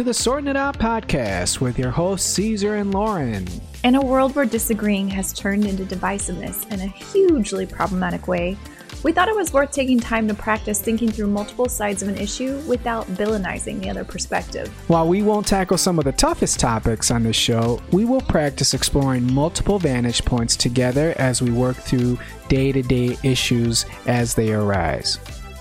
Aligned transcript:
To 0.00 0.04
the 0.04 0.14
Sorting 0.14 0.48
It 0.48 0.56
Out 0.56 0.78
podcast 0.78 1.60
with 1.60 1.78
your 1.78 1.90
hosts, 1.90 2.26
Caesar 2.30 2.76
and 2.76 2.94
Lauren. 2.94 3.46
In 3.84 3.96
a 3.96 4.00
world 4.00 4.34
where 4.34 4.46
disagreeing 4.46 5.08
has 5.08 5.30
turned 5.34 5.66
into 5.66 5.84
divisiveness 5.84 6.66
in 6.72 6.80
a 6.80 6.86
hugely 6.86 7.66
problematic 7.66 8.26
way, 8.26 8.56
we 9.02 9.12
thought 9.12 9.28
it 9.28 9.36
was 9.36 9.52
worth 9.52 9.72
taking 9.72 10.00
time 10.00 10.26
to 10.28 10.32
practice 10.32 10.80
thinking 10.80 11.10
through 11.10 11.26
multiple 11.26 11.68
sides 11.68 12.02
of 12.02 12.08
an 12.08 12.16
issue 12.16 12.60
without 12.60 13.08
villainizing 13.08 13.78
the 13.78 13.90
other 13.90 14.02
perspective. 14.02 14.68
While 14.88 15.06
we 15.06 15.20
won't 15.20 15.46
tackle 15.46 15.76
some 15.76 15.98
of 15.98 16.06
the 16.06 16.12
toughest 16.12 16.58
topics 16.58 17.10
on 17.10 17.22
this 17.22 17.36
show, 17.36 17.78
we 17.92 18.06
will 18.06 18.22
practice 18.22 18.72
exploring 18.72 19.30
multiple 19.30 19.78
vantage 19.78 20.24
points 20.24 20.56
together 20.56 21.12
as 21.18 21.42
we 21.42 21.50
work 21.50 21.76
through 21.76 22.18
day 22.48 22.72
to 22.72 22.80
day 22.80 23.18
issues 23.22 23.84
as 24.06 24.34
they 24.34 24.54
arise. 24.54 25.18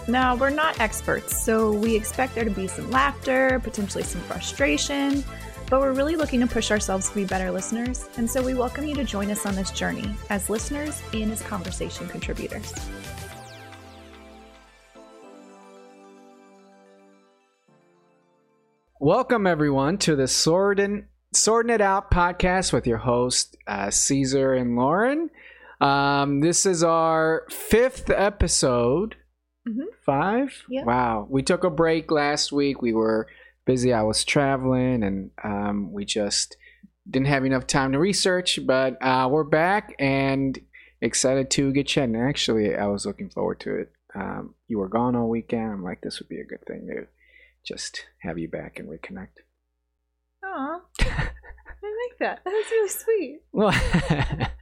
Now, 0.10 0.36
we're 0.36 0.50
not 0.50 0.80
experts, 0.80 1.40
so 1.40 1.72
we 1.72 1.96
expect 1.96 2.34
there 2.34 2.44
to 2.44 2.50
be 2.50 2.68
some 2.68 2.90
laughter, 2.90 3.62
potentially 3.64 4.04
some 4.04 4.22
frustration, 4.22 5.24
but 5.70 5.82
we're 5.82 5.94
really 5.94 6.16
looking 6.16 6.40
to 6.40 6.48
push 6.48 6.72
ourselves 6.72 7.10
to 7.10 7.16
be 7.16 7.26
better 7.26 7.52
listeners, 7.52 8.10
and 8.18 8.28
so 8.28 8.42
we 8.42 8.56
welcome 8.56 8.88
you 8.88 8.96
to 8.96 9.04
join 9.04 9.30
us 9.30 9.46
on 9.46 9.54
this 9.54 9.70
journey 9.70 10.10
as 10.32 10.50
listeners 10.50 11.00
and 11.14 11.32
as 11.32 11.44
conversation 11.44 12.08
contributors. 12.08 12.74
Welcome, 19.00 19.46
everyone, 19.46 20.00
to 20.00 20.16
the 20.16 20.28
Sorting, 20.28 21.06
Sorting 21.36 21.72
It 21.72 21.82
Out 21.82 22.10
podcast 22.10 22.74
with 22.74 22.88
your 22.88 22.98
host, 22.98 23.56
uh, 23.68 23.92
Caesar 23.92 24.56
and 24.56 24.76
Lauren. 24.76 25.30
Um, 25.80 26.40
this 26.40 26.66
is 26.66 26.84
our 26.84 27.46
fifth 27.52 28.10
episode. 28.10 29.16
Mhm. 29.68 29.86
Five? 30.06 30.64
Yeah. 30.70 30.84
Wow. 30.84 31.28
We 31.30 31.44
took 31.44 31.64
a 31.64 31.70
break 31.70 32.12
last 32.12 32.52
week. 32.52 32.82
We 32.82 32.94
were 32.94 33.28
busy. 33.66 33.94
I 33.94 34.02
was 34.04 34.24
traveling 34.24 35.04
and 35.04 35.32
um, 35.44 35.92
we 35.92 36.06
just 36.06 36.58
didn't 37.10 37.28
have 37.28 37.46
enough 37.46 37.68
time 37.68 37.92
to 37.92 38.00
research, 38.00 38.60
but 38.66 38.98
uh, 39.02 39.28
we're 39.32 39.44
back 39.44 39.96
and 40.00 40.60
excited 41.02 41.50
to 41.52 41.72
get 41.72 41.88
chatting. 41.88 42.16
Actually, 42.16 42.76
I 42.76 42.88
was 42.88 43.06
looking 43.06 43.30
forward 43.30 43.60
to 43.62 43.76
it. 43.76 43.92
Um, 44.16 44.56
you 44.68 44.80
were 44.80 44.88
gone 44.90 45.16
all 45.16 45.30
weekend. 45.30 45.72
I'm 45.72 45.84
like, 45.84 46.02
this 46.02 46.20
would 46.20 46.30
be 46.30 46.40
a 46.42 46.46
good 46.46 46.66
thing 46.66 46.88
to 46.88 47.08
just 47.64 48.06
have 48.22 48.38
you 48.38 48.48
back 48.48 48.80
and 48.80 48.90
reconnect. 48.90 49.44
Aw, 50.44 50.82
I 51.02 51.06
like 51.84 52.20
that. 52.20 52.42
That's 52.46 52.72
really 52.72 52.90
sweet. 52.90 53.42
Well, 53.52 53.72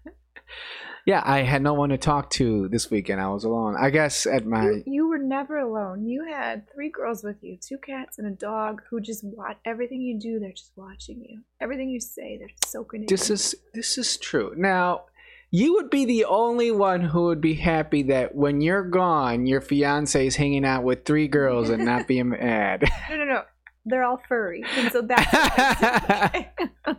yeah, 1.08 1.23
I 1.25 1.44
had 1.44 1.61
no 1.61 1.73
one 1.73 1.88
to 1.89 1.97
talk 1.97 2.30
to 2.31 2.67
this 2.67 2.91
weekend. 2.91 3.22
I 3.22 3.30
was 3.30 3.45
alone. 3.45 3.77
I 3.80 3.89
guess 3.91 4.25
at 4.25 4.45
my 4.45 4.66
You, 4.66 4.83
you 4.86 5.08
were 5.08 5.17
never 5.17 5.58
alone. 5.58 6.05
You 6.05 6.25
had 6.25 6.69
three 6.69 6.89
girls 6.89 7.23
with 7.23 7.38
you, 7.41 7.58
two 7.58 7.77
cats 7.77 8.17
and 8.19 8.27
a 8.27 8.31
dog 8.31 8.81
who 8.89 9.00
just 9.00 9.23
watch 9.23 9.55
everything 9.63 10.02
you 10.02 10.19
do. 10.19 10.38
They're 10.38 10.52
just 10.52 10.73
watching 10.75 11.22
you. 11.22 11.39
Everything 11.61 11.89
you 11.89 12.02
say, 12.02 12.38
they're 12.38 12.50
soaking 12.66 13.03
it. 13.03 13.08
this 13.08 13.30
in. 13.30 13.35
is 13.35 13.55
this 13.73 13.97
is 13.97 14.17
true. 14.17 14.53
Now, 14.58 15.05
you 15.50 15.75
would 15.75 15.89
be 15.89 16.03
the 16.03 16.25
only 16.25 16.72
one 16.72 17.00
who 17.00 17.23
would 17.28 17.39
be 17.39 17.53
happy 17.53 18.03
that 18.03 18.35
when 18.35 18.59
you're 18.59 18.83
gone, 18.83 19.45
your 19.45 19.61
fiance 19.61 20.28
is 20.28 20.35
hanging 20.35 20.66
out 20.66 20.83
with 20.83 21.05
three 21.05 21.30
girls 21.30 21.69
and 21.69 21.85
not 21.85 22.05
being 22.05 22.28
mad. 22.31 22.83
no, 23.09 23.16
no, 23.16 23.23
no. 23.23 23.44
They're 23.85 24.03
all 24.03 24.22
furry, 24.28 24.66
and 24.75 24.91
so 24.91 25.02
that's 25.02 25.25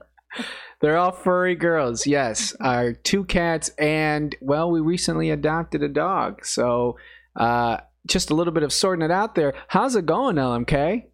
They're 0.80 0.96
all 0.96 1.10
furry 1.12 1.54
girls. 1.56 2.06
Yes, 2.06 2.54
our 2.60 2.92
two 2.92 3.24
cats, 3.24 3.70
and 3.78 4.34
well, 4.40 4.70
we 4.70 4.80
recently 4.80 5.30
adopted 5.30 5.82
a 5.82 5.88
dog. 5.88 6.44
So, 6.46 6.96
uh, 7.34 7.78
just 8.06 8.30
a 8.30 8.34
little 8.34 8.52
bit 8.52 8.62
of 8.62 8.72
sorting 8.72 9.04
it 9.04 9.10
out 9.10 9.34
there. 9.34 9.54
How's 9.68 9.96
it 9.96 10.06
going, 10.06 10.36
LMK? 10.36 11.04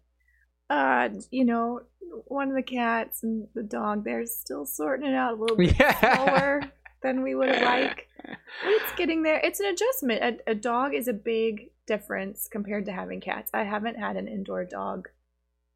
uh, 0.69 1.09
you 1.31 1.45
know, 1.45 1.81
one 2.27 2.49
of 2.49 2.55
the 2.55 2.61
cats 2.63 3.23
and 3.23 3.47
the 3.55 3.63
dog. 3.63 4.03
They're 4.05 4.25
still 4.25 4.65
sorting 4.65 5.07
it 5.09 5.15
out 5.15 5.33
a 5.37 5.41
little 5.41 5.57
bit 5.57 5.75
Yeah. 5.79 6.15
slower 6.15 6.61
than 7.03 7.21
we 7.23 7.35
would 7.35 7.49
like. 7.61 8.07
But 8.23 8.37
it's 8.65 8.91
getting 8.95 9.23
there. 9.23 9.39
It's 9.43 9.59
an 9.59 9.67
adjustment. 9.67 10.39
A, 10.47 10.51
a 10.51 10.55
dog 10.55 10.93
is 10.93 11.07
a 11.07 11.13
big 11.13 11.69
difference 11.87 12.47
compared 12.51 12.85
to 12.85 12.91
having 12.91 13.21
cats. 13.21 13.51
I 13.53 13.63
haven't 13.63 13.97
had 13.97 14.15
an 14.15 14.27
indoor 14.27 14.63
dog 14.65 15.09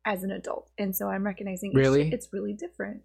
as 0.09 0.23
an 0.23 0.31
adult, 0.31 0.71
and 0.79 0.95
so 0.95 1.07
I'm 1.07 1.23
recognizing 1.23 1.71
Really? 1.75 2.11
it's 2.11 2.29
really 2.33 2.53
different. 2.53 3.01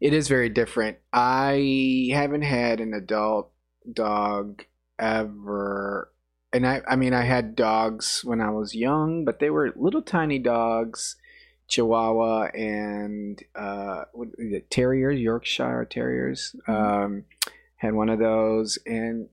It 0.00 0.12
is 0.12 0.26
very 0.26 0.48
different. 0.48 0.98
I 1.12 2.08
haven't 2.12 2.42
had 2.42 2.80
an 2.80 2.92
adult 2.92 3.52
dog 3.92 4.64
ever. 4.98 6.12
And 6.52 6.66
I, 6.66 6.82
I 6.88 6.96
mean, 6.96 7.14
I 7.14 7.22
had 7.22 7.54
dogs 7.54 8.22
when 8.24 8.40
I 8.40 8.50
was 8.50 8.74
young, 8.74 9.24
but 9.24 9.38
they 9.38 9.48
were 9.50 9.72
little 9.76 10.02
tiny 10.02 10.40
dogs, 10.40 11.14
Chihuahua 11.68 12.46
and 12.46 13.40
uh, 13.54 14.02
what, 14.12 14.30
is 14.36 14.52
it, 14.52 14.70
terriers, 14.72 15.20
Yorkshire 15.20 15.86
terriers. 15.88 16.56
Um, 16.66 17.26
had 17.76 17.94
one 17.94 18.08
of 18.08 18.18
those, 18.18 18.76
and 18.86 19.28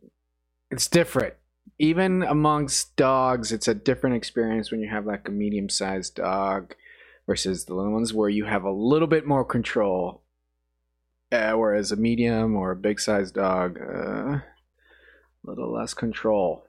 it's 0.69 0.87
different. 0.87 1.33
Even 1.79 2.21
amongst 2.21 2.95
dogs, 2.95 3.51
it's 3.51 3.67
a 3.67 3.73
different 3.73 4.15
experience 4.15 4.69
when 4.69 4.81
you 4.81 4.89
have 4.89 5.07
like 5.07 5.27
a 5.27 5.31
medium 5.31 5.67
sized 5.67 6.15
dog 6.15 6.75
versus 7.27 7.65
the 7.65 7.75
little 7.75 7.91
ones 7.91 8.13
where 8.13 8.29
you 8.29 8.45
have 8.45 8.63
a 8.63 8.71
little 8.71 9.07
bit 9.07 9.25
more 9.25 9.45
control. 9.45 10.23
Uh, 11.31 11.51
whereas 11.51 11.91
a 11.91 11.97
medium 11.97 12.55
or 12.55 12.71
a 12.71 12.75
big 12.75 12.99
sized 12.99 13.35
dog, 13.35 13.77
uh, 13.81 14.37
a 14.37 14.43
little 15.43 15.73
less 15.73 15.93
control. 15.93 16.63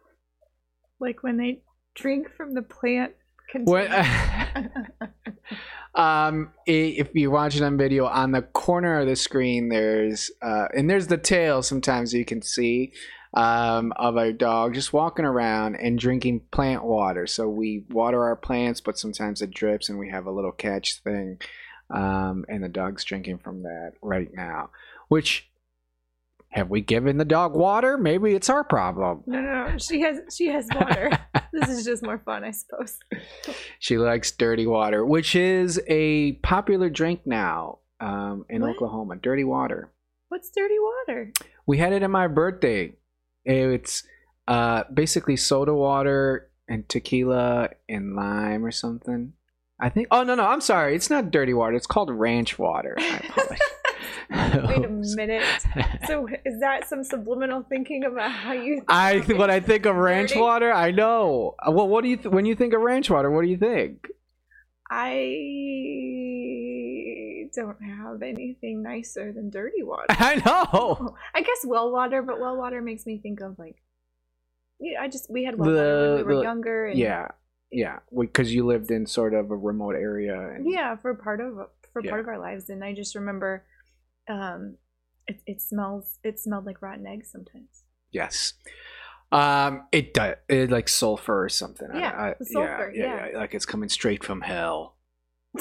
Like 1.01 1.23
when 1.23 1.37
they 1.37 1.63
drink 1.95 2.29
from 2.37 2.55
the 2.55 2.63
plant. 2.63 3.13
What? 3.55 3.89
um, 5.95 6.51
if 6.67 7.15
you're 7.15 7.31
watching 7.31 7.63
on 7.63 7.79
video, 7.79 8.07
on 8.07 8.33
the 8.33 8.43
corner 8.43 8.99
of 8.99 9.07
the 9.07 9.17
screen, 9.17 9.69
there's 9.69 10.31
uh, 10.43 10.67
and 10.77 10.91
there's 10.91 11.07
the 11.07 11.17
tail. 11.17 11.63
Sometimes 11.63 12.13
you 12.13 12.25
can 12.25 12.43
see 12.43 12.93
um, 13.35 13.93
of 13.97 14.17
a 14.17 14.33
dog 14.33 14.75
just 14.75 14.93
walking 14.93 15.25
around 15.25 15.77
and 15.77 15.99
drinking 15.99 16.43
plant 16.51 16.85
water. 16.85 17.27
So 17.27 17.49
we 17.49 17.85
water 17.91 18.25
our 18.25 18.37
plants, 18.37 18.81
but 18.81 18.99
sometimes 18.99 19.43
it 19.43 19.51
drips, 19.53 19.89
and 19.89 19.99
we 19.99 20.11
have 20.11 20.27
a 20.27 20.31
little 20.33 20.53
catch 20.53 21.01
thing, 21.03 21.39
um, 21.91 22.45
and 22.49 22.63
the 22.63 22.69
dog's 22.69 23.05
drinking 23.05 23.39
from 23.39 23.63
that 23.63 23.93
right 24.03 24.29
now. 24.33 24.71
Which 25.09 25.49
have 26.51 26.71
we 26.71 26.81
given 26.81 27.19
the 27.19 27.25
dog 27.27 27.55
water? 27.55 27.99
Maybe 27.99 28.35
it's 28.35 28.49
our 28.49 28.65
problem. 28.65 29.23
no, 29.27 29.41
no, 29.41 29.69
no. 29.71 29.79
She 29.79 30.01
has 30.01 30.21
she 30.35 30.47
has 30.49 30.67
water. 30.75 31.11
this 31.53 31.69
is 31.69 31.85
just 31.85 32.03
more 32.03 32.19
fun, 32.19 32.43
I 32.45 32.53
suppose. 32.53 32.99
She 33.79 33.99
likes 33.99 34.33
dirty 34.33 34.67
water, 34.67 35.05
which 35.05 35.37
is 35.37 35.81
a 35.87 36.33
popular 36.43 36.89
drink 36.89 37.21
now 37.27 37.81
um, 38.01 38.47
in 38.49 38.63
What? 38.63 38.71
Oklahoma. 38.71 39.17
Dirty 39.17 39.45
water. 39.45 39.91
What's 40.31 40.51
dirty 40.51 40.77
water? 40.79 41.33
We 41.67 41.79
had 41.79 41.93
it 41.93 42.03
at 42.03 42.11
my 42.11 42.27
birthday. 42.29 42.95
It's 43.49 44.03
uh, 44.47 44.85
basically 44.93 45.37
soda 45.37 45.75
water 45.75 46.51
and 46.69 46.89
tequila 46.89 47.71
and 47.89 48.15
lime 48.15 48.65
or 48.65 48.71
something. 48.71 49.33
I 49.81 49.89
think. 49.89 50.09
Oh 50.11 50.23
no, 50.23 50.35
no, 50.35 50.45
I'm 50.47 50.61
sorry. 50.61 50.95
It's 50.95 51.09
not 51.09 51.31
dirty 51.31 51.55
water. 51.55 51.75
It's 51.75 51.87
called 51.87 52.11
ranch 52.11 52.59
water. 52.59 52.95
Wait 54.31 54.85
a 54.85 54.89
minute. 55.17 55.43
So 56.07 56.29
is 56.45 56.61
that 56.61 56.89
some 56.89 57.03
subliminal 57.05 57.65
thinking 57.69 58.05
about 58.05 58.31
how 58.31 58.53
you? 58.53 58.83
I 58.89 59.19
when 59.21 59.51
I 59.51 59.61
think 59.61 59.87
of 59.87 59.97
ranch 59.97 60.31
Dirty? 60.31 60.41
water, 60.41 60.73
I 60.73 60.91
know. 60.91 61.55
Uh, 61.67 61.71
Well, 61.71 61.89
what 61.89 62.03
do 62.03 62.11
you 62.11 62.17
th- 62.17 62.27
when 62.29 62.45
you 62.45 62.55
think 62.55 62.75
of 62.75 62.81
ranch 62.83 63.09
water? 63.09 63.31
What 63.31 63.43
do 63.43 63.49
you 63.49 63.57
think? 63.57 64.09
I 64.91 65.21
don't 67.55 67.81
have 67.83 68.23
anything 68.23 68.83
nicer 68.83 69.33
than 69.33 69.51
dirty 69.51 69.83
water. 69.83 70.07
I 70.11 70.37
know. 70.45 71.15
I 71.35 71.43
guess 71.43 71.65
well 71.65 71.91
water, 71.93 72.23
but 72.23 72.41
well 72.41 72.57
water 72.57 72.81
makes 72.83 73.07
me 73.07 73.19
think 73.19 73.41
of 73.41 73.59
like. 73.59 73.77
Yeah, 74.81 75.01
I 75.03 75.09
just 75.09 75.29
we 75.31 75.45
had 75.45 75.59
well 75.59 75.71
The- 75.71 75.75
water 75.77 76.09
when 76.09 76.17
we 76.17 76.23
were 76.23 76.35
the- 76.37 76.43
younger. 76.43 76.87
And 76.87 76.99
Yeah, 76.99 77.29
yeah. 77.73 77.99
Because 78.17 78.55
you 78.55 78.65
lived 78.65 78.91
in 78.91 79.07
sort 79.07 79.35
of 79.35 79.51
a 79.51 79.57
remote 79.57 79.95
area. 79.97 80.39
And, 80.55 80.71
yeah 80.71 80.97
for 80.97 81.15
part 81.15 81.41
of 81.41 81.55
for 81.93 82.03
Yeah. 82.05 82.11
part 82.11 82.21
of 82.21 82.29
our 82.29 82.39
lives 82.39 82.69
and 82.69 82.85
i 82.85 82.95
just 82.95 83.15
remember 83.15 83.65
um 84.29 84.77
it, 85.27 85.41
it 85.47 85.63
smells 85.63 86.19
it 86.23 86.39
smelled 86.39 86.67
like 86.67 86.81
rotten 86.83 87.07
eggs 87.07 87.31
sometimes 87.33 87.83
Yes. 88.13 88.53
Um, 89.33 89.83
it 89.93 90.15
does. 90.15 90.37
It 90.49 90.71
like 90.71 90.89
sulfur 90.89 91.45
or 91.45 91.49
something. 91.51 91.89
Yeah, 91.95 92.13
I- 92.17 92.35
the 92.39 92.47
sulfur, 92.47 92.91
yeah, 92.95 93.29
yeah. 93.33 93.39
like 93.39 93.53
it's 93.55 93.67
coming 93.67 93.89
straight 93.91 94.25
from 94.25 94.41
hell. 94.41 94.97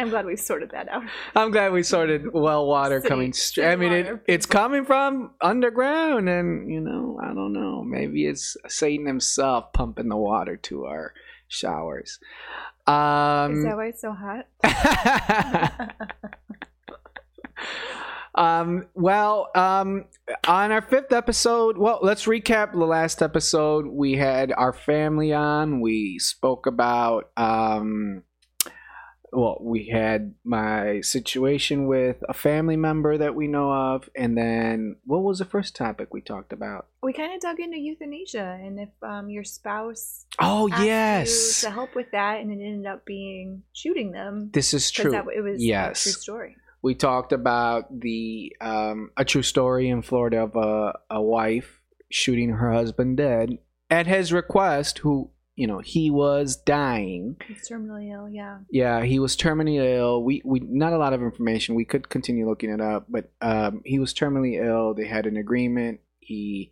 i'm 0.00 0.10
glad 0.10 0.26
we've 0.26 0.40
sorted 0.40 0.70
that 0.70 0.88
out 0.88 1.02
I'm 1.34 1.50
glad 1.50 1.72
we 1.72 1.82
sorted 1.82 2.32
well 2.32 2.66
water 2.66 2.98
City- 3.00 3.08
coming 3.08 3.32
straight. 3.32 3.72
I 3.72 3.76
mean, 3.76 3.92
it, 3.92 4.20
it's 4.26 4.46
coming 4.46 4.84
from 4.84 5.32
underground, 5.40 6.28
and 6.28 6.70
you 6.70 6.80
know, 6.80 7.18
I 7.22 7.28
don't 7.28 7.52
know. 7.52 7.82
Maybe 7.82 8.26
it's 8.26 8.56
Satan 8.68 9.06
himself 9.06 9.72
pumping 9.72 10.08
the 10.08 10.16
water 10.16 10.56
to 10.56 10.86
our 10.86 11.14
showers. 11.48 12.18
Um, 12.86 13.58
is 13.58 13.64
that 13.64 13.76
why 13.76 13.86
it's 13.86 14.00
so 14.00 14.12
hot 14.12 14.46
Um, 18.34 18.86
well, 18.94 19.50
um, 19.56 20.06
on 20.46 20.70
our 20.70 20.82
fifth 20.82 21.12
episode, 21.12 21.76
well, 21.76 21.98
let's 22.00 22.26
recap 22.26 22.72
the 22.72 22.78
last 22.78 23.22
episode. 23.22 23.86
We 23.86 24.14
had 24.14 24.52
our 24.52 24.72
family 24.72 25.32
on. 25.32 25.80
We 25.80 26.18
spoke 26.20 26.66
about, 26.66 27.30
um, 27.36 28.22
well, 29.32 29.58
we 29.60 29.86
had 29.86 30.34
my 30.44 31.00
situation 31.02 31.86
with 31.86 32.22
a 32.28 32.34
family 32.34 32.76
member 32.76 33.16
that 33.18 33.34
we 33.34 33.46
know 33.46 33.72
of, 33.72 34.08
and 34.16 34.36
then 34.36 34.96
what 35.04 35.22
was 35.22 35.38
the 35.38 35.44
first 35.44 35.76
topic 35.76 36.12
we 36.12 36.20
talked 36.20 36.52
about? 36.52 36.86
We 37.02 37.12
kind 37.12 37.32
of 37.34 37.40
dug 37.40 37.60
into 37.60 37.78
euthanasia 37.78 38.58
and 38.62 38.78
if 38.80 38.88
um, 39.02 39.30
your 39.30 39.44
spouse 39.44 40.26
Oh 40.38 40.66
yes, 40.66 41.60
to 41.62 41.70
help 41.70 41.94
with 41.94 42.10
that, 42.12 42.40
and 42.40 42.50
it 42.50 42.64
ended 42.64 42.86
up 42.86 43.04
being 43.04 43.62
shooting 43.72 44.12
them. 44.12 44.50
this 44.52 44.74
is 44.74 44.90
true. 44.90 45.10
That, 45.12 45.26
it 45.34 45.42
was 45.42 45.62
Yes. 45.64 46.06
a 46.06 46.12
true 46.12 46.20
story. 46.20 46.56
we 46.82 46.94
talked 46.94 47.32
about 47.32 48.00
the 48.00 48.54
um, 48.60 49.10
a 49.16 49.24
true 49.24 49.42
story 49.42 49.88
in 49.88 50.02
Florida 50.02 50.42
of 50.42 50.56
a, 50.56 50.98
a 51.10 51.22
wife 51.22 51.80
shooting 52.10 52.50
her 52.50 52.72
husband 52.72 53.16
dead 53.16 53.58
at 53.90 54.06
his 54.06 54.32
request. 54.32 54.98
Who 54.98 55.30
you 55.60 55.66
know 55.66 55.80
he 55.80 56.10
was 56.10 56.56
dying. 56.56 57.36
He's 57.46 57.68
terminally 57.68 58.10
ill. 58.10 58.30
Yeah. 58.30 58.60
Yeah, 58.70 59.04
he 59.04 59.18
was 59.18 59.36
terminally 59.36 59.76
ill. 59.76 60.24
We 60.24 60.40
we 60.42 60.60
not 60.60 60.94
a 60.94 60.98
lot 60.98 61.12
of 61.12 61.22
information. 61.22 61.74
We 61.74 61.84
could 61.84 62.08
continue 62.08 62.48
looking 62.48 62.70
it 62.70 62.80
up, 62.80 63.04
but 63.10 63.30
um, 63.42 63.82
he 63.84 63.98
was 63.98 64.14
terminally 64.14 64.58
ill. 64.58 64.94
They 64.94 65.06
had 65.06 65.26
an 65.26 65.36
agreement. 65.36 66.00
He 66.18 66.70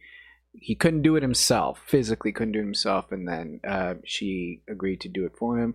he 0.54 0.74
couldn't 0.74 1.02
do 1.02 1.16
it 1.16 1.22
himself. 1.22 1.82
Physically 1.86 2.32
couldn't 2.32 2.52
do 2.52 2.60
it 2.60 2.64
himself, 2.64 3.12
and 3.12 3.28
then 3.28 3.60
uh, 3.68 3.96
she 4.06 4.62
agreed 4.70 5.02
to 5.02 5.10
do 5.10 5.26
it 5.26 5.32
for 5.38 5.58
him. 5.58 5.74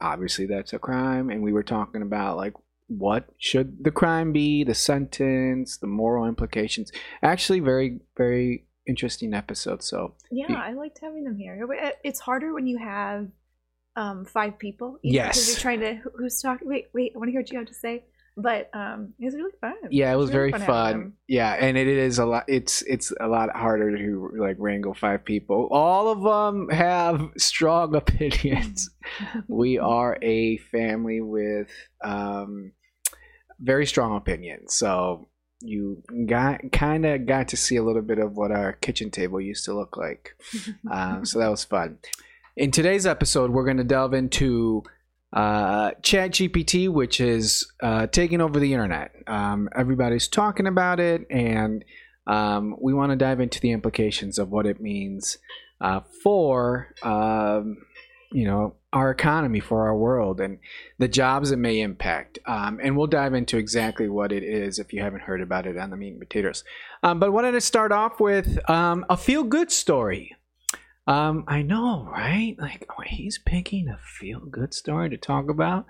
Obviously, 0.00 0.46
that's 0.46 0.72
a 0.72 0.78
crime, 0.78 1.28
and 1.28 1.42
we 1.42 1.52
were 1.52 1.62
talking 1.62 2.00
about 2.00 2.38
like 2.38 2.54
what 2.86 3.28
should 3.36 3.84
the 3.84 3.90
crime 3.90 4.32
be, 4.32 4.64
the 4.64 4.74
sentence, 4.74 5.76
the 5.76 5.86
moral 5.86 6.24
implications. 6.24 6.92
Actually, 7.22 7.60
very 7.60 8.00
very 8.16 8.64
interesting 8.88 9.34
episode. 9.34 9.82
So 9.82 10.14
Yeah, 10.30 10.46
Be- 10.48 10.54
I 10.54 10.72
liked 10.72 10.98
having 11.00 11.24
them 11.24 11.36
here. 11.36 11.66
It's 12.02 12.20
harder 12.20 12.52
when 12.54 12.66
you 12.66 12.78
have 12.78 13.28
um, 13.96 14.24
five 14.24 14.58
people. 14.58 14.98
you 15.02 15.18
know, 15.20 15.26
'cause 15.26 15.36
Yes. 15.36 15.48
you're 15.48 15.60
trying 15.60 15.80
to. 15.80 15.96
Who's 16.16 16.40
talking? 16.40 16.68
Wait, 16.68 16.86
wait. 16.94 17.12
I 17.14 17.18
want 17.18 17.28
to 17.28 17.32
hear 17.32 17.40
what 17.40 17.50
you 17.52 17.58
have 17.58 17.68
to 17.68 17.74
say. 17.74 18.04
But 18.40 18.70
um, 18.72 19.14
it 19.18 19.24
was 19.24 19.34
really 19.34 19.50
fun. 19.60 19.74
yeah, 19.90 20.12
it 20.12 20.16
was 20.16 20.30
really 20.32 20.52
very 20.52 20.64
fun 20.64 20.66
fun. 20.66 21.12
Yeah, 21.26 21.54
and 21.54 21.76
it 21.76 21.88
is 21.88 22.20
a 22.20 22.24
lot. 22.24 22.44
It's 22.46 22.82
it's 22.82 23.12
a 23.20 23.26
lot 23.26 23.50
harder 23.56 23.96
to 23.98 24.30
like 24.38 24.54
wrangle 24.60 24.94
five 24.94 25.24
people. 25.24 25.66
All 25.72 26.06
of 26.12 26.22
them 26.22 26.68
have 26.68 27.20
strong 27.36 27.96
opinions. 28.02 28.88
we 29.48 29.78
are 29.96 30.16
a 30.22 30.58
family 30.58 31.20
with 31.20 31.68
um, 32.04 32.70
very 33.58 33.86
strong 33.86 34.16
opinions. 34.16 34.72
So 34.74 35.28
you 35.60 36.02
got 36.26 36.72
kind 36.72 37.04
of 37.04 37.26
got 37.26 37.48
to 37.48 37.56
see 37.56 37.76
a 37.76 37.82
little 37.82 38.02
bit 38.02 38.18
of 38.18 38.36
what 38.36 38.52
our 38.52 38.74
kitchen 38.74 39.10
table 39.10 39.40
used 39.40 39.64
to 39.64 39.74
look 39.74 39.96
like. 39.96 40.36
Um, 40.90 41.24
so 41.26 41.38
that 41.38 41.50
was 41.50 41.64
fun. 41.64 41.98
In 42.56 42.70
today's 42.70 43.06
episode, 43.06 43.50
we're 43.50 43.64
going 43.64 43.76
to 43.76 43.84
delve 43.84 44.14
into 44.14 44.82
uh, 45.32 45.90
ChatGPT, 46.02 46.88
which 46.88 47.20
is 47.20 47.70
uh, 47.82 48.06
taking 48.06 48.40
over 48.40 48.58
the 48.58 48.72
internet. 48.72 49.12
Um, 49.26 49.68
everybody's 49.76 50.28
talking 50.28 50.66
about 50.66 50.98
it, 50.98 51.26
and 51.30 51.84
um, 52.26 52.76
we 52.80 52.94
want 52.94 53.10
to 53.10 53.16
dive 53.16 53.40
into 53.40 53.60
the 53.60 53.72
implications 53.72 54.38
of 54.38 54.50
what 54.50 54.66
it 54.66 54.80
means 54.80 55.38
uh, 55.80 56.00
for 56.22 56.94
um, 57.02 57.78
you 58.32 58.46
know 58.46 58.74
our 58.92 59.10
economy, 59.10 59.60
for 59.60 59.86
our 59.86 59.96
world, 59.96 60.40
and 60.40 60.58
the 60.98 61.08
jobs 61.08 61.50
it 61.50 61.58
may 61.58 61.80
impact. 61.80 62.38
Um, 62.46 62.80
and 62.82 62.96
we'll 62.96 63.06
dive 63.06 63.34
into 63.34 63.58
exactly 63.58 64.08
what 64.08 64.32
it 64.32 64.42
is 64.42 64.78
if 64.78 64.92
you 64.92 65.02
haven't 65.02 65.22
heard 65.22 65.42
about 65.42 65.66
it 65.66 65.76
on 65.76 65.90
the 65.90 65.96
meat 65.96 66.12
and 66.12 66.20
potatoes. 66.20 66.64
Um, 67.02 67.20
but 67.20 67.32
wanted 67.32 67.52
to 67.52 67.60
start 67.60 67.92
off 67.92 68.18
with 68.18 68.58
um, 68.70 69.04
a 69.10 69.16
feel 69.16 69.44
good 69.44 69.70
story. 69.70 70.34
Um, 71.06 71.44
I 71.48 71.62
know, 71.62 72.08
right? 72.10 72.56
Like, 72.58 72.86
oh, 72.90 73.02
he's 73.06 73.38
picking 73.38 73.88
a 73.88 73.98
feel 73.98 74.40
good 74.40 74.72
story 74.74 75.10
to 75.10 75.16
talk 75.16 75.50
about. 75.50 75.86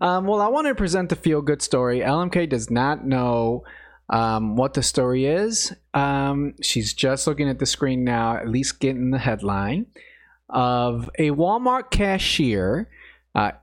Um, 0.00 0.26
well, 0.26 0.40
I 0.40 0.48
want 0.48 0.66
to 0.66 0.74
present 0.74 1.08
the 1.08 1.16
feel 1.16 1.42
good 1.42 1.62
story. 1.62 2.00
LMK 2.00 2.48
does 2.48 2.70
not 2.70 3.04
know 3.04 3.64
um, 4.08 4.56
what 4.56 4.74
the 4.74 4.82
story 4.82 5.26
is. 5.26 5.74
Um, 5.94 6.54
she's 6.62 6.94
just 6.94 7.26
looking 7.26 7.48
at 7.48 7.58
the 7.58 7.66
screen 7.66 8.04
now, 8.04 8.36
at 8.36 8.48
least 8.48 8.80
getting 8.80 9.10
the 9.10 9.18
headline 9.18 9.86
of 10.52 11.08
a 11.18 11.30
Walmart 11.30 11.90
cashier, 11.90 12.88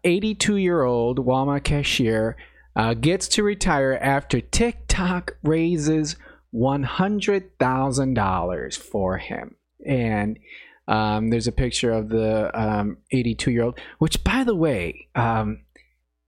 82 0.04 0.57
year 0.57 0.84
old 0.84 1.19
Walmart 1.19 1.63
cashier, 1.63 2.36
uh, 2.75 2.94
gets 2.94 3.28
to 3.30 3.42
retire 3.44 3.98
after 4.01 4.39
TikTok 4.39 5.38
raises 5.44 6.16
$100,000 6.54 8.78
for 8.78 9.18
him. 9.18 9.56
And 9.86 10.39
um, 10.88 11.30
there's 11.30 11.48
a 11.48 11.51
picture 11.51 11.92
of 11.92 12.10
the 12.10 12.95
82 13.12 13.51
year 13.51 13.63
old, 13.63 13.80
which, 14.00 14.24
by 14.24 14.44
the 14.44 14.56
way, 14.56 15.07
um, 15.16 15.62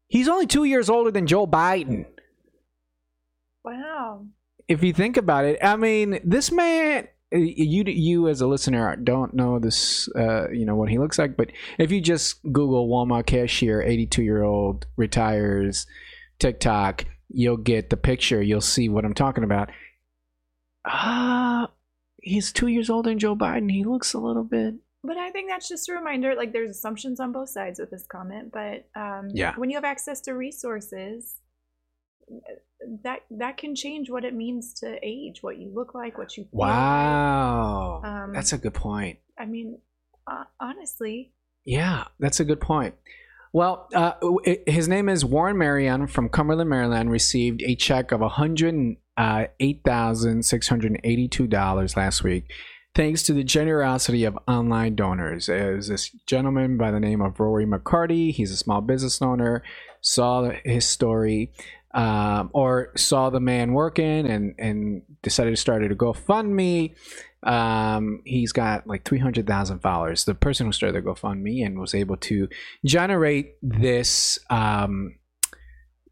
he's 0.07 0.27
only 0.27 0.47
two 0.47 0.65
years 0.65 0.89
older 0.89 1.11
than 1.11 1.27
Joe 1.27 1.47
Biden. 1.47 2.06
Wow. 3.63 4.25
If 4.67 4.83
you 4.83 4.94
think 4.94 5.17
about 5.17 5.45
it, 5.45 5.59
I 5.63 5.75
mean, 5.75 6.19
this 6.23 6.51
man, 6.51 7.07
you 7.31 7.83
you 7.85 8.27
as 8.27 8.41
a 8.41 8.47
listener 8.47 8.95
don't 8.95 9.33
know 9.33 9.59
this, 9.59 10.09
uh, 10.15 10.49
you 10.49 10.65
know 10.65 10.75
what 10.75 10.89
he 10.89 10.97
looks 10.97 11.19
like, 11.19 11.37
but 11.37 11.51
if 11.77 11.91
you 11.91 12.01
just 12.01 12.41
Google 12.43 12.87
Walmart 12.89 13.25
cashier, 13.27 13.81
82 13.81 14.23
year 14.23 14.43
old 14.43 14.87
retires, 14.97 15.85
TikTok, 16.39 17.05
you'll 17.29 17.57
get 17.57 17.89
the 17.89 17.97
picture. 17.97 18.41
You'll 18.41 18.61
see 18.61 18.89
what 18.89 19.05
I'm 19.05 19.13
talking 19.13 19.43
about. 19.43 19.69
Ah, 20.85 21.69
he's 22.21 22.51
two 22.51 22.67
years 22.67 22.89
older 22.89 23.09
than 23.09 23.19
Joe 23.19 23.35
Biden. 23.35 23.71
He 23.71 23.83
looks 23.83 24.13
a 24.13 24.19
little 24.19 24.43
bit. 24.43 24.75
But 25.03 25.17
I 25.17 25.29
think 25.31 25.49
that's 25.49 25.69
just 25.69 25.87
a 25.89 25.93
reminder. 25.93 26.35
Like, 26.35 26.51
there's 26.51 26.71
assumptions 26.71 27.19
on 27.19 27.31
both 27.31 27.49
sides 27.49 27.79
with 27.79 27.89
this 27.91 28.05
comment, 28.11 28.51
but 28.51 28.89
um, 28.99 29.29
Yeah. 29.33 29.53
when 29.55 29.69
you 29.69 29.77
have 29.77 29.85
access 29.85 30.19
to 30.21 30.33
resources, 30.33 31.35
that 33.03 33.19
that 33.31 33.57
can 33.57 33.75
change 33.75 34.09
what 34.09 34.23
it 34.23 34.33
means 34.33 34.73
to 34.81 34.97
age, 35.03 35.41
what 35.41 35.57
you 35.57 35.71
look 35.73 35.93
like, 35.93 36.17
what 36.17 36.37
you 36.37 36.43
feel 36.43 36.59
like. 36.59 36.69
Wow, 36.69 38.01
Um, 38.03 38.33
that's 38.33 38.53
a 38.53 38.57
good 38.57 38.73
point. 38.73 39.19
I 39.37 39.45
mean, 39.45 39.79
uh, 40.29 40.43
honestly, 40.59 41.33
Yeah, 41.65 42.05
that's 42.19 42.39
a 42.39 42.45
good 42.45 42.61
point. 42.61 42.95
Well, 43.51 43.87
uh, 43.95 44.13
his 44.68 44.87
name 44.87 45.09
is 45.09 45.25
Warren 45.25 45.57
Marion 45.57 46.07
from 46.07 46.30
Cumberland, 46.30 46.69
Maryland. 46.69 47.09
Received 47.11 47.61
a 47.63 47.75
check 47.75 48.11
of 48.11 48.21
one 48.21 48.30
hundred 48.30 48.97
eight 49.59 49.81
thousand 49.83 50.45
six 50.45 50.68
hundred 50.68 50.99
eighty-two 51.04 51.47
dollars 51.47 51.97
last 51.97 52.23
week, 52.23 52.51
thanks 52.95 53.23
to 53.23 53.33
the 53.33 53.44
generosity 53.44 54.23
of 54.23 54.37
online 54.47 54.95
donors. 54.95 55.47
There's 55.47 55.87
this 55.87 56.11
gentleman 56.27 56.77
by 56.77 56.92
the 56.92 56.99
name 56.99 57.21
of 57.21 57.39
Rory 57.39 57.65
McCarty. 57.65 58.31
He's 58.31 58.51
a 58.51 58.57
small 58.57 58.81
business 58.81 59.19
owner. 59.21 59.63
Saw 60.01 60.51
his 60.63 60.85
story, 60.85 61.51
um, 61.93 62.49
or 62.53 62.91
saw 62.95 63.29
the 63.29 63.39
man 63.39 63.73
working, 63.73 64.27
and 64.27 64.55
and 64.57 65.01
decided 65.21 65.51
to 65.51 65.57
start 65.57 65.83
a 65.83 65.95
GoFundMe. 65.95 66.95
Um, 67.43 68.21
he's 68.25 68.51
got 68.51 68.87
like 68.87 69.05
300,000 69.05 69.79
followers. 69.79 70.25
The 70.25 70.35
person 70.35 70.65
who 70.65 70.73
started 70.73 71.03
the 71.03 71.09
GoFundMe 71.09 71.65
and 71.65 71.79
was 71.79 71.95
able 71.95 72.17
to 72.17 72.49
generate 72.85 73.55
this, 73.61 74.39
um, 74.49 75.15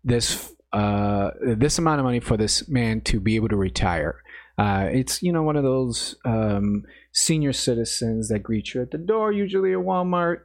this, 0.04 0.54
uh, 0.72 1.32
this 1.42 1.80
amount 1.80 2.00
of 2.00 2.06
money 2.06 2.20
for 2.20 2.38
this 2.38 2.68
man 2.70 3.02
to 3.02 3.20
be 3.20 3.36
able 3.36 3.50
to 3.50 3.58
retire. 3.58 4.22
Uh, 4.58 4.88
it's, 4.92 5.22
you 5.22 5.32
know, 5.32 5.44
one 5.44 5.56
of 5.56 5.64
those, 5.64 6.16
um, 6.26 6.84
senior 7.12 7.54
citizens 7.54 8.30
that 8.30 8.40
greet 8.40 8.74
you 8.74 8.82
at 8.82 8.92
the 8.92 8.98
door, 8.98 9.32
usually 9.32 9.74
at 9.74 9.80
Walmart. 9.80 10.42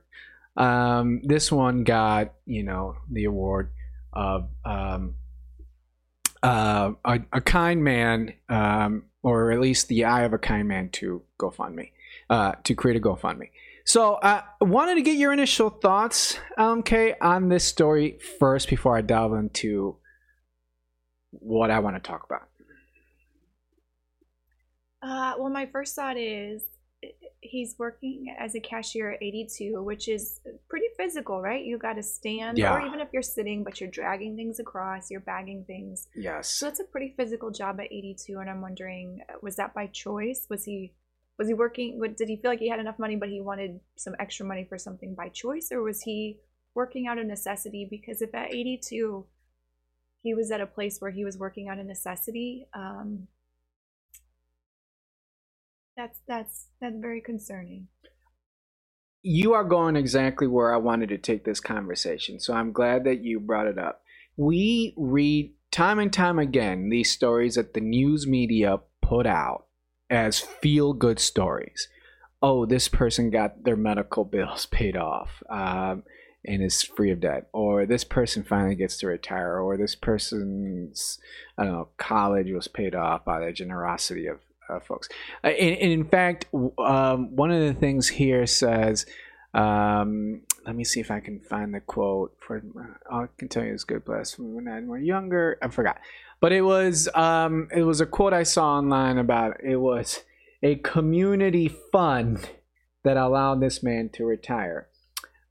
Um, 0.56 1.22
this 1.22 1.50
one 1.50 1.84
got, 1.84 2.34
you 2.44 2.62
know, 2.62 2.96
the 3.10 3.24
award 3.24 3.70
of, 4.12 4.48
um, 4.64 5.14
uh, 6.42 6.92
a, 7.04 7.20
a 7.32 7.40
kind 7.40 7.84
man, 7.84 8.34
um, 8.48 9.04
or 9.22 9.52
at 9.52 9.60
least 9.60 9.88
the 9.88 10.04
eye 10.04 10.22
of 10.22 10.32
a 10.32 10.38
kind 10.38 10.68
man 10.68 10.88
to 10.90 11.22
GoFundMe, 11.38 11.90
uh, 12.30 12.52
to 12.64 12.74
create 12.74 12.96
a 12.96 13.00
GoFundMe. 13.00 13.50
So 13.84 14.18
I 14.22 14.42
uh, 14.60 14.64
wanted 14.64 14.94
to 14.96 15.02
get 15.02 15.16
your 15.16 15.32
initial 15.32 15.70
thoughts, 15.70 16.38
LMK, 16.58 17.16
on 17.20 17.48
this 17.48 17.64
story 17.64 18.18
first 18.38 18.68
before 18.68 18.96
I 18.96 19.00
delve 19.00 19.34
into 19.34 19.96
what 21.30 21.70
I 21.70 21.80
want 21.80 21.96
to 21.96 22.00
talk 22.00 22.24
about. 22.24 22.48
uh, 25.02 25.34
well, 25.38 25.50
my 25.50 25.66
first 25.66 25.96
thought 25.96 26.16
is 26.16 26.62
he's 27.40 27.74
working 27.78 28.34
as 28.38 28.54
a 28.54 28.60
cashier 28.60 29.10
at 29.12 29.22
82, 29.22 29.82
which 29.82 30.08
is 30.08 30.40
pretty 30.68 30.86
physical, 30.96 31.42
right? 31.42 31.64
You 31.64 31.76
got 31.78 31.94
to 31.94 32.02
stand, 32.02 32.58
Yeah. 32.58 32.74
or 32.74 32.86
even 32.86 33.00
if 33.00 33.08
you're 33.12 33.22
sitting, 33.22 33.64
but 33.64 33.80
you're 33.80 33.90
dragging 33.90 34.36
things 34.36 34.60
across, 34.60 35.10
you're 35.10 35.20
bagging 35.20 35.64
things. 35.64 36.08
Yes. 36.14 36.48
So 36.50 36.68
it's 36.68 36.80
a 36.80 36.84
pretty 36.84 37.14
physical 37.16 37.50
job 37.50 37.80
at 37.80 37.86
82, 37.86 38.38
and 38.38 38.48
I'm 38.48 38.60
wondering, 38.60 39.20
uh, 39.28 39.34
was 39.42 39.56
that 39.56 39.74
by 39.74 39.86
choice? 39.88 40.46
Was 40.48 40.64
he 40.64 40.94
was 41.38 41.48
he 41.48 41.54
working? 41.54 41.98
what- 41.98 42.16
Did 42.16 42.28
he 42.28 42.36
feel 42.36 42.50
like 42.50 42.60
he 42.60 42.68
had 42.68 42.78
enough 42.78 42.98
money, 42.98 43.16
but 43.16 43.28
he 43.30 43.40
wanted 43.40 43.80
some 43.96 44.14
extra 44.20 44.46
money 44.46 44.64
for 44.64 44.78
something 44.78 45.14
by 45.14 45.28
choice, 45.30 45.72
or 45.72 45.82
was 45.82 46.02
he 46.02 46.38
working 46.74 47.06
out 47.08 47.18
of 47.18 47.26
necessity? 47.26 47.86
Because 47.90 48.22
if 48.22 48.32
at 48.34 48.54
82 48.54 49.26
he 50.22 50.34
was 50.34 50.52
at 50.52 50.60
a 50.60 50.66
place 50.66 51.00
where 51.00 51.10
he 51.10 51.24
was 51.24 51.36
working 51.36 51.68
out 51.68 51.78
of 51.80 51.86
necessity. 51.86 52.68
Um, 52.74 53.26
that's 56.02 56.20
that's 56.26 56.66
that's 56.80 56.96
very 56.98 57.20
concerning. 57.20 57.86
You 59.22 59.52
are 59.52 59.64
going 59.64 59.94
exactly 59.94 60.48
where 60.48 60.74
I 60.74 60.78
wanted 60.78 61.10
to 61.10 61.18
take 61.18 61.44
this 61.44 61.60
conversation, 61.60 62.40
so 62.40 62.54
I'm 62.54 62.72
glad 62.72 63.04
that 63.04 63.22
you 63.22 63.38
brought 63.38 63.68
it 63.68 63.78
up. 63.78 64.02
We 64.36 64.94
read 64.96 65.54
time 65.70 66.00
and 66.00 66.12
time 66.12 66.40
again 66.40 66.88
these 66.90 67.12
stories 67.12 67.54
that 67.54 67.74
the 67.74 67.80
news 67.80 68.26
media 68.26 68.80
put 69.00 69.26
out 69.26 69.66
as 70.10 70.40
feel 70.40 70.92
good 70.92 71.20
stories. 71.20 71.88
Oh, 72.42 72.66
this 72.66 72.88
person 72.88 73.30
got 73.30 73.62
their 73.62 73.76
medical 73.76 74.24
bills 74.24 74.66
paid 74.70 74.96
off. 74.96 75.42
Um, 75.48 76.02
and 76.44 76.60
is 76.60 76.82
free 76.82 77.12
of 77.12 77.20
debt, 77.20 77.46
or 77.52 77.86
this 77.86 78.02
person 78.02 78.42
finally 78.42 78.74
gets 78.74 78.96
to 78.96 79.06
retire, 79.06 79.60
or 79.60 79.76
this 79.76 79.94
person's 79.94 81.20
I 81.56 81.62
don't 81.62 81.72
know 81.72 81.88
college 81.98 82.50
was 82.50 82.66
paid 82.66 82.96
off 82.96 83.24
by 83.24 83.38
the 83.38 83.52
generosity 83.52 84.26
of 84.26 84.40
uh, 84.76 84.80
folks. 84.80 85.08
Uh, 85.44 85.48
and, 85.48 85.76
and, 85.78 85.92
in 85.92 86.04
fact, 86.04 86.46
um, 86.78 87.34
one 87.34 87.50
of 87.50 87.60
the 87.60 87.74
things 87.74 88.08
here 88.08 88.46
says, 88.46 89.06
um, 89.54 90.42
let 90.66 90.76
me 90.76 90.84
see 90.84 91.00
if 91.00 91.10
I 91.10 91.20
can 91.20 91.40
find 91.40 91.74
the 91.74 91.80
quote 91.80 92.36
for. 92.40 92.62
I 93.10 93.26
can 93.36 93.48
tell 93.48 93.64
you 93.64 93.74
it's 93.74 93.84
good 93.84 94.04
bless 94.04 94.38
when 94.38 94.68
I 94.68 94.80
were 94.80 94.98
younger. 94.98 95.58
I 95.60 95.68
forgot, 95.68 95.98
but 96.40 96.52
it 96.52 96.62
was 96.62 97.08
um, 97.14 97.68
it 97.74 97.82
was 97.82 98.00
a 98.00 98.06
quote 98.06 98.32
I 98.32 98.44
saw 98.44 98.78
online 98.78 99.18
about 99.18 99.62
it 99.62 99.76
was 99.76 100.20
a 100.62 100.76
community 100.76 101.68
fund 101.90 102.48
that 103.04 103.16
allowed 103.16 103.60
this 103.60 103.82
man 103.82 104.08
to 104.10 104.24
retire 104.24 104.88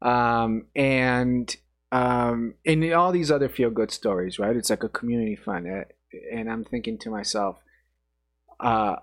um, 0.02 0.66
and 0.76 1.56
um, 1.92 2.56
and 2.66 2.94
all 2.94 3.12
these 3.12 3.32
other 3.32 3.50
feel 3.50 3.70
good 3.70 3.92
stories, 3.92 4.40
right? 4.40 4.56
It's 4.56 4.70
like 4.70 4.84
a 4.84 4.90
community 4.90 5.36
fund, 5.36 5.68
uh, 5.68 5.84
and 6.32 6.50
I'm 6.50 6.64
thinking 6.64 6.98
to 7.00 7.10
myself, 7.10 7.58
uh, 8.60 8.96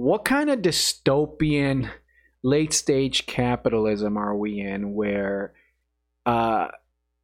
what 0.00 0.24
kind 0.24 0.50
of 0.50 0.60
dystopian 0.60 1.90
late 2.42 2.72
stage 2.72 3.26
capitalism 3.26 4.16
are 4.16 4.36
we 4.36 4.60
in 4.60 4.94
where 4.94 5.54
uh, 6.24 6.68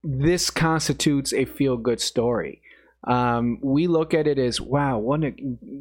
this 0.03 0.51
constitutes 0.51 1.33
a 1.33 1.45
feel 1.45 1.77
good 1.77 2.01
story? 2.01 2.63
um, 3.05 3.59
we 3.63 3.89
look 3.89 4.15
at 4.15 4.29
it 4.29 4.39
as 4.39 4.61
wow, 4.61 4.99
what 4.99 5.25
a 5.25 5.35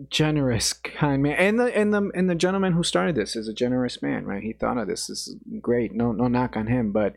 generous 0.09 0.73
kind 0.73 1.21
man. 1.21 1.35
And 1.37 1.59
the 1.59 1.77
and 1.77 1.93
the 1.93 2.09
and 2.15 2.29
the 2.29 2.35
gentleman 2.35 2.73
who 2.73 2.83
started 2.83 3.15
this 3.15 3.35
is 3.35 3.47
a 3.47 3.53
generous 3.53 4.01
man, 4.01 4.25
right? 4.25 4.41
He 4.41 4.53
thought 4.53 4.77
of 4.77 4.87
this. 4.87 5.07
This 5.07 5.27
is 5.27 5.35
great. 5.59 5.93
No 5.93 6.11
no 6.11 6.27
knock 6.27 6.57
on 6.57 6.67
him, 6.67 6.91
but 6.91 7.13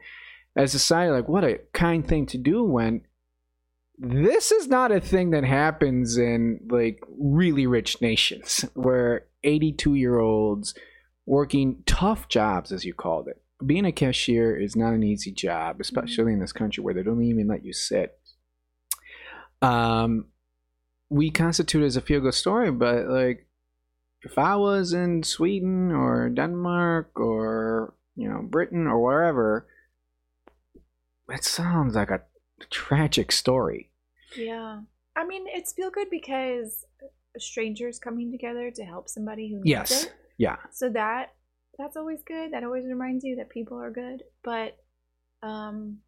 as 0.57 0.75
a 0.75 0.79
society, 0.79 1.11
like 1.11 1.29
what 1.29 1.45
a 1.45 1.61
kind 1.73 2.07
thing 2.07 2.27
to 2.27 2.39
do 2.39 2.63
when 2.65 3.03
this 3.97 4.53
is 4.53 4.69
not 4.69 4.93
a 4.93 5.01
thing 5.01 5.31
that 5.31 5.45
happens 5.45 6.19
in 6.19 6.61
like 6.69 7.01
really 7.19 7.67
rich 7.67 8.03
nations 8.03 8.65
where 8.75 9.27
82 9.45 9.95
year 9.95 10.19
olds 10.19 10.75
working 11.27 11.83
tough 11.87 12.29
jobs 12.29 12.73
as 12.73 12.85
you 12.85 12.95
called 12.95 13.29
it. 13.29 13.41
Being 13.65 13.85
a 13.85 13.93
cashier 13.93 14.57
is 14.57 14.77
not 14.77 14.93
an 14.93 15.03
easy 15.03 15.33
job 15.33 15.81
especially 15.81 16.33
in 16.33 16.41
this 16.41 16.53
country 16.53 16.83
where 16.83 16.95
they 16.95 17.03
don't 17.03 17.23
even 17.23 17.47
let 17.47 17.65
you 17.65 17.73
sit. 17.73 18.19
Um, 19.63 20.27
we 21.09 21.31
constitute 21.31 21.85
as 21.85 21.97
a 21.97 22.01
feel 22.01 22.21
good 22.21 22.35
story, 22.35 22.71
but 22.71 23.07
like 23.07 23.47
if 24.23 24.39
I 24.39 24.57
was 24.57 24.93
in 24.93 25.23
Sweden 25.23 25.93
or 25.93 26.29
Denmark 26.29 27.13
or 27.17 27.95
you 28.17 28.29
know 28.29 28.43
Britain 28.43 28.87
or 28.87 29.03
wherever, 29.03 29.67
it 31.29 31.45
sounds 31.45 31.95
like 31.95 32.11
a 32.11 32.23
tragic 32.71 33.33
story. 33.33 33.91
Yeah, 34.37 34.81
I 35.15 35.27
mean 35.27 35.45
it's 35.47 35.73
feel 35.73 35.91
good 35.91 36.09
because 36.11 36.85
strangers 37.39 37.99
coming 37.99 38.31
together 38.31 38.71
to 38.71 38.85
help 38.85 39.09
somebody 39.09 39.51
who 39.51 39.57
needs 39.57 39.91
yes. 39.91 40.05
it. 40.05 40.13
Yeah. 40.39 40.57
So 40.73 40.89
that 40.91 41.35
that's 41.79 41.97
always 41.97 42.23
good. 42.27 42.53
That 42.53 42.65
always 42.65 42.87
reminds 42.87 43.25
you 43.25 43.37
that 43.37 43.51
people 43.51 43.79
are 43.81 43.91
good. 43.91 44.23
But 44.43 44.77
um 45.43 45.99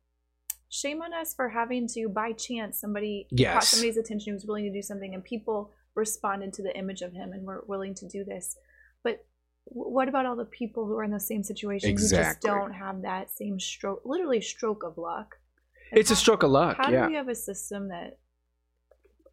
shame 0.69 1.03
on 1.03 1.13
us 1.13 1.35
for 1.35 1.49
having 1.49 1.87
to 1.89 2.09
by 2.09 2.33
chance 2.33 2.81
somebody 2.81 3.27
yes. 3.31 3.53
caught 3.53 3.65
somebody's 3.65 3.97
attention 3.97 4.31
who 4.31 4.35
was 4.35 4.45
willing 4.47 4.65
to 4.65 4.73
do 4.73 4.83
something 4.83 5.15
and 5.15 5.25
people 5.25 5.71
responded 5.95 6.53
to 6.53 6.63
the 6.63 6.77
image 6.77 7.03
of 7.03 7.13
him 7.13 7.33
and 7.33 7.47
were 7.47 7.65
willing 7.69 7.95
to 7.95 8.07
do 8.09 8.25
this 8.25 8.57
but 9.05 9.25
what 9.65 10.09
about 10.09 10.27
all 10.27 10.37
the 10.37 10.45
people 10.45 10.87
who 10.87 10.97
are 10.97 11.05
in 11.05 11.11
the 11.11 11.21
same 11.21 11.43
situation 11.43 11.89
exactly. 11.89 12.19
who 12.19 12.25
just 12.25 12.41
don't 12.41 12.73
have 12.73 13.03
that 13.03 13.31
same 13.31 13.59
stroke 13.59 14.03
literally 14.05 14.41
stroke 14.41 14.83
of 14.83 14.99
luck 14.99 15.37
and 15.91 16.01
it's 16.01 16.11
how, 16.11 16.15
a 16.15 16.17
stroke 16.17 16.43
of 16.43 16.51
luck 16.51 16.77
how 16.77 16.91
yeah. 16.91 17.05
do 17.05 17.11
we 17.11 17.17
have 17.17 17.29
a 17.29 17.35
system 17.35 17.89
that 17.89 18.19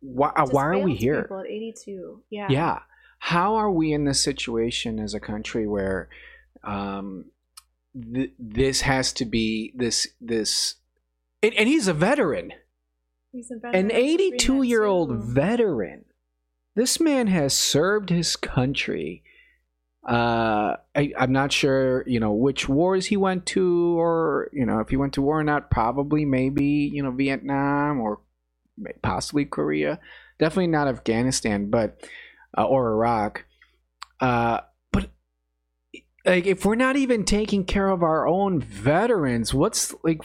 why, 0.04 0.30
uh, 0.36 0.46
why 0.48 0.66
are 0.66 0.80
we 0.80 0.96
here 0.96 1.24
people 1.24 1.40
at 1.40 1.48
82 1.48 2.22
yeah 2.30 2.48
yeah 2.50 2.80
how 3.20 3.56
are 3.56 3.72
we 3.72 3.94
in 3.94 4.04
this 4.04 4.22
situation 4.22 5.00
as 5.00 5.14
a 5.14 5.20
country 5.20 5.66
where 5.66 6.10
um, 6.64 7.26
th- 8.14 8.34
this 8.38 8.82
has 8.82 9.14
to 9.14 9.26
be 9.26 9.74
this 9.76 10.08
this 10.20 10.76
and, 11.44 11.54
and 11.56 11.68
he's 11.68 11.88
a 11.88 11.94
veteran. 11.94 12.54
He's 13.34 13.52
a 13.52 13.60
veteran. 13.60 13.92
An 13.92 13.92
82 13.92 14.64
year 14.64 14.86
old 14.86 15.12
veteran. 15.18 16.06
This 16.76 17.00
man 17.00 17.28
has 17.28 17.56
served 17.56 18.10
his 18.10 18.36
country. 18.36 19.24
Uh, 20.08 20.78
I, 20.96 21.14
I'm 21.18 21.32
not 21.32 21.52
sure, 21.52 22.04
you 22.08 22.20
know, 22.20 22.32
which 22.32 22.68
wars 22.68 23.06
he 23.06 23.18
went 23.18 23.46
to, 23.48 24.00
or 24.00 24.50
you 24.52 24.66
know, 24.66 24.80
if 24.80 24.90
he 24.90 24.98
went 24.98 25.14
to 25.14 25.22
war 25.22 25.40
or 25.40 25.44
not. 25.44 25.70
Probably, 25.70 26.26
maybe, 26.26 26.66
you 26.66 27.04
know, 27.04 27.12
Vietnam 27.12 28.00
or 28.00 28.22
possibly 29.02 29.46
Korea. 29.46 30.00
Definitely 30.40 30.68
not 30.68 30.88
Afghanistan, 30.88 31.70
but 31.70 32.02
uh, 32.58 32.66
or 32.66 32.92
Iraq. 32.92 33.46
Uh, 34.20 34.62
but 34.92 35.10
like, 36.26 36.46
if 36.46 36.66
we're 36.66 36.76
not 36.76 36.96
even 36.96 37.26
taking 37.26 37.66
care 37.66 37.90
of 37.90 38.04
our 38.04 38.28
own 38.28 38.60
veterans, 38.60 39.54
what's 39.54 39.94
like 40.04 40.24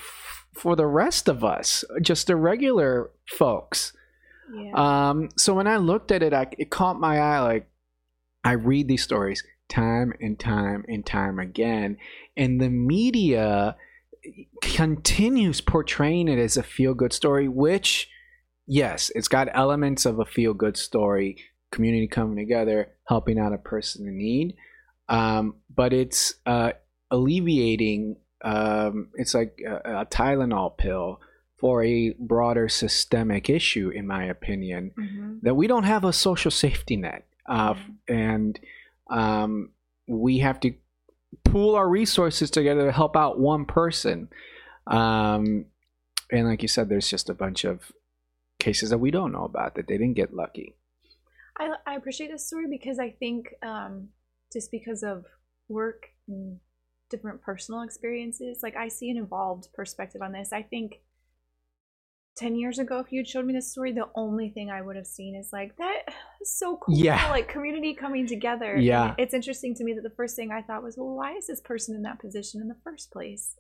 for 0.55 0.77
the 0.77 0.87
rest 0.87 1.29
of 1.29 1.45
us, 1.45 1.85
just 2.03 2.27
the 2.27 2.37
regular 2.37 3.11
folks. 3.31 3.93
Yeah. 4.55 4.73
Um, 5.11 5.29
so 5.37 5.55
when 5.55 5.67
I 5.67 5.77
looked 5.77 6.11
at 6.11 6.23
it, 6.23 6.33
I, 6.33 6.47
it 6.59 6.71
caught 6.71 6.99
my 6.99 7.19
eye. 7.19 7.41
Like 7.41 7.71
I 8.45 8.53
read 8.53 8.89
these 8.89 9.03
stories 9.03 9.43
time 9.69 10.15
and 10.21 10.39
time 10.39 10.85
and 10.89 11.05
time 11.05 11.39
again, 11.39 11.99
and 12.37 12.61
the 12.61 12.71
media 12.71 13.77
continues 14.63 15.61
portraying 15.61 16.29
it 16.29 16.39
as 16.39 16.57
a 16.57 16.63
feel 16.63 16.95
good 16.95 17.13
story, 17.13 17.49
which, 17.49 18.09
yes, 18.69 19.11
it's 19.15 19.27
got 19.27 19.49
elements 19.53 20.07
of 20.07 20.21
a 20.21 20.25
feel 20.25 20.55
good 20.55 20.77
story, 20.77 21.39
community 21.73 22.07
coming 22.07 22.37
together, 22.37 22.91
helping 23.09 23.39
out 23.39 23.53
a 23.53 23.59
person 23.59 24.07
in 24.07 24.17
need. 24.17 24.55
Um, 25.09 25.57
but 25.75 25.93
it's 25.93 26.35
uh, 26.47 26.73
alleviating 27.11 28.17
um, 28.43 29.09
it's 29.15 29.35
like 29.35 29.59
a, 29.67 30.03
a, 30.03 30.07
Tylenol 30.07 30.77
pill 30.77 31.21
for 31.59 31.83
a 31.83 32.15
broader 32.21 32.69
systemic 32.69 33.51
issue, 33.51 33.89
in 33.89 34.07
my 34.07 34.25
opinion, 34.25 34.93
mm-hmm. 34.97 35.39
that 35.43 35.57
we 35.57 35.67
don't 35.67 35.85
have 35.85 36.05
a 36.05 36.13
social 36.13 36.53
safety 36.53 36.97
net, 36.97 37.27
uh, 37.47 37.75
mm-hmm. 37.75 38.15
and 38.15 38.61
um, 39.11 39.71
we 40.07 40.39
have 40.39 40.61
to 40.61 40.73
pool 41.45 41.75
our 41.75 41.89
resources 41.89 42.49
together 42.51 42.87
to 42.87 42.93
help 42.93 43.17
out 43.17 43.41
one 43.41 43.65
person. 43.65 44.29
Um, 44.87 45.65
and 46.31 46.47
like 46.47 46.63
you 46.63 46.69
said, 46.69 46.89
there's 46.89 47.11
just 47.11 47.29
a 47.29 47.35
bunch 47.35 47.65
of 47.65 47.91
cases 48.59 48.91
that 48.91 48.99
we 48.99 49.11
don't 49.11 49.33
know 49.33 49.45
about 49.45 49.75
that 49.77 49.87
they 49.87 49.99
didn't 49.99 50.15
get 50.15 50.35
lucky. 50.35 50.75
I, 51.59 51.75
I 51.87 51.95
appreciate 51.97 52.31
this 52.31 52.47
story 52.47 52.67
because 52.69 52.99
I 52.99 53.11
think 53.11 53.55
um, 53.63 54.09
just 54.53 54.71
because 54.71 55.03
of 55.03 55.25
work 55.69 56.07
and 56.27 56.59
different 57.11 57.43
personal 57.43 57.83
experiences. 57.83 58.61
Like 58.63 58.77
I 58.77 58.89
see 58.89 59.11
an 59.11 59.17
evolved 59.17 59.69
perspective 59.75 60.23
on 60.23 60.33
this. 60.33 60.53
I 60.53 60.63
think 60.63 61.01
10 62.37 62.55
years 62.55 62.79
ago, 62.79 63.01
if 63.01 63.11
you'd 63.11 63.29
showed 63.29 63.45
me 63.45 63.53
this 63.53 63.71
story, 63.73 63.93
the 63.93 64.09
only 64.15 64.51
thing 64.51 64.71
I 64.71 64.81
would 64.81 64.97
have 64.97 65.07
seen 65.07 65.35
is 65.35 65.51
like, 65.53 65.77
that 65.77 66.03
is 66.41 66.57
so 66.57 66.77
cool. 66.77 66.97
Yeah. 66.97 67.29
Like 67.31 67.49
community 67.49 67.95
coming 67.95 68.27
together. 68.27 68.77
Yeah. 68.77 69.15
it's 69.19 69.35
interesting 69.35 69.75
to 69.77 69.85
me 69.85 69.93
that 69.95 70.03
the 70.03 70.15
first 70.17 70.37
thing 70.37 70.51
I 70.53 70.63
thought 70.63 70.83
was, 70.83 70.97
well, 70.97 71.15
why 71.15 71.33
is 71.33 71.47
this 71.47 71.61
person 71.61 71.95
in 71.95 72.03
that 72.03 72.21
position 72.21 72.61
in 72.61 72.69
the 72.69 72.77
first 72.85 73.11
place? 73.11 73.57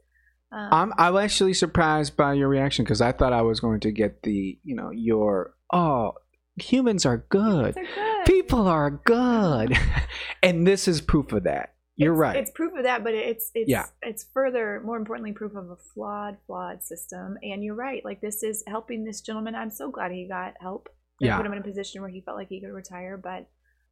Um, 0.51 0.69
I'm, 0.73 0.93
I'm 0.97 1.17
actually 1.17 1.55
surprised 1.55 2.17
by 2.17 2.33
your 2.35 2.49
reaction 2.49 2.85
because 2.85 3.01
I 3.01 3.13
thought 3.13 3.33
I 3.33 3.43
was 3.43 3.61
going 3.61 3.81
to 3.81 3.93
get 3.93 4.23
the, 4.23 4.59
you 4.63 4.75
know, 4.75 4.91
your, 4.91 5.55
oh, 5.73 6.15
humans 6.57 7.05
are 7.05 7.27
good. 7.29 7.75
Humans 7.77 7.77
are 7.97 8.15
good. 8.17 8.27
People 8.27 8.67
are 8.67 8.91
good. 8.91 9.77
and 10.43 10.67
this 10.67 10.89
is 10.89 11.01
proof 11.01 11.33
of 11.33 11.45
that. 11.45 11.75
You're 11.97 12.13
it's, 12.13 12.21
right. 12.21 12.37
It's 12.37 12.51
proof 12.53 12.75
of 12.77 12.85
that, 12.85 13.03
but 13.03 13.13
it's 13.13 13.51
it's 13.55 13.69
yeah. 13.69 13.87
it's 14.03 14.27
further, 14.33 14.81
more 14.85 14.97
importantly, 14.97 15.33
proof 15.33 15.57
of 15.57 15.69
a 15.69 15.77
flawed, 15.77 16.37
flawed 16.47 16.85
system. 16.85 17.37
And 17.43 17.65
you're 17.65 17.75
right. 17.75 18.05
Like 18.05 18.21
this 18.21 18.45
is 18.45 18.63
helping 18.69 19.05
this 19.05 19.21
gentleman. 19.21 19.57
I'm 19.57 19.71
so 19.71 19.91
glad 19.91 20.13
he 20.13 20.29
got 20.29 20.55
help. 20.61 20.89
yeah. 21.21 21.37
Put 21.37 21.47
him 21.47 21.53
in 21.53 21.59
a 21.59 21.63
position 21.63 22.01
where 22.01 22.11
he 22.11 22.21
felt 22.21 22.37
like 22.37 22.49
he 22.49 22.61
could 22.61 22.73
retire. 22.73 23.21
But 23.21 23.49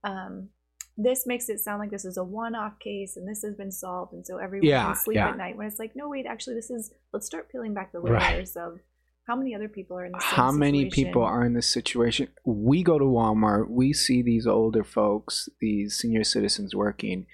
um, 0.08 0.50
this 0.96 1.26
makes 1.26 1.48
it 1.48 1.60
sound 1.60 1.80
like 1.80 1.90
this 1.90 2.04
is 2.04 2.16
a 2.16 2.24
one-off 2.24 2.78
case 2.78 3.16
and 3.16 3.28
this 3.28 3.42
has 3.42 3.54
been 3.54 3.70
solved, 3.70 4.14
and 4.14 4.26
so 4.26 4.38
everyone 4.38 4.66
yeah, 4.66 4.86
can 4.86 4.96
sleep 4.96 5.16
yeah. 5.16 5.30
at 5.30 5.36
night. 5.36 5.56
When 5.56 5.66
it's 5.66 5.78
like, 5.78 5.92
no, 5.94 6.08
wait, 6.08 6.26
actually, 6.26 6.54
this 6.54 6.70
is. 6.70 6.92
Let's 7.12 7.26
start 7.26 7.50
peeling 7.50 7.74
back 7.74 7.92
the 7.92 8.00
layers 8.00 8.54
right. 8.56 8.64
of 8.64 8.78
How 9.26 9.36
many 9.36 9.54
other 9.54 9.68
people 9.68 9.98
are 9.98 10.06
in 10.06 10.12
this 10.12 10.22
How 10.22 10.50
many 10.50 10.84
situation? 10.84 11.04
people 11.04 11.22
are 11.22 11.44
in 11.44 11.54
this 11.54 11.70
situation? 11.70 12.28
We 12.44 12.82
go 12.82 12.98
to 12.98 13.04
Walmart, 13.04 13.68
we 13.68 13.92
see 13.92 14.22
these 14.22 14.46
older 14.46 14.84
folks, 14.84 15.48
these 15.60 15.96
senior 15.96 16.24
citizens 16.24 16.74
working. 16.74 17.26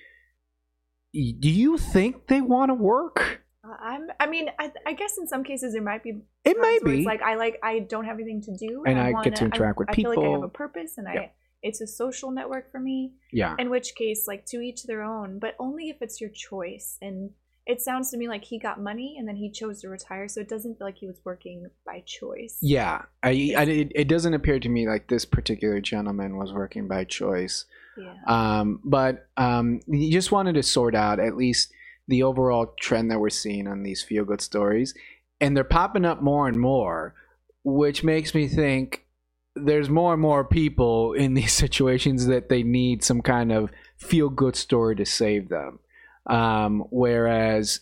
Do 1.13 1.51
you 1.51 1.79
think 1.79 2.27
they 2.29 2.41
want 2.41 2.71
to 2.71 2.75
work? 2.75 3.43
Uh, 3.65 3.77
I'm. 3.81 4.09
I 4.19 4.27
mean, 4.27 4.49
I, 4.59 4.73
I 4.87 4.93
guess 4.95 5.19
in 5.19 5.29
some 5.29 5.45
cases 5.45 5.75
there 5.75 5.83
might 5.83 6.03
be. 6.03 6.23
It 6.45 6.57
might 6.59 6.81
be. 6.85 6.99
It's 6.99 7.07
like 7.07 7.23
I 7.23 7.37
like 7.37 7.61
I 7.63 7.81
don't 7.81 8.07
have 8.07 8.17
anything 8.17 8.43
to 8.43 8.57
do, 8.57 8.83
And 8.87 8.99
I 8.99 9.13
wanna, 9.13 9.31
get 9.31 9.37
to 9.37 9.45
interact 9.45 9.79
with 9.79 9.89
people. 9.89 10.13
I 10.13 10.15
feel 10.15 10.23
like 10.23 10.31
I 10.31 10.33
have 10.33 10.43
a 10.43 10.49
purpose, 10.49 10.95
and 10.97 11.07
Yeah. 11.13 11.29
It's 11.63 11.81
a 11.81 11.87
social 11.87 12.31
network 12.31 12.71
for 12.71 12.81
me. 12.81 13.13
yeah. 13.31 13.55
In 13.59 13.71
which 13.71 13.95
case, 13.95 14.25
like 14.27 14.47
to 14.47 14.61
each 14.61 14.85
their 14.85 15.03
own, 15.03 15.39
but 15.39 15.55
only 15.59 15.91
if 15.91 15.97
it's 16.01 16.21
your 16.21 16.31
choice. 16.31 16.99
And 17.01 17.31
it 17.67 17.81
sounds 17.81 18.11
to 18.11 18.17
me 18.17 18.27
like 18.27 18.43
he 18.45 18.59
got 18.59 18.81
money 18.81 19.15
and 19.19 19.29
then 19.29 19.37
he 19.37 19.51
chose 19.51 19.81
to 19.83 19.89
retire, 19.89 20.27
so 20.29 20.41
it 20.41 20.49
doesn't 20.49 20.79
feel 20.79 20.87
like 20.87 20.99
he 20.99 21.07
was 21.07 21.21
working 21.25 21.67
by 21.87 22.03
choice. 22.05 22.59
Yeah. 22.61 23.03
I, 23.23 23.55
I, 23.57 23.63
it, 23.63 23.93
it 23.95 24.09
doesn't 24.09 24.35
appear 24.35 24.59
to 24.59 24.69
me 24.69 24.89
like 24.89 25.09
this 25.09 25.25
particular 25.25 25.81
gentleman 25.81 26.37
was 26.37 26.53
working 26.53 26.89
by 26.89 27.05
choice. 27.05 27.65
Yeah. 27.97 28.15
Um, 28.27 28.81
but 28.85 29.29
um, 29.37 29.81
you 29.87 30.11
just 30.11 30.33
wanted 30.33 30.55
to 30.55 30.63
sort 30.63 30.95
out 30.97 31.21
at 31.21 31.37
least 31.37 31.73
the 32.09 32.25
overall 32.25 32.75
trend 32.81 33.11
that 33.11 33.21
we're 33.21 33.31
seeing 33.31 33.69
on 33.69 33.85
these 33.85 34.03
feel 34.03 34.25
good 34.25 34.41
stories. 34.41 34.95
And 35.41 35.57
they're 35.57 35.65
popping 35.65 36.05
up 36.05 36.21
more 36.21 36.49
and 36.49 36.59
more, 36.59 37.15
which 37.63 38.03
makes 38.03 38.35
me 38.35 38.49
think 38.49 39.07
there's 39.55 39.91
more 39.91 40.13
and 40.13 40.23
more 40.23 40.45
people 40.45 41.13
in 41.13 41.35
these 41.35 41.53
situations 41.53 42.27
that 42.27 42.49
they 42.49 42.63
need 42.63 43.05
some 43.05 43.23
kind 43.23 43.53
of 43.53 43.71
feel 43.97 44.29
good 44.29 44.57
story 44.57 44.97
to 44.97 45.07
save 45.07 45.49
them. 45.49 45.79
Um, 46.27 46.85
whereas 46.91 47.81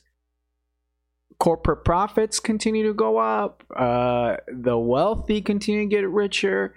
corporate 1.39 1.85
profits 1.85 2.41
continue 2.41 2.87
to 2.87 2.95
go 2.95 3.19
up, 3.19 3.65
uh, 3.77 4.37
the 4.49 4.79
wealthy 4.79 5.41
continue 5.41 5.83
to 5.83 5.89
get 5.89 6.09
richer. 6.09 6.75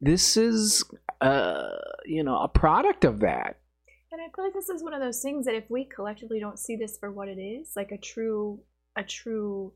This 0.00 0.36
is, 0.36 0.84
uh, 1.20 1.68
you 2.04 2.22
know, 2.22 2.38
a 2.38 2.48
product 2.48 3.04
of 3.04 3.20
that. 3.20 3.60
And 4.10 4.22
I 4.22 4.26
feel 4.34 4.44
like 4.44 4.54
this 4.54 4.68
is 4.68 4.82
one 4.82 4.94
of 4.94 5.00
those 5.00 5.20
things 5.20 5.44
that 5.46 5.54
if 5.54 5.64
we 5.68 5.84
collectively 5.84 6.40
don't 6.40 6.58
see 6.58 6.76
this 6.76 6.96
for 6.98 7.12
what 7.12 7.28
it 7.28 7.38
is, 7.38 7.72
like 7.76 7.92
a 7.92 7.98
true 7.98 8.60
a 8.96 9.02
true 9.04 9.72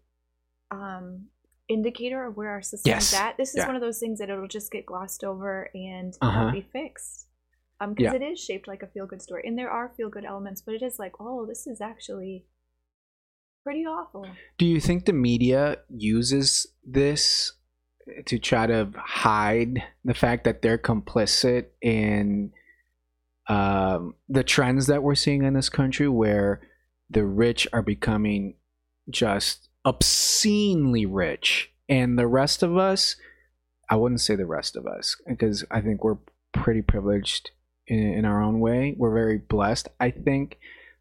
um 0.70 1.26
indicator 1.72 2.24
of 2.26 2.36
where 2.36 2.50
our 2.50 2.62
system 2.62 2.90
Yes. 2.90 3.12
is 3.12 3.18
at, 3.18 3.36
this 3.36 3.50
is 3.50 3.56
Yeah. 3.58 3.66
one 3.66 3.76
of 3.76 3.82
those 3.82 3.98
things 3.98 4.18
that 4.18 4.30
it'll 4.30 4.48
just 4.48 4.70
get 4.70 4.86
glossed 4.86 5.24
over 5.24 5.70
and 5.74 6.14
Uh-huh. 6.20 6.50
be 6.52 6.60
fixed. 6.62 7.28
Um, 7.80 7.94
because 7.94 8.12
Yeah. 8.12 8.20
it 8.20 8.32
is 8.32 8.38
shaped 8.38 8.68
like 8.68 8.82
a 8.82 8.86
feel 8.86 9.06
good 9.06 9.22
story. 9.22 9.42
And 9.46 9.58
there 9.58 9.70
are 9.70 9.88
feel 9.96 10.08
good 10.08 10.24
elements, 10.24 10.62
but 10.62 10.74
it 10.74 10.82
is 10.82 10.98
like, 10.98 11.14
oh, 11.20 11.46
this 11.46 11.66
is 11.66 11.80
actually 11.80 12.46
pretty 13.64 13.84
awful. 13.84 14.26
Do 14.58 14.66
you 14.66 14.80
think 14.80 15.04
the 15.06 15.12
media 15.12 15.78
uses 15.88 16.66
this 16.84 17.52
to 18.26 18.38
try 18.38 18.66
to 18.66 18.90
hide 18.96 19.82
the 20.04 20.14
fact 20.14 20.44
that 20.44 20.62
they're 20.62 20.78
complicit 20.78 21.66
in 21.80 22.52
um, 23.48 24.14
the 24.28 24.44
trends 24.44 24.86
that 24.86 25.02
we're 25.02 25.16
seeing 25.16 25.42
in 25.42 25.54
this 25.54 25.68
country, 25.68 26.08
where 26.08 26.60
the 27.10 27.24
rich 27.24 27.66
are 27.72 27.82
becoming 27.82 28.56
just 29.10 29.68
obscenely 29.84 31.06
rich, 31.06 31.72
and 31.88 32.18
the 32.18 32.26
rest 32.26 32.62
of 32.62 32.76
us, 32.76 33.16
I 33.90 33.96
wouldn't 33.96 34.20
say 34.20 34.36
the 34.36 34.46
rest 34.46 34.76
of 34.76 34.86
us, 34.86 35.16
because 35.26 35.64
I 35.70 35.80
think 35.80 36.04
we're 36.04 36.18
pretty 36.52 36.82
privileged 36.82 37.50
in, 37.86 37.98
in 37.98 38.24
our 38.24 38.42
own 38.42 38.60
way. 38.60 38.94
We're 38.96 39.14
very 39.14 39.38
blessed, 39.38 39.88
I 40.00 40.10
think, 40.10 40.58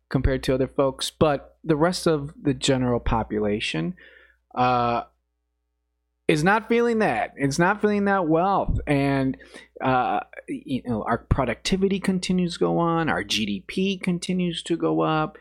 compared 0.09 0.43
to 0.43 0.53
other 0.53 0.67
folks, 0.67 1.11
but 1.11 1.57
the 1.63 1.75
rest 1.75 2.07
of 2.07 2.33
the 2.41 2.53
general 2.53 2.99
population 2.99 3.95
uh, 4.55 5.03
is 6.27 6.43
not 6.43 6.67
feeling 6.67 6.99
that. 6.99 7.33
It's 7.37 7.59
not 7.59 7.81
feeling 7.81 8.05
that 8.05 8.27
wealth, 8.27 8.79
and 8.87 9.37
uh, 9.81 10.21
you 10.47 10.81
know 10.85 11.03
our 11.03 11.17
productivity 11.17 11.99
continues 11.99 12.53
to 12.53 12.59
go 12.59 12.77
on, 12.79 13.09
our 13.09 13.23
GDP 13.23 14.01
continues 14.01 14.63
to 14.63 14.77
go 14.77 15.01
up. 15.01 15.37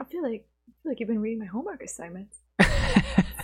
I 0.00 0.04
feel 0.04 0.22
like 0.22 0.46
I 0.68 0.72
feel 0.82 0.92
like 0.92 1.00
you've 1.00 1.08
been 1.08 1.20
reading 1.20 1.40
my 1.40 1.46
homework 1.46 1.82
assignments. 1.82 2.39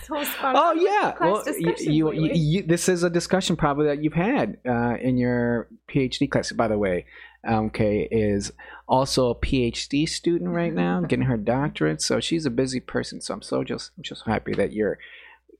So 0.07 0.15
oh 0.41 0.73
yeah, 0.73 1.15
well, 1.19 1.43
you, 1.59 2.13
you, 2.13 2.31
you, 2.33 2.63
this 2.63 2.87
is 2.87 3.03
a 3.03 3.09
discussion 3.09 3.57
probably 3.57 3.87
that 3.87 4.01
you've 4.01 4.13
had 4.13 4.57
uh, 4.65 4.95
in 5.01 5.17
your 5.17 5.67
PhD 5.89 6.31
class. 6.31 6.49
By 6.53 6.69
the 6.69 6.77
way, 6.77 7.05
um, 7.45 7.69
Kay 7.69 8.07
is 8.09 8.53
also 8.87 9.31
a 9.31 9.35
PhD 9.35 10.07
student 10.07 10.51
right 10.51 10.73
now, 10.73 11.01
getting 11.01 11.25
her 11.25 11.35
doctorate. 11.35 12.01
So 12.01 12.21
she's 12.21 12.45
a 12.45 12.49
busy 12.49 12.79
person. 12.79 13.19
So 13.19 13.33
I'm 13.33 13.41
so 13.41 13.65
just 13.65 13.91
I'm 13.97 14.03
just 14.03 14.23
happy 14.25 14.53
that 14.53 14.71
you're 14.71 14.97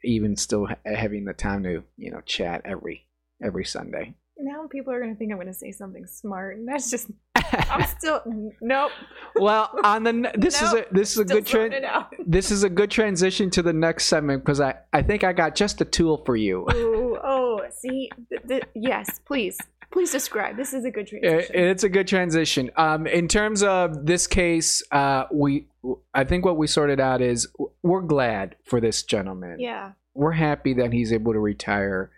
even 0.03 0.37
still 0.37 0.67
ha- 0.67 0.77
having 0.85 1.25
the 1.25 1.33
time 1.33 1.63
to 1.63 1.83
you 1.97 2.11
know 2.11 2.21
chat 2.21 2.61
every 2.63 3.05
every 3.43 3.65
Sunday. 3.65 4.15
now 4.39 4.67
people 4.67 4.93
are 4.93 5.01
gonna 5.01 5.15
think 5.15 5.33
I'm 5.33 5.39
gonna 5.39 5.53
say 5.53 5.73
something 5.73 6.05
smart, 6.05 6.57
and 6.57 6.67
that's 6.67 6.89
just 6.89 7.11
I'm 7.69 7.85
still 7.87 8.21
nope. 8.61 8.91
well, 9.35 9.69
on 9.83 10.03
the 10.03 10.31
this 10.37 10.61
is 10.61 10.73
a 10.73 10.85
this 10.91 11.11
is 11.11 11.19
a 11.19 11.23
Still 11.25 11.37
good 11.37 11.45
trend. 11.45 11.75
This 12.25 12.51
is 12.51 12.63
a 12.63 12.69
good 12.69 12.91
transition 12.91 13.49
to 13.51 13.61
the 13.61 13.73
next 13.73 14.05
segment 14.05 14.43
because 14.43 14.59
I 14.59 14.75
I 14.93 15.01
think 15.01 15.23
I 15.23 15.33
got 15.33 15.55
just 15.55 15.81
a 15.81 15.85
tool 15.85 16.23
for 16.25 16.35
you. 16.35 16.65
Ooh, 16.73 17.17
oh, 17.23 17.61
see, 17.71 18.09
th- 18.29 18.41
th- 18.47 18.63
yes, 18.75 19.19
please, 19.25 19.57
please 19.91 20.11
describe. 20.11 20.57
This 20.57 20.73
is 20.73 20.83
a 20.85 20.91
good 20.91 21.07
It- 21.11 21.21
transition. 21.21 21.55
it's 21.55 21.83
a 21.83 21.89
good 21.89 22.07
transition. 22.07 22.71
Um, 22.75 23.07
in 23.07 23.27
terms 23.27 23.63
of 23.63 24.05
this 24.05 24.27
case, 24.27 24.83
uh, 24.91 25.25
we 25.31 25.67
I 26.13 26.23
think 26.25 26.43
what 26.45 26.57
we 26.57 26.67
sorted 26.67 26.99
out 26.99 27.21
is 27.21 27.47
we're 27.83 28.01
glad 28.01 28.55
for 28.65 28.81
this 28.81 29.03
gentleman. 29.03 29.59
yeah, 29.59 29.91
We're 30.13 30.33
happy 30.33 30.73
that 30.75 30.91
he's 30.91 31.13
able 31.13 31.31
to 31.33 31.39
retire. 31.39 32.11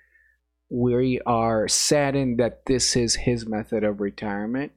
We 0.71 1.19
are 1.25 1.67
saddened 1.67 2.39
that 2.39 2.65
this 2.65 2.95
is 2.95 3.15
his 3.15 3.47
method 3.47 3.83
of 3.83 3.99
retirement 3.99 4.71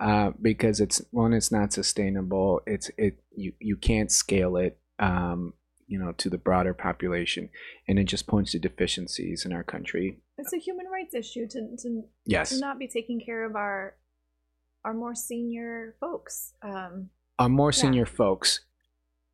uh, 0.00 0.30
because 0.40 0.80
it's 0.80 1.02
one, 1.10 1.32
it's 1.32 1.50
not 1.52 1.72
sustainable. 1.72 2.60
It's 2.66 2.90
it 2.96 3.22
you 3.34 3.52
you 3.60 3.76
can't 3.76 4.10
scale 4.12 4.56
it. 4.56 4.78
Um, 4.98 5.54
you 5.86 5.98
know, 5.98 6.12
to 6.18 6.28
the 6.28 6.36
broader 6.36 6.74
population, 6.74 7.48
and 7.88 7.98
it 7.98 8.04
just 8.04 8.26
points 8.26 8.52
to 8.52 8.58
deficiencies 8.58 9.44
in 9.46 9.52
our 9.54 9.62
country. 9.64 10.18
it's 10.36 10.52
a 10.52 10.58
human 10.58 10.84
rights 10.86 11.14
issue 11.14 11.46
to 11.48 11.60
to, 11.82 12.02
Yes, 12.26 12.50
to 12.50 12.60
not 12.60 12.78
be 12.78 12.88
taking 12.88 13.20
care 13.24 13.44
of 13.48 13.56
our 13.56 13.94
our 14.84 14.92
more 14.94 15.14
senior 15.14 15.96
folks. 16.00 16.52
Um, 16.62 17.08
are 17.38 17.48
more 17.48 17.70
Yeah. 17.70 17.80
senior 17.82 18.06
folks 18.06 18.60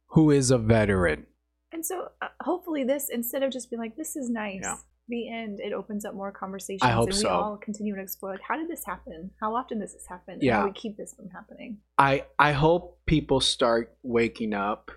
who 0.08 0.30
is 0.30 0.50
a 0.50 0.58
veteran. 0.58 1.26
and 1.72 1.84
so 1.84 2.08
uh, 2.22 2.28
hopefully 2.42 2.84
this 2.84 3.08
instead 3.10 3.42
of 3.42 3.50
just 3.50 3.68
being 3.70 3.80
like 3.80 3.96
this 3.96 4.14
is 4.14 4.30
nice. 4.30 4.60
Yeah. 4.62 4.76
The 5.08 5.30
end. 5.30 5.60
It 5.60 5.72
opens 5.72 6.04
up 6.04 6.14
more 6.14 6.32
conversations, 6.32 6.82
I 6.82 6.92
hope 6.92 7.08
and 7.08 7.16
we 7.16 7.20
so. 7.20 7.28
all 7.28 7.56
continue 7.56 7.94
to 7.94 8.00
explore. 8.00 8.32
Like, 8.32 8.40
how 8.46 8.56
did 8.56 8.68
this 8.68 8.84
happen? 8.86 9.30
How 9.40 9.54
often 9.54 9.80
does 9.80 9.92
this 9.92 10.06
happen? 10.08 10.38
Yeah. 10.40 10.56
How 10.56 10.62
do 10.62 10.68
we 10.68 10.72
keep 10.72 10.96
this 10.96 11.14
from 11.14 11.28
happening? 11.28 11.78
I 11.98 12.24
I 12.38 12.52
hope 12.52 13.00
people 13.06 13.40
start 13.40 13.96
waking 14.02 14.54
up 14.54 14.90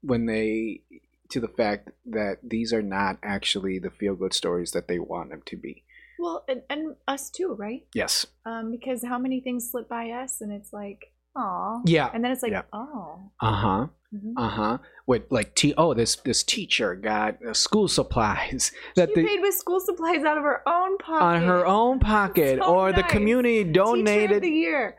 when 0.00 0.26
they 0.26 0.82
to 1.30 1.40
the 1.40 1.48
fact 1.48 1.90
that 2.06 2.38
these 2.42 2.72
are 2.72 2.82
not 2.82 3.18
actually 3.22 3.78
the 3.78 3.90
feel 3.90 4.14
good 4.14 4.34
stories 4.34 4.72
that 4.72 4.88
they 4.88 4.98
want 4.98 5.30
them 5.30 5.42
to 5.46 5.56
be. 5.56 5.84
Well, 6.18 6.44
and, 6.48 6.62
and 6.70 6.96
us 7.08 7.30
too, 7.30 7.54
right? 7.58 7.86
Yes. 7.94 8.26
Um, 8.46 8.70
because 8.70 9.04
how 9.04 9.18
many 9.18 9.40
things 9.40 9.70
slip 9.70 9.88
by 9.88 10.10
us, 10.10 10.40
and 10.40 10.52
it's 10.52 10.72
like, 10.72 11.12
oh, 11.36 11.82
Yeah. 11.84 12.10
and 12.12 12.22
then 12.24 12.32
it's 12.32 12.42
like, 12.42 12.52
Yeah. 12.52 12.62
oh, 12.72 13.30
Uh 13.40 13.52
huh. 13.52 13.86
mhm. 14.14 14.32
Uh 14.36 14.48
huh. 14.48 14.78
With 15.06 15.24
like 15.30 15.54
t 15.54 15.74
oh 15.76 15.92
this 15.94 16.16
this 16.16 16.42
teacher 16.42 16.94
got 16.94 17.36
uh, 17.44 17.52
school 17.52 17.88
supplies 17.88 18.72
that 18.96 19.10
she 19.10 19.14
the 19.22 19.26
paid 19.28 19.40
with 19.42 19.54
school 19.54 19.80
supplies 19.80 20.24
out 20.24 20.38
of 20.38 20.44
her 20.44 20.62
own 20.66 20.96
pocket 20.98 21.24
on 21.24 21.42
her 21.42 21.66
own 21.66 21.98
pocket 22.00 22.58
So 22.62 22.64
or 22.74 22.92
the 22.92 23.02
nice. 23.02 23.10
community 23.10 23.64
Teacher 23.64 23.80
of 23.82 23.86
donated. 23.86 24.42
the 24.42 24.48
year. 24.48 24.96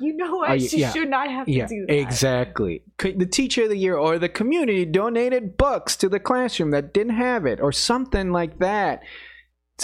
You 0.00 0.14
know 0.16 0.36
what? 0.36 0.50
Y- 0.50 0.58
she 0.58 0.80
yeah. 0.80 0.92
should 0.92 1.08
not 1.08 1.30
have 1.30 1.46
to 1.46 1.66
do 1.66 1.84
that. 1.86 1.94
exactly. 1.98 2.82
The 2.98 3.26
teacher 3.26 3.62
of 3.64 3.70
the 3.70 3.78
year 3.78 3.96
or 3.96 4.18
the 4.18 4.28
community 4.28 4.84
donated 4.84 5.56
books 5.56 5.96
to 5.96 6.08
the 6.08 6.20
classroom 6.20 6.70
that 6.72 6.92
didn't 6.92 7.16
have 7.16 7.46
it 7.46 7.60
or 7.60 7.72
something 7.72 8.30
like 8.30 8.58
that. 8.58 9.00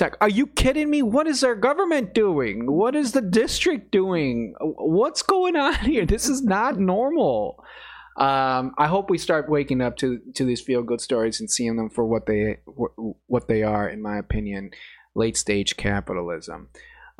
Like, 0.00 0.16
are 0.20 0.28
you 0.28 0.46
kidding 0.46 0.90
me? 0.90 1.02
What 1.02 1.26
is 1.26 1.44
our 1.44 1.54
government 1.54 2.14
doing? 2.14 2.70
What 2.72 2.96
is 2.96 3.12
the 3.12 3.20
district 3.20 3.90
doing? 3.90 4.54
What's 4.60 5.22
going 5.22 5.56
on 5.56 5.74
here? 5.84 6.06
This 6.06 6.28
is 6.28 6.42
not 6.42 6.78
normal. 6.78 7.62
Um, 8.16 8.74
I 8.76 8.88
hope 8.88 9.08
we 9.08 9.18
start 9.18 9.48
waking 9.48 9.80
up 9.80 9.96
to 9.98 10.18
to 10.34 10.44
these 10.44 10.60
feel 10.60 10.82
good 10.82 11.00
stories 11.00 11.40
and 11.40 11.50
seeing 11.50 11.76
them 11.76 11.88
for 11.88 12.04
what 12.04 12.26
they 12.26 12.58
what 13.26 13.48
they 13.48 13.62
are, 13.62 13.88
in 13.88 14.02
my 14.02 14.18
opinion, 14.18 14.70
late 15.14 15.36
stage 15.36 15.76
capitalism. 15.76 16.68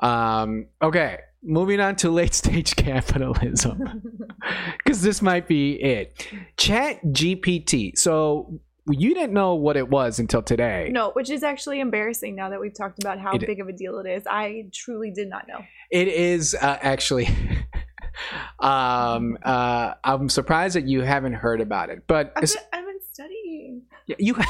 Um, 0.00 0.66
okay, 0.82 1.20
moving 1.42 1.80
on 1.80 1.96
to 1.96 2.10
late 2.20 2.34
stage 2.34 2.76
capitalism 2.76 4.02
because 4.78 5.02
this 5.02 5.22
might 5.22 5.48
be 5.48 5.74
it. 5.82 6.26
Chat 6.56 7.02
GPT. 7.06 7.96
So 7.98 8.60
you 8.90 9.14
didn't 9.14 9.32
know 9.32 9.54
what 9.54 9.76
it 9.76 9.88
was 9.88 10.18
until 10.18 10.42
today. 10.42 10.90
No, 10.92 11.10
which 11.10 11.30
is 11.30 11.42
actually 11.42 11.80
embarrassing 11.80 12.34
now 12.34 12.50
that 12.50 12.60
we've 12.60 12.74
talked 12.74 13.02
about 13.02 13.18
how 13.18 13.32
It- 13.34 13.46
big 13.46 13.60
of 13.60 13.68
a 13.68 13.72
deal 13.72 13.98
it 13.98 14.08
is. 14.08 14.26
I 14.26 14.66
truly 14.72 15.10
did 15.10 15.28
not 15.28 15.46
know. 15.46 15.60
It 15.90 16.08
is 16.08 16.54
uh, 16.54 16.78
actually. 16.80 17.28
um, 18.58 19.38
uh, 19.42 19.94
I'm 20.02 20.28
surprised 20.28 20.76
that 20.76 20.86
you 20.88 21.02
haven't 21.02 21.34
heard 21.34 21.60
about 21.60 21.90
it, 21.90 22.04
but 22.06 22.32
I've 22.36 22.42
been, 22.42 22.50
I've 22.72 22.86
been 22.86 23.00
studying. 23.12 23.82
You. 24.18 24.34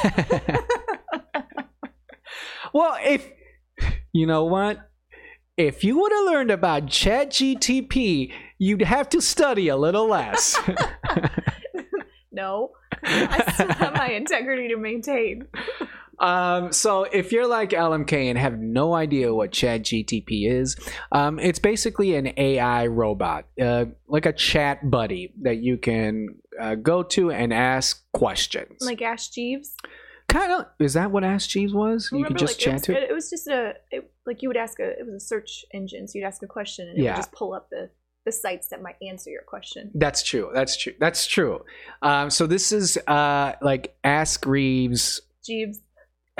well, 2.72 2.96
if 3.02 3.28
you 4.12 4.26
know 4.26 4.44
what, 4.44 4.88
if 5.56 5.84
you 5.84 5.98
would 5.98 6.12
have 6.12 6.24
learned 6.24 6.50
about 6.50 6.86
ChatGTP, 6.86 8.32
you'd 8.58 8.82
have 8.82 9.08
to 9.10 9.20
study 9.20 9.68
a 9.68 9.76
little 9.76 10.08
less. 10.08 10.58
no, 12.32 12.72
I 13.04 13.52
still 13.54 13.68
have 13.68 13.94
my 13.94 14.10
integrity 14.10 14.68
to 14.68 14.76
maintain. 14.76 15.46
Um, 16.18 16.72
so 16.72 17.02
if 17.04 17.32
you're 17.32 17.48
like 17.48 17.70
LMK 17.70 18.12
and 18.12 18.38
have 18.38 18.58
no 18.58 18.94
idea 18.94 19.34
what 19.34 19.50
ChatGTP 19.50 20.48
is, 20.50 20.76
um, 21.10 21.38
it's 21.40 21.58
basically 21.58 22.14
an 22.14 22.32
AI 22.36 22.86
robot, 22.86 23.46
uh, 23.60 23.86
like 24.06 24.26
a 24.26 24.32
chat 24.32 24.88
buddy 24.88 25.32
that 25.42 25.56
you 25.56 25.78
can 25.78 26.28
uh, 26.60 26.76
go 26.76 27.02
to 27.02 27.32
and 27.32 27.52
ask 27.52 28.04
questions. 28.12 28.76
Like 28.82 29.02
Ask 29.02 29.32
Jeeves. 29.32 29.74
kind 30.28 30.52
of 30.52 30.66
is 30.78 30.94
that 30.94 31.10
what 31.10 31.24
Ask 31.24 31.48
Jeeves 31.50 31.74
was? 31.74 32.08
You 32.12 32.24
could 32.24 32.38
just 32.38 32.52
like, 32.54 32.60
it 32.60 32.64
chat 32.64 32.72
was, 32.74 32.82
to 32.82 32.96
it. 32.96 33.10
it. 33.10 33.12
was 33.12 33.30
just 33.30 33.48
a 33.48 33.72
it, 33.90 34.10
like 34.26 34.42
you 34.42 34.48
would 34.48 34.56
ask 34.56 34.78
a 34.78 34.90
it 34.90 35.04
was 35.06 35.14
a 35.14 35.26
search 35.26 35.64
engine, 35.74 36.06
so 36.06 36.18
you'd 36.18 36.26
ask 36.26 36.42
a 36.42 36.46
question 36.46 36.88
and 36.88 36.98
it 36.98 37.02
Yeah. 37.02 37.12
would 37.12 37.16
just 37.16 37.32
pull 37.32 37.52
up 37.54 37.68
the 37.70 37.90
the 38.24 38.32
sites 38.32 38.68
that 38.68 38.82
might 38.82 38.96
answer 39.02 39.30
your 39.30 39.42
question. 39.42 39.90
That's 39.94 40.22
true. 40.22 40.50
That's 40.54 40.76
true. 40.76 40.94
That's 41.00 41.26
true. 41.26 41.64
Um, 42.02 42.30
so 42.30 42.46
this 42.46 42.72
is 42.72 42.96
uh, 43.06 43.54
like 43.60 43.96
Ask 44.04 44.46
Reeves 44.46 45.20
Jeeves. 45.44 45.80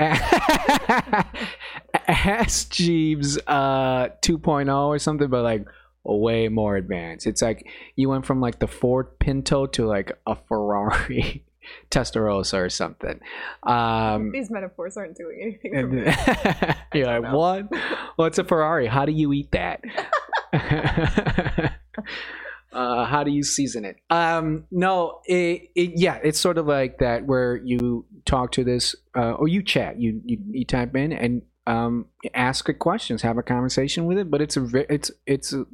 Ask 2.08 2.70
Jeeves 2.70 3.38
uh 3.46 4.08
2.0 4.22 4.86
or 4.86 4.98
something, 4.98 5.28
but 5.28 5.42
like 5.42 5.66
way 6.04 6.48
more 6.48 6.76
advanced. 6.76 7.26
It's 7.26 7.42
like 7.42 7.68
you 7.96 8.08
went 8.08 8.24
from 8.24 8.40
like 8.40 8.58
the 8.58 8.66
Ford 8.66 9.18
Pinto 9.18 9.66
to 9.66 9.86
like 9.86 10.12
a 10.26 10.34
Ferrari 10.34 11.44
Testarossa 11.90 12.54
or 12.54 12.70
something. 12.70 13.20
Um 13.64 14.32
These 14.32 14.50
metaphors 14.50 14.96
aren't 14.96 15.16
doing 15.16 15.40
anything 15.42 15.72
for 15.74 15.86
me. 15.88 16.04
you're 16.94 17.06
like, 17.06 17.22
know. 17.22 17.36
what? 17.36 17.68
What's 18.16 18.38
a 18.38 18.44
Ferrari? 18.44 18.86
How 18.86 19.04
do 19.04 19.12
you 19.12 19.32
eat 19.32 19.50
that? 19.52 19.82
uh, 22.72 23.04
how 23.04 23.24
do 23.24 23.30
you 23.30 23.42
season 23.42 23.84
it? 23.84 23.96
Um, 24.10 24.64
no, 24.70 25.20
it, 25.24 25.70
it 25.74 25.92
yeah, 25.96 26.18
it's 26.22 26.38
sort 26.38 26.58
of 26.58 26.66
like 26.66 26.98
that 26.98 27.26
where 27.26 27.56
you 27.56 28.06
talk 28.24 28.52
to 28.52 28.64
this 28.64 28.94
uh, 29.16 29.32
or 29.32 29.48
you 29.48 29.62
chat, 29.62 30.00
you, 30.00 30.20
you 30.24 30.38
you 30.50 30.64
type 30.64 30.94
in 30.94 31.12
and 31.12 31.42
um, 31.66 32.06
ask 32.34 32.68
it 32.68 32.74
questions, 32.74 33.22
have 33.22 33.38
a 33.38 33.42
conversation 33.42 34.06
with 34.06 34.18
it. 34.18 34.30
But 34.30 34.42
it's 34.42 34.56
a 34.56 34.68
it's 34.92 35.10
it's 35.26 35.52
a, 35.52 35.64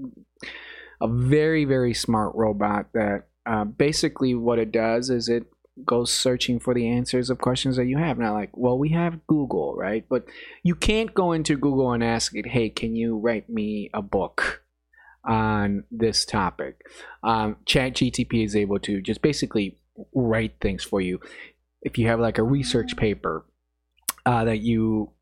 a 1.01 1.09
very 1.09 1.65
very 1.65 1.95
smart 1.95 2.35
robot 2.35 2.87
that 2.95 3.29
uh, 3.47 3.65
basically 3.65 4.35
what 4.35 4.59
it 4.59 4.71
does 4.71 5.11
is 5.11 5.29
it 5.29 5.47
goes 5.85 6.13
searching 6.13 6.59
for 6.59 6.75
the 6.75 6.89
answers 6.89 7.31
of 7.31 7.39
questions 7.39 7.77
that 7.77 7.87
you 7.87 7.99
have. 7.99 8.19
Now, 8.19 8.35
like, 8.35 8.51
well, 8.53 8.79
we 8.79 8.91
have 8.91 9.27
Google, 9.27 9.77
right? 9.77 10.05
But 10.09 10.27
you 10.63 10.75
can't 10.75 11.15
go 11.15 11.33
into 11.33 11.57
Google 11.57 11.93
and 11.93 12.03
ask 12.03 12.35
it, 12.35 12.47
hey, 12.47 12.69
can 12.69 12.97
you 12.97 13.17
write 13.17 13.49
me 13.49 13.91
a 13.95 14.03
book 14.03 14.65
on 15.29 15.85
this 15.91 16.25
topic? 16.25 16.81
Um, 17.23 17.57
ChatGTP 17.67 18.45
is 18.45 18.57
able 18.57 18.81
to 18.81 19.01
just 19.01 19.23
basically 19.23 19.79
write 20.15 20.55
things 20.61 20.83
for 20.83 21.01
you. 21.01 21.21
If 21.83 21.99
you 21.99 22.09
have 22.09 22.19
like 22.19 22.39
a 22.39 22.43
research 22.43 22.97
paper 22.97 23.45
uh, 24.27 24.45
that 24.45 24.59
you 24.59 25.13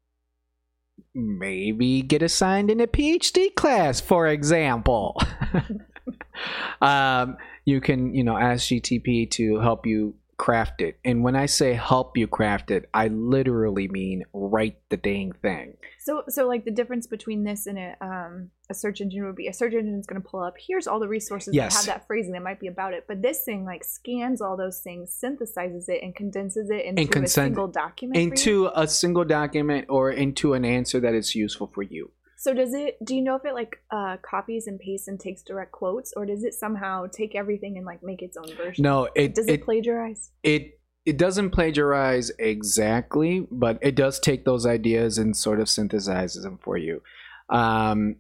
maybe 1.15 2.03
get 2.03 2.23
assigned 2.23 2.71
in 2.71 2.81
a 2.81 2.87
PhD 2.87 3.55
class, 3.55 4.01
for 4.01 4.27
example. 4.27 5.21
um, 6.81 7.37
you 7.65 7.81
can, 7.81 8.15
you 8.15 8.25
know, 8.25 8.37
ask 8.37 8.69
GTP 8.69 9.31
to 9.33 9.59
help 9.59 9.87
you 9.87 10.15
craft 10.39 10.83
it. 10.83 10.99
And 11.05 11.23
when 11.23 11.35
I 11.35 11.47
say 11.47 11.73
help 11.73 12.17
you 12.17 12.27
craft 12.27 12.71
it, 12.71 12.89
I 12.93 13.09
literally 13.09 13.89
mean 13.89 14.25
write 14.33 14.77
the 14.91 14.97
dang 14.97 15.33
thing. 15.33 15.77
So, 16.01 16.25
so 16.29 16.47
like 16.47 16.65
the 16.65 16.71
difference 16.71 17.07
between 17.07 17.45
this 17.45 17.67
and 17.67 17.79
a 17.79 17.97
um 18.01 18.51
a 18.69 18.75
search 18.75 19.01
engine 19.01 19.25
would 19.25 19.37
be 19.37 19.47
a 19.47 19.53
search 19.53 19.73
engine 19.73 19.99
is 19.99 20.07
going 20.07 20.21
to 20.21 20.29
pull 20.29 20.43
up 20.43 20.55
here's 20.59 20.87
all 20.89 20.99
the 20.99 21.07
resources 21.09 21.55
Yes. 21.55 21.73
that 21.73 21.79
have 21.79 22.01
that 22.01 22.07
phrasing 22.07 22.33
that 22.33 22.43
might 22.43 22.61
be 22.61 22.67
about 22.67 22.93
it, 22.95 23.05
but 23.09 23.23
this 23.23 23.45
thing 23.45 23.65
like 23.65 23.85
scans 23.85 24.41
all 24.41 24.57
those 24.57 24.81
things, 24.81 25.19
synthesizes 25.23 25.89
it, 25.89 26.03
and 26.03 26.15
condenses 26.15 26.69
it 26.71 26.85
into 26.85 27.23
a 27.23 27.29
single 27.29 27.69
document. 27.69 28.19
Into 28.19 28.71
a 28.75 28.87
single 28.87 29.25
document 29.25 29.87
or 29.89 30.11
into 30.11 30.55
an 30.55 30.65
answer 30.65 31.01
that 31.01 31.15
is 31.15 31.35
useful 31.35 31.71
for 31.75 31.83
you. 31.83 32.11
So 32.37 32.53
does 32.53 32.75
it? 32.75 32.99
Do 33.05 33.15
you 33.15 33.23
know 33.23 33.35
if 33.35 33.45
it 33.45 33.55
like 33.55 33.77
uh, 33.91 34.19
copies 34.23 34.67
and 34.67 34.79
pastes 34.79 35.09
and 35.09 35.19
takes 35.19 35.43
direct 35.43 35.73
quotes, 35.73 36.13
or 36.17 36.27
does 36.27 36.45
it 36.45 36.55
somehow 36.55 37.07
take 37.07 37.35
everything 37.35 37.77
and 37.79 37.87
like 37.87 38.03
make 38.03 38.23
its 38.23 38.37
own 38.37 38.55
version? 38.57 38.83
No, 38.83 39.09
it 39.15 39.35
Does 39.35 39.49
it, 39.49 39.55
it, 39.55 39.65
plagiarize? 39.65 40.31
it 40.43 40.79
it 41.07 41.17
doesn't 41.17 41.51
plagiarize 41.51 42.31
exactly, 42.39 43.47
but 43.51 43.79
it 43.81 43.95
does 43.95 44.21
take 44.21 44.45
those 44.45 44.67
ideas 44.67 45.19
and 45.19 45.37
sort 45.37 45.61
of 45.61 45.69
synthesizes 45.69 46.43
them 46.43 46.59
for 46.63 46.77
you. 46.77 47.01
Um, 47.49 48.17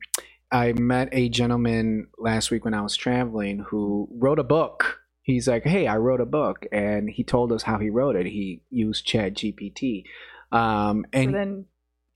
I 0.53 0.73
met 0.73 1.09
a 1.13 1.29
gentleman 1.29 2.07
last 2.17 2.51
week 2.51 2.65
when 2.65 2.75
I 2.75 2.81
was 2.81 2.97
traveling 2.97 3.59
who 3.69 4.09
wrote 4.13 4.39
a 4.39 4.45
book. 4.45 5.01
He's 5.23 5.49
like, 5.49 5.65
"Hey, 5.65 5.89
I 5.89 5.97
wrote 5.97 6.21
a 6.21 6.27
book," 6.27 6.65
and 6.73 7.11
he 7.11 7.23
told 7.23 7.53
us 7.53 7.65
how 7.65 7.79
he 7.79 7.91
wrote 7.91 8.17
it. 8.17 8.27
He 8.27 8.63
used 8.71 9.05
Chat 9.05 9.35
GPT, 9.35 10.05
um, 10.53 11.05
and 11.13 11.31
so 11.31 11.33
then 11.33 11.65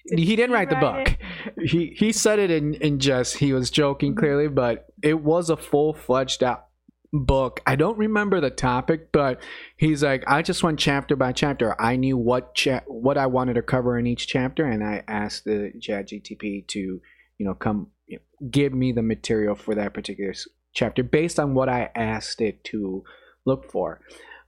he 0.07 0.37
didn't 0.37 0.53
write 0.53 0.71
the 0.71 0.77
book. 0.77 1.17
he 1.63 1.95
he 1.97 2.13
said 2.13 2.39
it 2.39 2.51
in 2.51 2.75
in 2.75 2.99
jest. 2.99 3.37
He 3.39 3.53
was 3.53 3.71
joking 3.71 4.15
Mhm. 4.15 4.19
clearly, 4.19 4.49
but 4.49 4.87
it 5.03 5.21
was 5.23 5.51
a 5.51 5.57
full 5.57 5.93
fledged 5.95 6.43
out 6.43 6.67
book. 7.13 7.61
I 7.67 7.75
don't 7.77 7.99
remember 7.99 8.41
the 8.41 8.51
topic, 8.51 9.11
but 9.13 9.41
he's 9.77 10.03
like, 10.03 10.23
I 10.29 10.43
just 10.43 10.63
went 10.63 10.79
chapter 10.79 11.17
by 11.17 11.33
chapter. 11.33 11.81
I 11.81 11.97
knew 11.97 12.17
what 12.17 12.55
cha- 12.55 12.85
what 12.87 13.19
I 13.19 13.27
wanted 13.27 13.55
to 13.55 13.63
cover 13.63 13.99
in 13.99 14.07
each 14.07 14.27
chapter, 14.29 14.65
and 14.65 14.83
I 14.85 15.03
asked 15.09 15.45
the 15.45 15.73
ChatGTP 15.81 16.67
to 16.69 16.79
you 16.79 17.47
know 17.47 17.55
come 17.55 17.89
you 18.07 18.19
know, 18.19 18.49
give 18.51 18.73
me 18.73 18.93
the 18.93 19.03
material 19.03 19.55
for 19.55 19.75
that 19.75 19.93
particular 19.95 20.35
chapter 20.73 21.03
based 21.03 21.41
on 21.41 21.55
what 21.55 21.69
I 21.69 21.91
asked 21.97 22.41
it 22.41 22.63
to 22.65 23.03
look 23.45 23.71
for. 23.71 24.01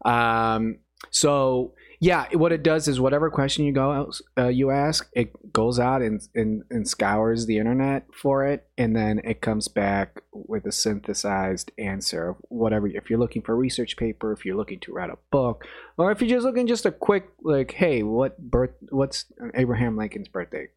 Um, 0.04 0.78
so 1.10 1.74
yeah, 2.02 2.26
what 2.32 2.50
it 2.50 2.64
does 2.64 2.88
is 2.88 2.98
whatever 2.98 3.30
question 3.30 3.64
you 3.64 3.72
go 3.72 4.10
uh, 4.36 4.48
you 4.48 4.72
ask, 4.72 5.08
it 5.12 5.52
goes 5.52 5.78
out 5.78 6.02
and, 6.02 6.20
and 6.34 6.64
and 6.68 6.88
scours 6.88 7.46
the 7.46 7.58
internet 7.58 8.06
for 8.12 8.44
it, 8.44 8.66
and 8.76 8.96
then 8.96 9.20
it 9.22 9.40
comes 9.40 9.68
back 9.68 10.20
with 10.32 10.66
a 10.66 10.72
synthesized 10.72 11.70
answer 11.78 12.30
of 12.30 12.36
whatever. 12.48 12.88
If 12.88 13.08
you're 13.08 13.20
looking 13.20 13.42
for 13.42 13.52
a 13.52 13.56
research 13.56 13.96
paper, 13.96 14.32
if 14.32 14.44
you're 14.44 14.56
looking 14.56 14.80
to 14.80 14.92
write 14.92 15.10
a 15.10 15.18
book, 15.30 15.64
or 15.96 16.10
if 16.10 16.20
you're 16.20 16.30
just 16.30 16.44
looking 16.44 16.66
just 16.66 16.86
a 16.86 16.90
quick 16.90 17.28
like, 17.40 17.70
hey, 17.70 18.02
what 18.02 18.36
birth? 18.36 18.74
What's 18.88 19.26
Abraham 19.54 19.96
Lincoln's 19.96 20.26
birthday? 20.26 20.70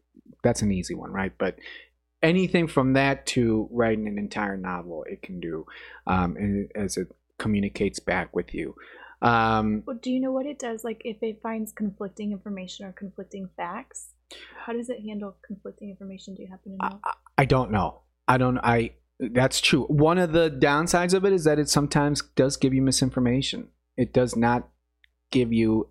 That's 0.44 0.62
an 0.62 0.70
easy 0.70 0.94
one, 0.94 1.10
right? 1.10 1.32
But 1.36 1.58
anything 2.22 2.68
from 2.68 2.92
that 2.92 3.26
to 3.26 3.68
writing 3.72 4.06
an 4.06 4.16
entire 4.16 4.56
novel, 4.56 5.04
it 5.08 5.22
can 5.22 5.40
do, 5.40 5.66
um, 6.06 6.68
as 6.76 6.96
it 6.96 7.08
communicates 7.36 7.98
back 7.98 8.36
with 8.36 8.54
you. 8.54 8.76
Um, 9.22 9.82
Well, 9.86 9.98
do 10.00 10.10
you 10.10 10.20
know 10.20 10.32
what 10.32 10.46
it 10.46 10.58
does? 10.58 10.84
Like 10.84 11.02
if 11.04 11.22
it 11.22 11.40
finds 11.42 11.72
conflicting 11.72 12.32
information 12.32 12.86
or 12.86 12.92
conflicting 12.92 13.48
facts, 13.56 14.08
how 14.64 14.72
does 14.72 14.88
it 14.88 15.00
handle 15.00 15.36
conflicting 15.46 15.90
information? 15.90 16.34
Do 16.34 16.42
you 16.42 16.48
happen 16.48 16.76
to 16.78 16.88
know? 16.88 17.00
I, 17.04 17.12
I 17.38 17.44
don't 17.44 17.70
know. 17.70 18.02
I 18.28 18.38
don't. 18.38 18.58
I. 18.58 18.92
That's 19.18 19.60
true. 19.60 19.84
One 19.84 20.18
of 20.18 20.32
the 20.32 20.50
downsides 20.50 21.14
of 21.14 21.24
it 21.24 21.32
is 21.32 21.44
that 21.44 21.58
it 21.58 21.70
sometimes 21.70 22.20
does 22.34 22.56
give 22.56 22.74
you 22.74 22.82
misinformation. 22.82 23.68
It 23.96 24.12
does 24.12 24.36
not 24.36 24.68
give 25.30 25.52
you 25.52 25.88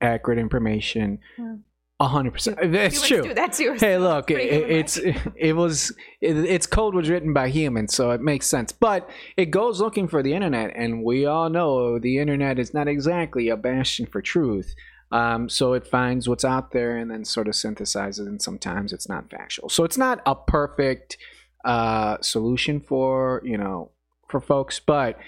accurate 0.00 0.38
information. 0.38 1.20
Yeah. 1.38 1.56
A 2.00 2.06
hundred 2.06 2.32
percent. 2.32 2.58
That's 2.72 3.06
true. 3.06 3.22
do 3.22 3.34
that 3.34 3.52
too. 3.52 3.76
Hey, 3.78 3.98
look, 3.98 4.30
it, 4.30 4.36
it's 4.36 5.02
like. 5.02 5.16
it 5.36 5.56
was 5.56 5.92
it, 6.20 6.36
its 6.36 6.64
code 6.66 6.94
was 6.94 7.10
written 7.10 7.32
by 7.32 7.48
humans, 7.48 7.92
so 7.92 8.12
it 8.12 8.20
makes 8.20 8.46
sense. 8.46 8.70
But 8.70 9.10
it 9.36 9.46
goes 9.46 9.80
looking 9.80 10.06
for 10.06 10.22
the 10.22 10.32
internet, 10.32 10.72
and 10.76 11.02
we 11.02 11.26
all 11.26 11.50
know 11.50 11.98
the 11.98 12.18
internet 12.18 12.58
is 12.60 12.72
not 12.72 12.86
exactly 12.86 13.48
a 13.48 13.56
bastion 13.56 14.06
for 14.06 14.22
truth. 14.22 14.74
Um, 15.10 15.48
so 15.48 15.72
it 15.72 15.86
finds 15.86 16.28
what's 16.28 16.44
out 16.44 16.70
there 16.70 16.96
and 16.96 17.10
then 17.10 17.24
sort 17.24 17.48
of 17.48 17.54
synthesizes, 17.54 18.26
and 18.26 18.40
sometimes 18.40 18.92
it's 18.92 19.08
not 19.08 19.28
factual. 19.28 19.68
So 19.68 19.82
it's 19.82 19.98
not 19.98 20.20
a 20.24 20.36
perfect 20.36 21.16
uh, 21.64 22.18
solution 22.20 22.80
for 22.80 23.42
you 23.44 23.58
know 23.58 23.90
for 24.28 24.40
folks, 24.40 24.78
but 24.78 25.18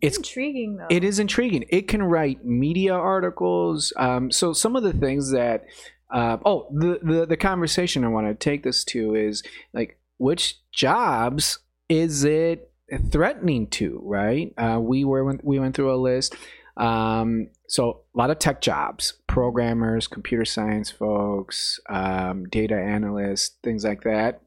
it's 0.00 0.16
it's 0.16 0.28
intriguing 0.28 0.76
though. 0.76 0.86
it 0.90 1.04
is 1.04 1.18
intriguing. 1.18 1.64
It 1.68 1.88
can 1.88 2.02
write 2.02 2.44
media 2.44 2.94
articles. 2.94 3.92
Um, 3.96 4.30
so 4.30 4.52
some 4.52 4.76
of 4.76 4.82
the 4.82 4.92
things 4.92 5.32
that, 5.32 5.64
uh, 6.12 6.38
oh, 6.44 6.66
the, 6.70 6.98
the 7.02 7.26
the 7.26 7.36
conversation 7.36 8.04
I 8.04 8.08
want 8.08 8.26
to 8.26 8.34
take 8.34 8.62
this 8.62 8.84
to 8.84 9.14
is 9.14 9.42
like 9.72 9.98
which 10.18 10.58
jobs 10.72 11.58
is 11.88 12.24
it 12.24 12.70
threatening 13.10 13.68
to? 13.68 14.00
Right? 14.04 14.52
Uh, 14.58 14.78
we 14.80 15.04
were 15.04 15.38
we 15.42 15.58
went 15.58 15.74
through 15.74 15.94
a 15.94 15.96
list. 15.96 16.34
Um, 16.76 17.48
so 17.68 18.02
a 18.14 18.18
lot 18.18 18.30
of 18.30 18.38
tech 18.38 18.62
jobs, 18.62 19.14
programmers, 19.26 20.06
computer 20.06 20.44
science 20.44 20.90
folks, 20.90 21.78
um, 21.90 22.48
data 22.48 22.74
analysts, 22.74 23.56
things 23.62 23.84
like 23.84 24.02
that 24.02 24.40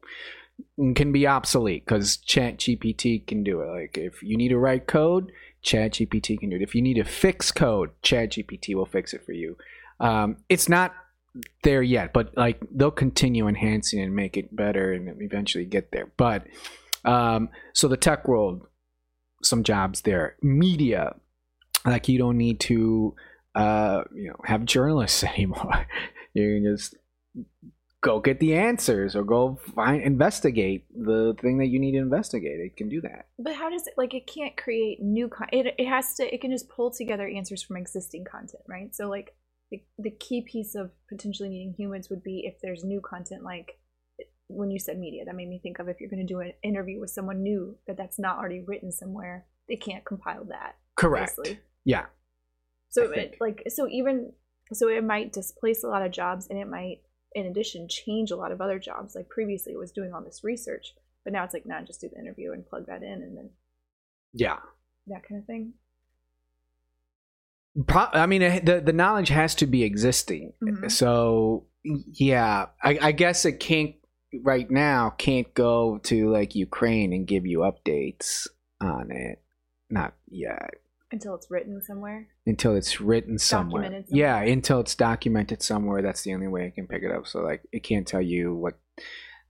can 0.94 1.10
be 1.10 1.26
obsolete 1.26 1.84
because 1.84 2.16
chat 2.16 2.58
gpt 2.58 3.26
can 3.26 3.42
do 3.42 3.60
it 3.60 3.66
like 3.66 3.98
if 3.98 4.22
you 4.22 4.36
need 4.36 4.50
to 4.50 4.58
write 4.58 4.86
code 4.86 5.32
chat 5.64 5.92
gpt 5.92 6.38
can 6.38 6.50
do 6.50 6.56
it. 6.56 6.62
If 6.62 6.74
you 6.74 6.82
need 6.82 6.94
to 6.94 7.04
fix 7.04 7.50
code, 7.50 7.90
chat 8.02 8.30
gpt 8.30 8.76
will 8.76 8.86
fix 8.86 9.12
it 9.12 9.24
for 9.26 9.32
you. 9.32 9.56
Um, 9.98 10.36
it's 10.48 10.68
not 10.68 10.94
there 11.62 11.82
yet, 11.82 12.12
but 12.12 12.36
like 12.36 12.60
they'll 12.70 12.90
continue 12.90 13.48
enhancing 13.48 14.00
and 14.00 14.14
make 14.14 14.36
it 14.36 14.54
better 14.54 14.92
and 14.92 15.20
eventually 15.20 15.64
get 15.64 15.90
there. 15.92 16.10
But 16.16 16.46
um, 17.04 17.48
so 17.72 17.88
the 17.88 17.96
tech 17.96 18.26
world, 18.28 18.66
some 19.42 19.62
jobs 19.62 20.02
there. 20.02 20.36
Media, 20.42 21.14
like 21.84 22.08
you 22.08 22.18
don't 22.18 22.38
need 22.38 22.60
to, 22.60 23.14
uh, 23.54 24.04
you 24.14 24.28
know, 24.28 24.36
have 24.44 24.64
journalists 24.64 25.24
anymore. 25.24 25.86
you 26.34 26.60
can 26.60 26.76
just 26.76 26.96
go 28.00 28.20
get 28.20 28.38
the 28.38 28.54
answers 28.54 29.16
or 29.16 29.24
go 29.24 29.58
find 29.74 30.02
investigate 30.02 30.84
the 30.94 31.34
thing 31.40 31.56
that 31.58 31.66
you 31.66 31.80
need 31.80 31.92
to 31.92 31.98
investigate. 31.98 32.60
It 32.60 32.76
can 32.76 32.88
do 32.88 33.00
that. 33.00 33.28
But 33.38 33.54
how 33.54 33.70
does 33.70 33.86
it 33.86 33.94
like 33.96 34.14
it 34.14 34.26
can't 34.26 34.56
create 34.56 35.02
new 35.02 35.28
con- 35.28 35.48
it 35.52 35.74
it 35.78 35.88
has 35.88 36.14
to 36.16 36.34
it 36.34 36.40
can 36.40 36.50
just 36.50 36.68
pull 36.68 36.90
together 36.90 37.26
answers 37.26 37.62
from 37.62 37.76
existing 37.76 38.24
content, 38.30 38.62
right? 38.68 38.94
So 38.94 39.08
like 39.08 39.34
the, 39.96 40.02
the 40.10 40.10
key 40.10 40.42
piece 40.42 40.74
of 40.74 40.90
potentially 41.08 41.48
needing 41.48 41.74
humans 41.76 42.08
would 42.10 42.22
be 42.22 42.44
if 42.46 42.60
there's 42.60 42.84
new 42.84 43.00
content 43.00 43.42
like 43.42 43.78
when 44.48 44.70
you 44.70 44.78
said 44.78 44.98
media 44.98 45.24
that 45.24 45.34
made 45.34 45.48
me 45.48 45.58
think 45.62 45.78
of 45.78 45.88
if 45.88 46.00
you're 46.00 46.10
going 46.10 46.24
to 46.26 46.32
do 46.32 46.40
an 46.40 46.52
interview 46.62 47.00
with 47.00 47.10
someone 47.10 47.42
new 47.42 47.76
that 47.86 47.96
that's 47.96 48.18
not 48.18 48.36
already 48.38 48.60
written 48.60 48.92
somewhere 48.92 49.46
they 49.68 49.76
can't 49.76 50.04
compile 50.04 50.44
that 50.44 50.76
Correct. 50.96 51.32
obviously. 51.38 51.60
Yeah. 51.84 52.06
so 52.90 53.10
it, 53.10 53.36
like 53.40 53.62
so 53.68 53.88
even 53.88 54.32
so 54.72 54.88
it 54.88 55.02
might 55.04 55.32
displace 55.32 55.82
a 55.82 55.88
lot 55.88 56.04
of 56.04 56.12
jobs 56.12 56.46
and 56.48 56.58
it 56.58 56.68
might 56.68 56.98
in 57.34 57.46
addition 57.46 57.88
change 57.88 58.30
a 58.30 58.36
lot 58.36 58.52
of 58.52 58.60
other 58.60 58.78
jobs 58.78 59.14
like 59.14 59.28
previously 59.28 59.72
it 59.72 59.78
was 59.78 59.92
doing 59.92 60.12
all 60.12 60.22
this 60.22 60.42
research 60.44 60.94
but 61.24 61.32
now 61.32 61.42
it's 61.42 61.54
like 61.54 61.66
nah 61.66 61.82
just 61.82 62.00
do 62.00 62.08
the 62.08 62.20
interview 62.20 62.52
and 62.52 62.66
plug 62.66 62.86
that 62.86 63.02
in 63.02 63.22
and 63.22 63.36
then 63.36 63.50
Yeah. 64.34 64.58
that 65.08 65.26
kind 65.28 65.40
of 65.40 65.46
thing 65.46 65.72
Pro- 67.86 68.08
I 68.12 68.26
mean, 68.26 68.40
the 68.64 68.80
the 68.84 68.92
knowledge 68.92 69.28
has 69.28 69.54
to 69.56 69.66
be 69.66 69.82
existing. 69.82 70.52
Mhm. 70.62 70.90
So 70.90 71.66
yeah, 71.82 72.66
I, 72.82 72.98
I 73.02 73.12
guess 73.12 73.44
it 73.44 73.58
can't 73.60 73.94
right 74.42 74.70
now. 74.70 75.10
Can't 75.10 75.52
go 75.54 75.98
to 76.04 76.30
like 76.30 76.54
Ukraine 76.54 77.12
and 77.12 77.26
give 77.26 77.46
you 77.46 77.58
updates 77.60 78.46
on 78.80 79.10
it. 79.10 79.42
Not 79.90 80.14
yet. 80.28 80.74
until 81.12 81.34
it's 81.36 81.48
written 81.50 81.80
somewhere 81.80 82.26
Until 82.46 82.74
it's 82.74 83.00
written 83.00 83.38
somewhere. 83.38 83.82
Documented 83.84 84.16
Yeah, 84.16 84.40
until 84.40 84.80
it's 84.80 84.94
documented 84.96 85.62
somewhere. 85.62 86.02
That's 86.02 86.22
the 86.22 86.34
only 86.34 86.48
way 86.48 86.66
I 86.66 86.70
can 86.70 86.88
pick 86.88 87.02
it 87.04 87.12
up. 87.12 87.26
So 87.28 87.40
like, 87.40 87.62
it 87.70 87.84
can't 87.84 88.06
tell 88.06 88.22
you 88.22 88.52
what 88.54 88.74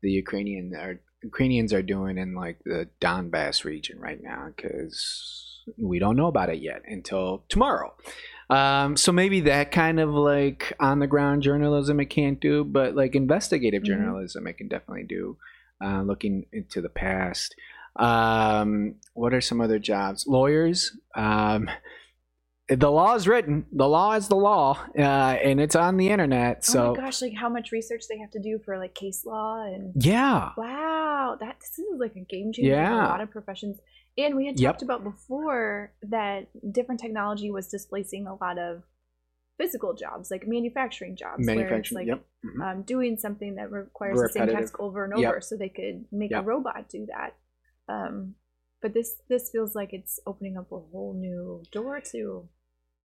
the 0.02 0.10
Ukrainian 0.10 0.74
are 0.74 1.00
Ukrainians 1.22 1.72
are 1.72 1.82
doing 1.82 2.18
in 2.18 2.34
like 2.34 2.58
the 2.64 2.88
Donbass 3.00 3.64
region 3.64 3.98
right 3.98 4.20
now 4.22 4.48
because 4.54 5.53
we 5.78 5.98
don't 5.98 6.16
know 6.16 6.26
about 6.28 6.50
it 6.50 6.60
yet 6.60 6.82
until 6.86 7.44
tomorrow. 7.48 7.94
Um, 8.50 8.96
so 8.96 9.10
maybe 9.12 9.40
that 9.42 9.72
kind 9.72 9.98
of 9.98 10.10
like 10.10 10.72
on 10.78 10.98
the 10.98 11.06
ground 11.06 11.42
journalism 11.42 11.98
it 12.00 12.06
can't 12.06 12.40
do, 12.40 12.62
but 12.64 12.94
like 12.94 13.14
investigative 13.14 13.82
Mhm. 13.82 13.86
journalism 13.86 14.46
it 14.46 14.58
can 14.58 14.68
definitely 14.68 15.04
do. 15.04 15.36
Uh, 15.82 16.02
looking 16.02 16.46
into 16.52 16.80
the 16.80 16.88
past. 16.88 17.54
Um, 17.96 18.96
what 19.14 19.32
are 19.34 19.40
some 19.40 19.60
other 19.60 19.78
jobs? 19.78 20.26
Lawyers. 20.26 20.96
Um, 21.14 21.68
the 22.68 22.90
law 22.90 23.14
is 23.14 23.28
written. 23.28 23.66
The 23.72 23.86
law 23.88 24.12
is 24.12 24.28
the 24.28 24.36
law, 24.36 24.78
uh, 24.98 25.02
and 25.02 25.60
it's 25.60 25.76
on 25.76 25.96
the 25.98 26.08
internet. 26.08 26.58
oh 26.58 26.72
So 26.72 26.94
my 26.94 27.00
gosh 27.02 27.20
like 27.22 27.34
how 27.34 27.48
much 27.50 27.72
research 27.72 28.04
they 28.08 28.18
have 28.18 28.30
to 28.30 28.40
do 28.40 28.58
for 28.64 28.78
like 28.78 28.94
case 28.94 29.24
law 29.26 29.62
and 29.64 29.92
yeah, 30.02 30.50
wow 30.56 31.36
that 31.40 31.56
this 31.60 31.78
is 31.78 31.84
like 31.98 32.16
a 32.16 32.20
game 32.20 32.52
changer 32.52 32.74
for 32.74 32.80
a 32.92 32.96
lot 33.08 33.20
of 33.20 33.30
professions 33.30 33.78
and 34.16 34.36
we 34.36 34.46
had 34.46 34.58
Yep. 34.58 34.72
talked 34.72 34.82
about 34.82 35.02
before 35.04 35.92
that 36.02 36.48
different 36.72 37.00
technology 37.00 37.50
was 37.50 37.68
displacing 37.68 38.26
a 38.26 38.34
lot 38.36 38.58
of 38.58 38.82
physical 39.58 39.94
jobs 39.94 40.30
like 40.30 40.46
manufacturing 40.48 41.14
jobs 41.16 41.46
where 41.46 41.74
it's 41.74 41.92
like 41.92 42.06
yep. 42.08 42.24
Mhm. 42.44 42.60
um, 42.62 42.82
doing 42.82 43.16
something 43.16 43.54
that 43.54 43.70
requires 43.70 44.20
the 44.20 44.28
same 44.28 44.48
task 44.48 44.78
over 44.80 45.04
and 45.04 45.14
over 45.14 45.34
Yep. 45.34 45.44
so 45.44 45.56
they 45.56 45.68
could 45.68 46.04
make 46.10 46.32
a 46.32 46.42
robot 46.42 46.88
do 46.88 47.06
that 47.06 47.36
um, 47.88 48.34
but 48.82 48.92
this 48.94 49.16
this 49.28 49.50
feels 49.50 49.74
like 49.74 49.92
it's 49.92 50.18
opening 50.26 50.56
up 50.56 50.72
a 50.72 50.78
whole 50.78 51.14
new 51.14 51.62
door 51.70 52.00
to 52.00 52.48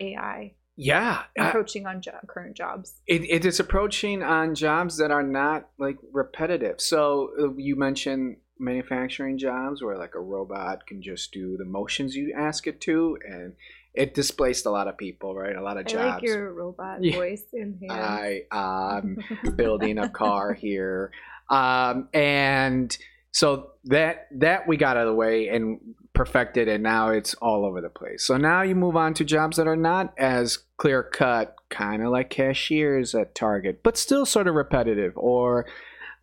ai 0.01 0.55
Yeah, 0.77 1.25
approaching 1.37 1.47
encroaching 1.47 1.87
on 1.87 2.01
jo- 2.03 2.21
current 2.29 2.57
jobs 2.57 3.01
it, 3.07 3.23
it 3.29 3.45
is 3.45 3.59
approaching 3.59 4.23
on 4.23 4.55
jobs 4.55 4.99
that 4.99 5.11
are 5.11 5.23
not 5.25 5.71
like 5.79 5.97
repetitive. 6.13 6.81
So 6.81 7.31
uh, 7.41 7.55
you 7.57 7.75
mentioned 7.77 8.37
manufacturing 8.59 9.39
jobs 9.39 9.83
where 9.83 9.97
like 9.99 10.15
a 10.15 10.21
robot 10.21 10.87
can 10.87 11.03
just 11.03 11.33
do 11.33 11.57
the 11.57 11.65
motions 11.65 12.15
you 12.17 12.33
ask 12.37 12.67
it 12.67 12.81
to, 12.83 13.19
and 13.29 13.55
it 13.95 14.15
displaced 14.15 14.67
a 14.67 14.71
lot 14.71 14.89
of 14.89 14.97
people, 14.99 15.35
right? 15.35 15.57
A 15.57 15.63
lot 15.63 15.77
of 15.79 15.87
i 15.87 15.91
jobs. 15.91 16.15
like 16.15 16.23
your 16.23 16.53
robot 16.53 17.03
Yeah. 17.03 17.17
voice 17.17 17.45
in 17.53 17.79
here. 17.81 17.93
I 17.93 18.43
um 18.51 19.17
building 19.57 19.99
a 19.99 20.09
car 20.09 20.53
here. 20.53 21.11
Um, 21.51 22.09
and 22.13 22.97
so 23.33 23.71
that 23.85 24.29
that 24.33 24.67
we 24.67 24.77
got 24.77 24.97
out 24.97 25.03
of 25.07 25.09
the 25.09 25.15
way 25.15 25.49
and 25.49 25.79
perfected, 26.15 26.69
and 26.69 26.83
now 26.83 27.11
it's 27.11 27.35
all 27.35 27.65
over 27.67 27.81
the 27.83 27.91
place. 27.91 28.27
So 28.27 28.37
now 28.39 28.63
you 28.63 28.75
move 28.75 28.97
on 28.97 29.13
to 29.15 29.25
jobs 29.25 29.59
that 29.59 29.67
are 29.67 29.77
not 29.77 30.15
as 30.19 30.59
clear 30.79 31.03
cut, 31.03 31.55
kind 31.69 32.03
of 32.03 32.09
like 32.11 32.31
cashiers 32.31 33.15
at 33.15 33.35
Target, 33.35 33.83
but 33.83 33.97
still 33.99 34.25
sort 34.27 34.47
of 34.49 34.55
repetitive, 34.55 35.13
or 35.17 35.67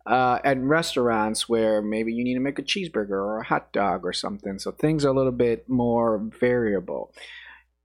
uh, 0.06 0.38
at 0.44 0.58
restaurants 0.60 1.48
where 1.48 1.80
maybe 1.80 2.12
you 2.12 2.24
need 2.24 2.34
to 2.34 2.40
make 2.40 2.58
a 2.58 2.62
cheeseburger 2.62 3.10
or 3.10 3.38
a 3.40 3.44
hot 3.44 3.72
dog 3.72 4.04
or 4.04 4.12
something. 4.12 4.58
So 4.58 4.70
things 4.70 5.04
are 5.04 5.08
a 5.08 5.12
little 5.14 5.32
bit 5.32 5.68
more 5.68 6.18
variable 6.40 7.12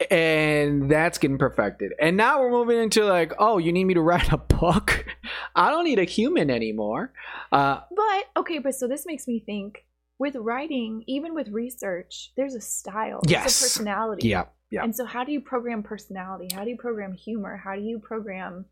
and 0.10 0.90
that's 0.90 1.18
getting 1.18 1.38
perfected. 1.38 1.92
And 2.00 2.16
now 2.16 2.40
we're 2.42 2.52
moving 2.52 2.78
into 2.78 3.04
like, 3.06 3.34
oh, 3.38 3.58
you 3.58 3.72
need 3.74 3.84
me 3.86 3.94
to 3.96 4.02
write 4.02 4.32
a 4.32 4.38
book? 4.38 5.06
I 5.56 5.70
don't 5.72 5.84
need 5.84 6.00
a 6.00 6.06
human 6.06 6.50
anymore. 6.50 7.12
Uh, 7.52 7.82
But 7.96 8.26
okay, 8.42 8.60
but 8.60 8.76
so 8.76 8.88
this 8.88 9.06
makes 9.06 9.28
me 9.28 9.40
think 9.46 9.86
with 10.18 10.36
writing, 10.36 11.04
even 11.08 11.34
with 11.34 11.50
research, 11.50 12.32
there's 12.38 12.56
a 12.56 12.62
style, 12.62 13.20
there's 13.24 13.32
Yes. 13.44 13.62
a 13.62 13.64
personality. 13.66 14.28
yeah, 14.30 14.46
yeah. 14.72 14.84
And 14.84 14.96
so, 14.96 15.06
how 15.06 15.24
do 15.24 15.32
you 15.32 15.42
program 15.42 15.84
personality? 15.84 16.48
How 16.54 16.64
do 16.64 16.70
you 16.70 16.78
program 16.78 17.14
humor? 17.14 17.58
How 17.58 17.76
do 17.76 17.82
you 17.82 18.00
program 18.00 18.66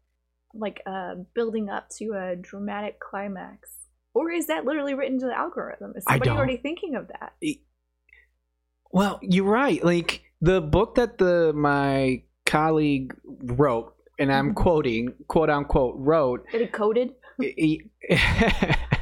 like 0.53 0.81
uh, 0.85 1.15
building 1.35 1.69
up 1.69 1.89
to 1.97 2.13
a 2.13 2.35
dramatic 2.35 2.99
climax? 2.99 3.69
Or 4.13 4.31
is 4.31 4.47
that 4.47 4.65
literally 4.65 4.93
written 4.95 5.19
to 5.19 5.27
the 5.27 5.37
algorithm? 5.37 5.93
Is 5.95 6.03
somebody 6.05 6.31
already 6.31 6.57
thinking 6.57 6.95
of 6.95 7.07
that? 7.09 7.33
Well, 8.91 9.19
you're 9.21 9.45
right. 9.45 9.83
Like 9.83 10.23
the 10.41 10.61
book 10.61 10.95
that 10.95 11.17
the 11.17 11.53
my 11.53 12.23
colleague 12.45 13.13
wrote, 13.25 13.93
and 14.17 14.31
I'm 14.31 14.51
Mhm. 14.51 14.55
quoting, 14.55 15.13
quote 15.27 15.49
unquote, 15.49 15.95
wrote. 15.97 16.45
That 16.51 16.61
he 16.61 16.67
coded? 16.67 17.13
He, 17.39 17.91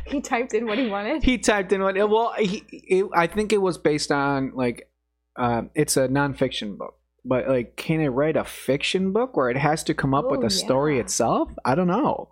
He 0.08 0.22
typed 0.22 0.54
in 0.54 0.68
what 0.68 0.78
he 0.78 0.88
wanted? 0.88 1.24
he 1.24 1.38
typed 1.38 1.72
in 1.72 1.82
what 1.82 1.96
well 2.10 2.34
he 2.38 2.64
it, 2.72 3.06
i 3.16 3.26
think 3.28 3.52
it 3.52 3.58
was 3.58 3.78
based 3.78 4.12
on 4.12 4.52
like 4.54 4.90
uh, 5.36 5.64
it's 5.74 5.98
a 5.98 6.08
nonfiction 6.08 6.78
book 6.78 6.96
but 7.26 7.48
like 7.48 7.76
can 7.76 8.00
it 8.02 8.10
write 8.10 8.38
a 8.38 8.44
fiction 8.46 9.12
book 9.12 9.36
where 9.36 9.50
it 9.50 9.58
has 9.58 9.84
to 9.86 9.94
come 9.94 10.14
up 10.14 10.30
with 10.30 10.44
Oh, 10.44 10.48
a 10.48 10.50
story 10.50 11.00
itself? 11.00 11.52
I 11.66 11.76
don't 11.76 11.88
know. 11.88 12.30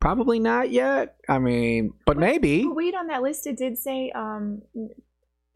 Probably 0.00 0.38
not 0.38 0.70
yet. 0.70 1.16
I 1.28 1.38
mean 1.38 1.94
but 2.06 2.16
maybe. 2.18 2.66
Wait, 2.66 2.94
on 2.94 3.06
that 3.08 3.22
list, 3.22 3.46
it 3.46 3.56
did 3.56 3.78
say 3.78 4.10
um, 4.14 4.62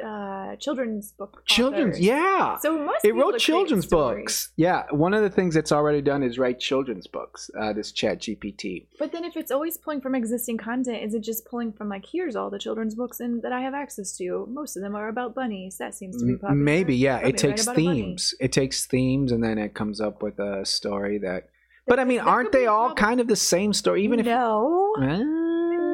uh, 0.04 0.54
children's 0.56 1.12
book. 1.12 1.42
children's 1.46 1.96
authors. 1.96 2.00
yeah 2.00 2.56
So 2.58 2.76
it 2.76 2.84
must. 2.84 3.04
it 3.04 3.12
wrote 3.14 3.38
children's 3.38 3.86
books 3.86 4.50
yeah 4.56 4.84
one 4.90 5.12
of 5.12 5.22
the 5.22 5.30
things 5.30 5.56
it's 5.56 5.72
already 5.72 6.00
done 6.00 6.22
is 6.22 6.38
write 6.38 6.60
children's 6.60 7.06
books 7.06 7.50
uh, 7.60 7.72
this 7.72 7.90
chat 7.92 8.20
gpt 8.20 8.86
But 8.98 9.10
then, 9.12 9.24
if 9.24 9.36
it's 9.36 9.50
always 9.50 9.76
pulling 9.76 10.00
from 10.00 10.14
existing 10.14 10.58
content, 10.58 11.02
is 11.02 11.14
it 11.14 11.22
just 11.24 11.44
pulling 11.46 11.72
from 11.72 11.88
like 11.88 12.04
here's 12.12 12.36
all 12.36 12.50
the 12.50 12.58
children's 12.58 12.94
books 12.94 13.18
and 13.20 13.42
that 13.42 13.52
I 13.52 13.60
have 13.62 13.74
access 13.74 14.16
to? 14.18 14.46
Most 14.50 14.76
of 14.76 14.82
them 14.82 14.94
are 14.94 15.08
about 15.08 15.34
bunnies. 15.34 15.78
That 15.78 15.94
seems 15.94 16.16
to 16.18 16.26
be 16.26 16.34
popular. 16.34 16.54
maybe 16.54 16.94
yeah 16.94 17.18
it 17.18 17.36
takes 17.36 17.64
about 17.64 17.76
a 17.76 17.84
bunny. 17.84 18.02
themes 18.02 18.34
it 18.40 18.52
takes 18.52 18.86
themes 18.86 19.32
and 19.32 19.42
then 19.42 19.58
it 19.58 19.74
comes 19.74 20.00
up 20.00 20.22
with 20.22 20.38
a 20.38 20.64
story 20.64 21.18
that 21.18 21.48
but 21.86 21.98
i 21.98 22.04
mean 22.04 22.20
aren't 22.20 22.52
they 22.52 22.66
all 22.66 22.94
kind 22.94 23.18
of 23.20 23.26
the 23.28 23.36
same 23.36 23.72
story 23.72 24.04
even 24.04 24.20
if 24.20 24.26
no, 24.26 24.94
Uh, 24.98 25.18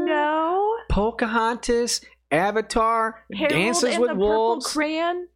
no, 0.07 0.77
pocahontas 0.91 2.01
avatar 2.35 3.25
Harold 3.33 3.51
dances 3.51 3.99
with 3.99 4.17
wolves 4.17 4.67
Crayon. 4.73 5.29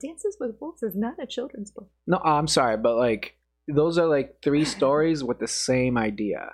Dances 0.00 0.38
with 0.40 0.52
Wolves 0.58 0.82
is 0.82 0.96
not 0.96 1.14
a 1.22 1.26
children's 1.26 1.70
book. 1.70 1.90
no 2.06 2.18
oh, 2.24 2.30
i'm 2.30 2.48
sorry 2.48 2.76
but 2.78 2.96
like 2.96 3.36
those 3.68 3.98
are 3.98 4.06
like 4.06 4.36
three 4.42 4.64
stories 4.76 5.22
with 5.22 5.38
the 5.38 5.46
same 5.48 5.98
idea 5.98 6.52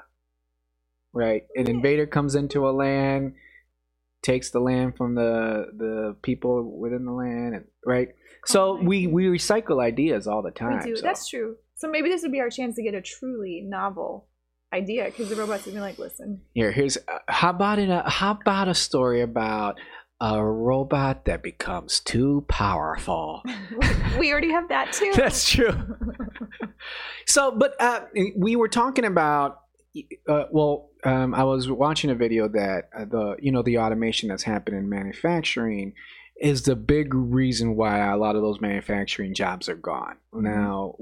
right 1.12 1.42
an 1.54 1.66
Yeah. 1.66 1.74
invader 1.74 2.06
comes 2.06 2.34
into 2.34 2.68
a 2.68 2.72
land 2.72 3.34
takes 4.22 4.50
the 4.50 4.58
land 4.60 4.96
from 4.96 5.14
the 5.14 5.66
the 5.76 6.16
people 6.22 6.78
within 6.80 7.04
the 7.04 7.12
land 7.12 7.54
and 7.54 7.64
right 7.86 8.08
so 8.44 8.74
we 8.82 9.06
we 9.06 9.26
recycle 9.26 9.80
ideas 9.82 10.26
all 10.26 10.42
the 10.42 10.50
time 10.50 10.80
we 10.84 10.90
do. 10.90 10.96
so- 10.96 11.02
That's 11.02 11.28
true. 11.28 11.56
So 11.76 11.88
maybe 11.88 12.08
this 12.08 12.22
would 12.22 12.32
be 12.32 12.40
our 12.40 12.50
chance 12.50 12.74
to 12.76 12.82
get 12.82 12.94
a 12.94 13.00
truly 13.02 13.62
novel 13.64 14.26
idea 14.72 15.06
because 15.06 15.28
the 15.28 15.36
robots 15.36 15.64
would 15.66 15.74
be 15.74 15.80
like, 15.80 15.98
listen, 15.98 16.40
Here, 16.54 16.72
here's 16.72 16.96
uh, 16.96 17.18
how 17.28 17.50
about 17.50 17.78
in 17.78 17.90
a 17.90 18.08
how 18.08 18.32
about 18.32 18.68
a 18.68 18.74
story 18.74 19.20
about 19.20 19.78
a 20.20 20.42
robot 20.42 21.26
that 21.26 21.42
becomes 21.42 22.00
too 22.00 22.44
powerful. 22.48 23.42
we 24.18 24.32
already 24.32 24.50
have 24.50 24.68
that 24.68 24.92
too. 24.92 25.12
That's 25.16 25.48
true. 25.48 25.72
so, 27.26 27.52
but 27.52 27.80
uh, 27.80 28.00
we 28.36 28.56
were 28.56 28.68
talking 28.68 29.04
about. 29.04 29.60
Uh, 30.28 30.44
well, 30.52 30.90
um, 31.04 31.34
I 31.34 31.44
was 31.44 31.68
watching 31.68 32.10
a 32.10 32.14
video 32.14 32.46
that 32.48 32.90
uh, 32.96 33.04
the 33.04 33.36
you 33.40 33.50
know 33.50 33.62
the 33.62 33.78
automation 33.78 34.28
that's 34.28 34.42
happened 34.42 34.76
in 34.76 34.88
manufacturing 34.88 35.94
is 36.40 36.62
the 36.62 36.76
big 36.76 37.14
reason 37.14 37.74
why 37.74 37.98
a 37.98 38.16
lot 38.16 38.36
of 38.36 38.42
those 38.42 38.60
manufacturing 38.60 39.34
jobs 39.34 39.68
are 39.68 39.74
gone. 39.74 40.16
Now, 40.32 40.94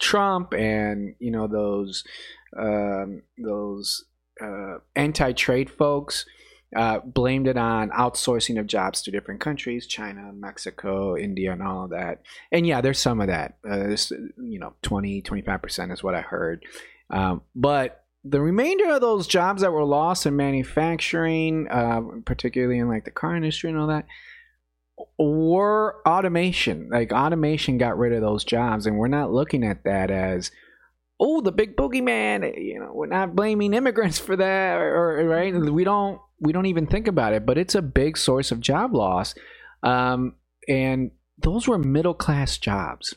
Trump 0.00 0.52
and 0.54 1.14
you 1.18 1.30
know 1.30 1.46
those 1.46 2.04
um, 2.56 3.22
those 3.38 4.04
uh, 4.40 4.78
anti-trade 4.96 5.70
folks 5.70 6.26
uh, 6.76 6.98
blamed 7.00 7.46
it 7.46 7.56
on 7.56 7.90
outsourcing 7.90 8.58
of 8.58 8.66
jobs 8.66 9.02
to 9.02 9.12
different 9.12 9.40
countries 9.40 9.86
china 9.86 10.32
mexico 10.32 11.16
india 11.16 11.52
and 11.52 11.62
all 11.62 11.84
of 11.84 11.90
that. 11.90 12.22
And 12.50 12.66
yeah 12.66 12.80
there's 12.80 12.98
some 12.98 13.20
of 13.20 13.28
that. 13.28 13.58
Uh, 13.68 13.76
there's 13.76 14.10
you 14.10 14.58
know 14.58 14.74
20 14.82 15.22
25% 15.22 15.92
is 15.92 16.02
what 16.02 16.14
i 16.14 16.20
heard. 16.20 16.64
Um, 17.10 17.42
but 17.54 18.04
the 18.24 18.40
remainder 18.40 18.90
of 18.90 19.02
those 19.02 19.26
jobs 19.26 19.62
that 19.62 19.72
were 19.72 19.84
lost 19.84 20.26
in 20.26 20.34
manufacturing 20.34 21.68
uh, 21.68 22.00
particularly 22.24 22.78
in 22.78 22.88
like 22.88 23.04
the 23.04 23.10
car 23.10 23.36
industry 23.36 23.70
and 23.70 23.78
all 23.78 23.86
that 23.88 24.06
were 25.18 25.96
automation 26.06 26.88
like 26.90 27.12
automation 27.12 27.78
got 27.78 27.98
rid 27.98 28.12
of 28.12 28.20
those 28.20 28.44
jobs 28.44 28.86
and 28.86 28.96
we're 28.96 29.08
not 29.08 29.32
looking 29.32 29.64
at 29.64 29.82
that 29.82 30.10
as 30.10 30.52
oh 31.18 31.40
the 31.40 31.50
big 31.50 31.76
boogeyman 31.76 32.56
you 32.62 32.78
know 32.78 32.92
we're 32.92 33.06
not 33.06 33.34
blaming 33.34 33.74
immigrants 33.74 34.18
for 34.20 34.36
that 34.36 34.76
or, 34.76 35.20
or 35.20 35.24
right 35.24 35.52
we 35.52 35.82
don't 35.82 36.20
we 36.44 36.52
don't 36.52 36.66
even 36.66 36.86
think 36.86 37.08
about 37.08 37.32
it, 37.32 37.46
but 37.46 37.58
it's 37.58 37.74
a 37.74 37.82
big 37.82 38.16
source 38.16 38.52
of 38.52 38.60
job 38.60 38.94
loss. 38.94 39.34
Um, 39.82 40.34
and 40.68 41.10
those 41.38 41.66
were 41.66 41.78
middle 41.78 42.14
class 42.14 42.58
jobs. 42.58 43.14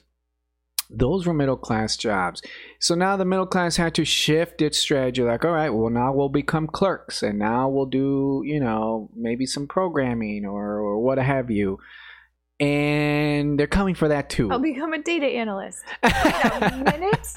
Those 0.89 1.26
were 1.26 1.34
middle 1.34 1.58
class 1.58 1.97
jobs. 1.97 2.41
So 2.80 2.95
now 2.95 3.17
the 3.17 3.26
middle 3.26 3.45
class 3.45 3.76
had 3.76 3.95
to 3.95 4.06
shift 4.06 4.62
its 4.62 4.78
strategy 4.78 5.21
like, 5.21 5.43
all 5.43 5.52
right, 5.52 5.69
well, 5.69 5.89
now 5.89 6.13
we'll 6.13 6.30
become 6.30 6.67
clerks 6.67 7.23
and 7.23 7.39
now 7.39 7.69
we'll 7.69 7.86
do, 7.86 8.41
you 8.45 8.60
know, 8.60 9.10
maybe 9.15 9.45
some 9.45 9.67
programming 9.67 10.45
or, 10.45 10.78
or 10.78 11.00
what 11.00 11.17
have 11.17 11.52
you. 11.52 11.80
And 12.60 13.60
they're 13.60 13.67
coming 13.67 13.95
for 13.95 14.08
that 14.08 14.30
too. 14.30 14.52
I'll 14.52 14.60
become 14.60 14.93
a 14.93 15.02
data 15.02 15.28
analyst. 15.28 15.84
a 16.04 16.84
minute 16.84 17.28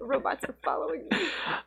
robots 0.00 0.44
are 0.44 0.56
following 0.64 1.06
me. 1.10 1.18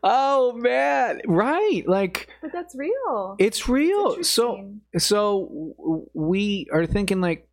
Oh 0.04 0.54
man, 0.54 1.22
right? 1.28 1.84
Like, 1.88 2.30
but 2.42 2.52
that's 2.52 2.76
real. 2.76 3.36
It's 3.40 3.68
real. 3.68 4.14
It's 4.14 4.30
so, 4.30 4.76
so 4.98 6.08
we 6.14 6.68
are 6.72 6.86
thinking 6.86 7.22
like, 7.22 7.48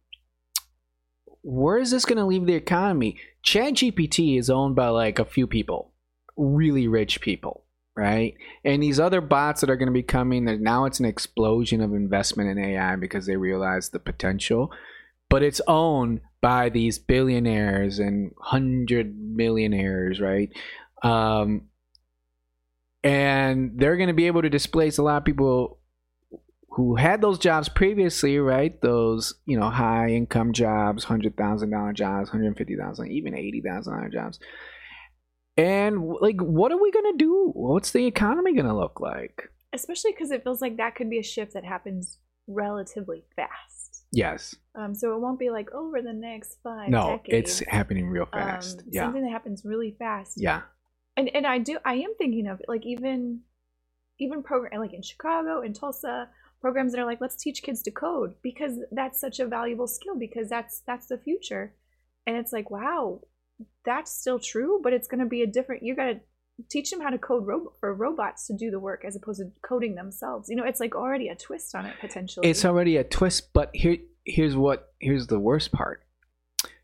where 1.44 1.78
is 1.78 1.90
this 1.90 2.04
going 2.04 2.18
to 2.18 2.24
leave 2.24 2.46
the 2.46 2.54
economy? 2.54 3.18
Chat 3.42 3.74
GPT 3.74 4.38
is 4.38 4.50
owned 4.50 4.74
by 4.74 4.88
like 4.88 5.18
a 5.18 5.24
few 5.24 5.46
people, 5.46 5.92
really 6.36 6.88
rich 6.88 7.20
people, 7.20 7.64
right? 7.96 8.34
And 8.64 8.82
these 8.82 8.98
other 8.98 9.20
bots 9.20 9.60
that 9.60 9.70
are 9.70 9.76
going 9.76 9.88
to 9.88 9.92
be 9.92 10.02
coming, 10.02 10.46
that 10.46 10.60
now 10.60 10.86
it's 10.86 11.00
an 11.00 11.06
explosion 11.06 11.80
of 11.80 11.92
investment 11.92 12.50
in 12.50 12.58
AI 12.58 12.96
because 12.96 13.26
they 13.26 13.36
realize 13.36 13.90
the 13.90 13.98
potential 13.98 14.72
but 15.34 15.42
it's 15.42 15.60
owned 15.66 16.20
by 16.40 16.68
these 16.68 16.98
billionaires 16.98 17.98
and 17.98 18.32
hundred 18.40 19.18
millionaires, 19.18 20.20
right? 20.20 20.50
Um, 21.02 21.62
and 23.02 23.72
they're 23.76 23.96
going 23.96 24.08
to 24.08 24.14
be 24.14 24.28
able 24.28 24.42
to 24.42 24.48
displace 24.48 24.98
a 24.98 25.02
lot 25.02 25.16
of 25.16 25.24
people 25.24 25.80
who 26.74 26.96
had 26.96 27.20
those 27.20 27.38
jobs 27.38 27.68
previously, 27.68 28.38
right? 28.38 28.80
Those 28.80 29.34
you 29.46 29.58
know 29.58 29.70
high 29.70 30.08
income 30.08 30.52
jobs, 30.52 31.04
hundred 31.04 31.36
thousand 31.36 31.70
dollar 31.70 31.92
jobs, 31.92 32.30
hundred 32.30 32.56
fifty 32.56 32.76
thousand, 32.76 33.12
even 33.12 33.34
eighty 33.34 33.62
thousand 33.64 33.94
dollar 33.94 34.08
jobs. 34.08 34.38
And 35.56 36.04
like, 36.20 36.40
what 36.40 36.72
are 36.72 36.80
we 36.80 36.90
gonna 36.90 37.16
do? 37.16 37.52
What's 37.54 37.92
the 37.92 38.06
economy 38.06 38.54
gonna 38.54 38.76
look 38.76 39.00
like? 39.00 39.50
Especially 39.72 40.12
because 40.12 40.30
it 40.30 40.42
feels 40.42 40.60
like 40.60 40.76
that 40.78 40.96
could 40.96 41.10
be 41.10 41.18
a 41.18 41.22
shift 41.22 41.54
that 41.54 41.64
happens 41.64 42.18
relatively 42.48 43.24
fast. 43.36 44.06
Yes. 44.12 44.54
Um, 44.76 44.94
so 44.94 45.14
it 45.14 45.20
won't 45.20 45.38
be 45.38 45.50
like 45.50 45.72
over 45.72 46.02
the 46.02 46.12
next 46.12 46.58
five. 46.62 46.88
No, 46.88 47.20
decades. 47.24 47.60
it's 47.60 47.70
happening 47.70 48.08
real 48.08 48.26
fast. 48.26 48.80
Um, 48.80 48.84
yeah. 48.90 49.02
Something 49.04 49.22
that 49.24 49.32
happens 49.32 49.62
really 49.64 49.94
fast. 49.98 50.34
Yeah. 50.36 50.62
And 51.16 51.28
and 51.34 51.46
I 51.46 51.58
do 51.58 51.78
I 51.84 51.94
am 51.94 52.14
thinking 52.18 52.48
of 52.48 52.60
like 52.66 52.84
even 52.84 53.40
even 54.18 54.42
program 54.42 54.80
like 54.80 54.92
in 54.92 55.02
Chicago 55.02 55.60
in 55.62 55.72
Tulsa 55.72 56.28
programs 56.64 56.92
that 56.92 56.98
are 56.98 57.04
like 57.04 57.20
let's 57.20 57.36
teach 57.36 57.62
kids 57.62 57.82
to 57.82 57.90
code 57.90 58.32
because 58.42 58.78
that's 58.90 59.20
such 59.20 59.38
a 59.38 59.46
valuable 59.46 59.86
skill 59.86 60.18
because 60.18 60.48
that's 60.48 60.80
that's 60.86 61.08
the 61.08 61.18
future. 61.18 61.74
And 62.26 62.38
it's 62.38 62.54
like 62.54 62.70
wow, 62.70 63.20
that's 63.84 64.10
still 64.10 64.38
true, 64.38 64.80
but 64.82 64.94
it's 64.94 65.06
going 65.06 65.20
to 65.20 65.26
be 65.26 65.42
a 65.42 65.46
different. 65.46 65.82
You 65.82 65.94
got 65.94 66.06
to 66.06 66.20
teach 66.70 66.90
them 66.90 67.02
how 67.02 67.10
to 67.10 67.18
code 67.18 67.46
ro- 67.46 67.74
for 67.80 67.92
robots 67.92 68.46
to 68.46 68.56
do 68.56 68.70
the 68.70 68.80
work 68.80 69.04
as 69.06 69.14
opposed 69.14 69.40
to 69.40 69.50
coding 69.60 69.94
themselves. 69.94 70.48
You 70.48 70.56
know, 70.56 70.64
it's 70.64 70.80
like 70.80 70.94
already 70.94 71.28
a 71.28 71.34
twist 71.34 71.74
on 71.74 71.84
it 71.84 71.96
potentially. 72.00 72.48
It's 72.48 72.64
already 72.64 72.96
a 72.96 73.04
twist, 73.04 73.52
but 73.52 73.68
here 73.74 73.98
here's 74.24 74.56
what 74.56 74.94
here's 75.00 75.26
the 75.26 75.38
worst 75.38 75.70
part. 75.70 76.02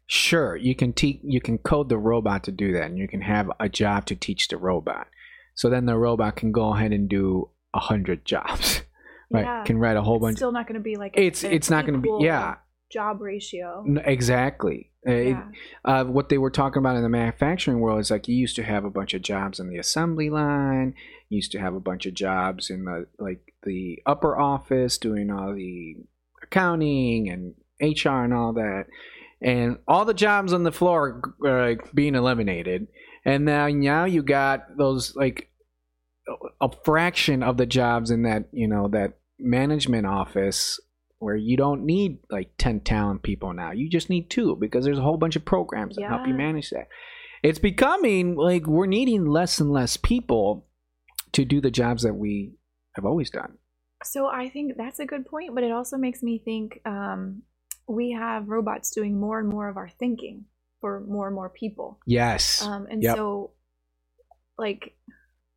Sure, 0.07 0.57
you 0.57 0.75
can 0.75 0.93
teach 0.93 1.21
you 1.25 1.41
can 1.41 1.57
code 1.57 1.89
the 1.89 1.97
robot 1.97 2.45
to 2.45 2.53
do 2.53 2.75
that 2.75 2.85
and 2.85 2.99
you 2.99 3.09
can 3.09 3.23
have 3.23 3.51
a 3.59 3.71
job 3.71 4.05
to 4.07 4.15
teach 4.15 4.49
the 4.49 4.59
robot. 4.59 5.07
So 5.55 5.71
then 5.71 5.87
the 5.87 5.97
robot 5.97 6.37
can 6.37 6.53
go 6.53 6.75
ahead 6.75 6.93
and 6.93 7.09
do 7.09 7.49
a 7.73 7.81
hundred 7.81 8.27
jobs. 8.27 8.83
Right? 9.31 9.45
Yeah. 9.45 9.65
Can 9.65 9.79
write 9.79 9.97
a 9.97 10.03
whole 10.03 10.17
it's 10.17 10.23
bunch. 10.23 10.37
Still 10.37 10.53
not 10.53 10.67
going 10.67 10.75
to 10.75 10.85
be 10.85 10.97
like 10.97 11.15
it's 11.17 11.45
it's 11.45 11.71
not 11.71 11.87
going 11.87 12.01
to 12.01 12.19
be 12.19 12.25
yeah 12.25 12.57
job 12.91 13.21
ratio. 13.21 13.85
Exactly. 14.05 14.91
Uh, 15.07 15.13
yeah. 15.13 15.45
Uh, 15.85 16.05
what 16.05 16.29
they 16.29 16.39
were 16.39 16.51
talking 16.51 16.81
about 16.81 16.97
in 16.97 17.03
the 17.03 17.09
manufacturing 17.09 17.81
world 17.81 18.01
is 18.01 18.11
like 18.11 18.29
you 18.29 18.35
used 18.35 18.57
to 18.57 18.63
have 18.63 18.85
a 18.85 18.91
bunch 18.91 19.15
of 19.15 19.23
jobs 19.23 19.59
in 19.59 19.71
the 19.71 19.79
assembly 19.79 20.29
line. 20.29 20.95
You 21.29 21.37
used 21.37 21.53
to 21.53 21.61
have 21.61 21.75
a 21.75 21.81
bunch 21.81 22.07
of 22.07 22.15
jobs 22.15 22.69
in 22.69 22.85
the 22.85 23.07
like 23.19 23.55
the 23.63 24.03
upper 24.05 24.37
office 24.37 24.99
doing 24.99 25.31
all 25.31 25.55
the 25.55 25.97
accounting 26.43 27.31
and 27.31 27.55
HR 27.81 28.25
and 28.25 28.35
all 28.35 28.53
that, 28.55 28.87
and 29.41 29.79
all 29.89 30.05
the 30.05 30.13
jobs 30.13 30.53
on 30.53 30.65
the 30.65 30.73
floor 30.73 31.23
are 31.47 31.77
being 31.95 32.15
eliminated. 32.15 32.89
And 33.25 33.45
now 33.45 33.69
now 33.69 34.05
you 34.05 34.23
got 34.23 34.77
those 34.77 35.15
like 35.15 35.51
a 36.61 36.71
fraction 36.85 37.43
of 37.43 37.57
the 37.57 37.67
jobs 37.67 38.11
in 38.11 38.23
that 38.23 38.49
you 38.53 38.69
know 38.69 38.89
that 38.89 39.20
management 39.41 40.07
office 40.07 40.81
where 41.19 41.37
you 41.37 41.57
don't 41.57 41.85
need 41.85 42.19
like 42.31 42.51
10 42.59 42.81
talent 42.81 43.23
people 43.23 43.53
now. 43.53 43.73
You 43.73 43.91
just 43.91 44.09
need 44.09 44.31
two 44.31 44.57
because 44.57 44.85
there's 44.85 44.99
a 44.99 45.03
whole 45.03 45.19
bunch 45.19 45.37
of 45.37 45.45
programs 45.45 45.97
that 45.97 46.03
yeah. 46.03 46.09
help 46.09 46.27
you 46.27 46.35
manage 46.35 46.71
that. 46.71 46.89
It's 47.43 47.59
becoming 47.59 48.37
like 48.37 48.67
we're 48.67 48.87
needing 48.87 49.27
less 49.27 49.61
and 49.61 49.71
less 49.71 49.97
people 49.97 50.67
to 51.33 51.45
do 51.45 51.61
the 51.61 51.71
jobs 51.71 52.03
that 52.03 52.15
we 52.15 52.55
have 52.95 53.05
always 53.05 53.31
done. 53.31 53.59
So 54.03 54.27
I 54.27 54.49
think 54.49 54.73
that's 54.77 54.99
a 54.99 55.07
good 55.07 55.27
point, 55.27 55.55
but 55.55 55.63
it 55.63 55.73
also 55.73 55.97
makes 55.99 56.23
me 56.23 56.41
think 56.43 56.81
um, 56.87 57.43
we 57.87 58.13
have 58.13 58.49
robots 58.49 58.91
doing 58.91 59.19
more 59.19 59.39
and 59.39 59.49
more 59.49 59.69
of 59.69 59.77
our 59.77 59.89
thinking 59.89 60.47
for 60.81 61.01
more 61.07 61.27
and 61.27 61.35
more 61.35 61.51
people. 61.51 61.99
Yes. 62.07 62.63
Um, 62.63 62.87
and 62.91 63.03
yep. 63.03 63.17
so, 63.17 63.53
like, 64.57 64.97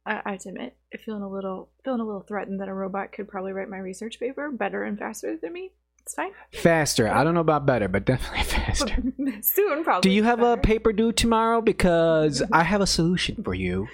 I, 0.06 0.22
I 0.26 0.32
have 0.32 0.42
to 0.42 0.50
admit, 0.50 0.76
feeling 1.02 1.24
a 1.24 1.30
little 1.30 1.70
feeling 1.84 2.00
a 2.00 2.06
little 2.06 2.22
threatened 2.22 2.60
that 2.62 2.68
a 2.68 2.74
robot 2.74 3.12
could 3.12 3.28
probably 3.28 3.52
write 3.52 3.70
my 3.70 3.78
research 3.78 4.20
paper 4.20 4.52
better 4.52 4.84
and 4.84 4.98
faster 4.98 5.38
than 5.38 5.54
me. 5.54 5.72
It's 6.04 6.16
fine. 6.16 6.32
Faster. 6.52 7.08
I 7.08 7.24
don't 7.24 7.34
know 7.34 7.40
about 7.40 7.66
better, 7.66 7.88
but 7.88 8.06
definitely 8.06 8.44
faster. 8.44 9.02
Soon, 9.42 9.84
probably. 9.84 10.10
Do 10.10 10.14
you 10.14 10.24
have 10.24 10.40
better. 10.40 10.54
a 10.54 10.58
paper 10.58 10.92
due 10.92 11.14
tomorrow? 11.14 11.62
Because 11.62 12.44
I 12.52 12.64
have 12.64 12.82
a 12.82 12.88
solution 12.88 13.42
for 13.44 13.54
you. 13.54 13.88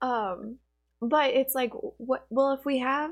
Um, 0.00 0.58
but 1.00 1.30
it's 1.30 1.54
like, 1.54 1.72
what? 1.72 2.26
Well, 2.30 2.52
if 2.52 2.64
we 2.64 2.78
have, 2.78 3.10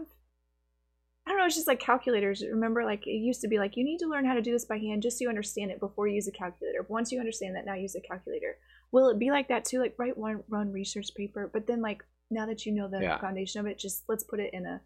I 1.26 1.30
don't 1.30 1.38
know. 1.38 1.46
It's 1.46 1.56
just 1.56 1.66
like 1.66 1.80
calculators. 1.80 2.44
Remember, 2.48 2.84
like 2.84 3.06
it 3.06 3.10
used 3.10 3.40
to 3.40 3.48
be 3.48 3.58
like 3.58 3.76
you 3.76 3.84
need 3.84 3.98
to 3.98 4.08
learn 4.08 4.24
how 4.24 4.34
to 4.34 4.42
do 4.42 4.52
this 4.52 4.64
by 4.64 4.78
hand 4.78 5.02
just 5.02 5.18
so 5.18 5.24
you 5.24 5.28
understand 5.28 5.72
it 5.72 5.80
before 5.80 6.06
you 6.06 6.14
use 6.14 6.28
a 6.28 6.32
calculator. 6.32 6.82
But 6.82 6.90
once 6.90 7.10
you 7.10 7.18
understand 7.18 7.56
that, 7.56 7.66
now 7.66 7.74
use 7.74 7.96
a 7.96 8.00
calculator. 8.00 8.56
Will 8.92 9.08
it 9.08 9.18
be 9.18 9.30
like 9.30 9.48
that 9.48 9.64
too? 9.64 9.80
Like 9.80 9.96
write 9.98 10.16
one 10.16 10.44
run 10.48 10.72
research 10.72 11.14
paper, 11.16 11.50
but 11.52 11.66
then 11.66 11.80
like 11.82 12.04
now 12.30 12.46
that 12.46 12.64
you 12.64 12.72
know 12.72 12.88
the 12.88 13.00
yeah. 13.00 13.18
foundation 13.18 13.60
of 13.60 13.66
it, 13.66 13.78
just 13.78 14.04
let's 14.08 14.24
put 14.24 14.40
it 14.40 14.50
in 14.52 14.66
a 14.66 14.80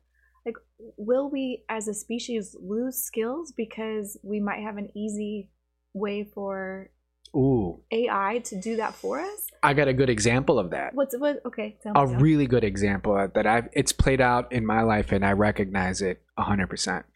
like 0.46 0.56
will 0.96 1.30
we 1.30 1.64
as 1.68 1.88
a 1.88 1.94
species 1.94 2.54
lose 2.60 2.98
skills 2.98 3.52
because 3.56 4.18
we 4.22 4.40
might 4.40 4.62
have 4.62 4.76
an 4.76 4.90
easy 4.94 5.50
way 5.94 6.28
for 6.34 6.90
Ooh. 7.34 7.80
AI 7.90 8.40
to 8.44 8.60
do 8.60 8.76
that 8.76 8.94
for 8.94 9.20
us? 9.20 9.46
I 9.62 9.74
got 9.74 9.88
a 9.88 9.92
good 9.92 10.10
example 10.10 10.58
of 10.58 10.70
that. 10.70 10.94
What's 10.94 11.16
what? 11.18 11.40
Okay, 11.46 11.78
a 11.94 12.06
really 12.06 12.46
good 12.46 12.64
example 12.64 13.28
that 13.34 13.46
I've 13.46 13.68
it's 13.72 13.92
played 13.92 14.20
out 14.20 14.52
in 14.52 14.66
my 14.66 14.82
life 14.82 15.12
and 15.12 15.24
I 15.24 15.32
recognize 15.32 16.02
it 16.02 16.22
hundred 16.38 16.68
percent. 16.68 17.06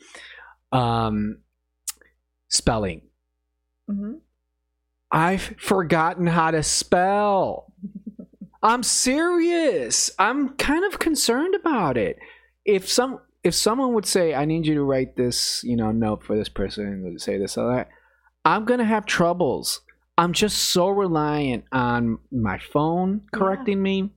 Um, 0.72 1.39
spelling. 2.49 3.03
Mm-hmm. 3.91 4.14
I've 5.11 5.55
forgotten 5.59 6.26
how 6.26 6.51
to 6.51 6.62
spell. 6.62 7.72
I'm 8.62 8.82
serious. 8.82 10.11
I'm 10.18 10.50
kind 10.56 10.84
of 10.84 10.98
concerned 10.98 11.54
about 11.54 11.96
it. 11.96 12.18
If 12.64 12.88
some 12.88 13.20
if 13.44 13.54
someone 13.54 13.94
would 13.94 14.04
say, 14.06 14.34
"I 14.34 14.44
need 14.44 14.66
you 14.66 14.74
to 14.74 14.82
write 14.82 15.16
this, 15.16 15.62
you 15.64 15.76
know, 15.76 15.92
note 15.92 16.24
for 16.24 16.36
this 16.36 16.48
person 16.48 16.86
and 16.86 17.20
say 17.20 17.38
this 17.38 17.56
or 17.56 17.72
that," 17.72 17.88
I'm 18.44 18.64
gonna 18.64 18.84
have 18.84 19.06
troubles. 19.06 19.80
I'm 20.16 20.32
just 20.32 20.59
so 20.59 20.88
reliant 20.88 21.64
on 21.70 22.18
my 22.32 22.59
phone 22.59 23.22
correcting 23.32 23.80
me, 23.80 24.11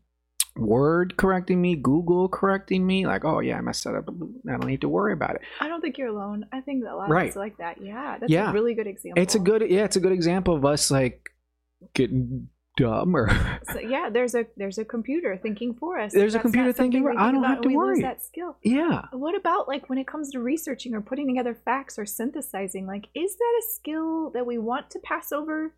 Word 0.58 1.16
correcting 1.16 1.62
me, 1.62 1.76
Google 1.76 2.28
correcting 2.28 2.86
me. 2.86 3.06
Like, 3.06 3.24
oh 3.24 3.40
yeah, 3.40 3.58
I 3.58 3.62
messed 3.62 3.84
that 3.86 3.96
up. 3.96 4.10
I 4.10 4.52
don't 4.52 4.66
need 4.66 4.82
to 4.82 4.90
worry 4.90 5.14
about 5.14 5.36
it. 5.36 5.42
I 5.62 5.68
don't 5.68 5.80
think 5.80 5.98
you're 5.98 6.10
alone. 6.10 6.46
I 6.52 6.60
think 6.62 6.84
that 6.84 6.92
a 6.92 6.96
lot 6.96 7.10
Right. 7.10 7.26
of 7.28 7.30
us 7.30 7.36
like 7.38 7.58
that. 7.58 7.82
Yeah, 7.82 8.18
that's 8.20 8.32
Yeah. 8.32 8.50
a 8.50 8.54
really 8.54 8.74
good 8.74 8.88
example. 8.88 9.22
It's 9.22 9.36
a 9.36 9.40
good, 9.40 9.62
yeah, 9.70 9.86
it's 9.86 9.96
a 9.96 10.02
good 10.02 10.12
example 10.12 10.56
of 10.56 10.66
us 10.66 10.90
like 10.92 11.30
getting 11.94 12.50
dumber. 12.82 13.28
So, 13.72 13.80
yeah, 13.80 14.10
there's 14.10 14.36
a 14.36 14.46
there's 14.58 14.78
a 14.78 14.84
computer 14.84 15.38
thinking 15.42 15.74
for 15.76 15.98
us. 15.98 16.12
There's 16.14 16.36
a 16.36 16.40
computer 16.40 16.74
thinking 16.74 17.04
for- 17.04 17.18
I 17.18 17.32
don't 17.32 17.44
have 17.44 17.62
to 17.62 17.70
worry. 17.70 18.02
that 18.02 18.22
skill. 18.22 18.58
yeah. 18.64 19.06
What 19.14 19.36
about 19.36 19.68
like 19.68 19.88
when 19.90 19.98
it 19.98 20.08
comes 20.08 20.32
to 20.32 20.40
researching 20.40 20.94
or 20.94 21.00
putting 21.02 21.28
together 21.28 21.54
facts 21.56 21.98
or 21.98 22.06
synthesizing? 22.06 22.86
Like, 22.88 23.08
is 23.16 23.38
that 23.38 23.62
a 23.62 23.64
skill 23.76 24.32
that 24.32 24.46
we 24.46 24.58
want 24.58 24.90
to 24.92 25.00
pass 25.00 25.32
over 25.32 25.74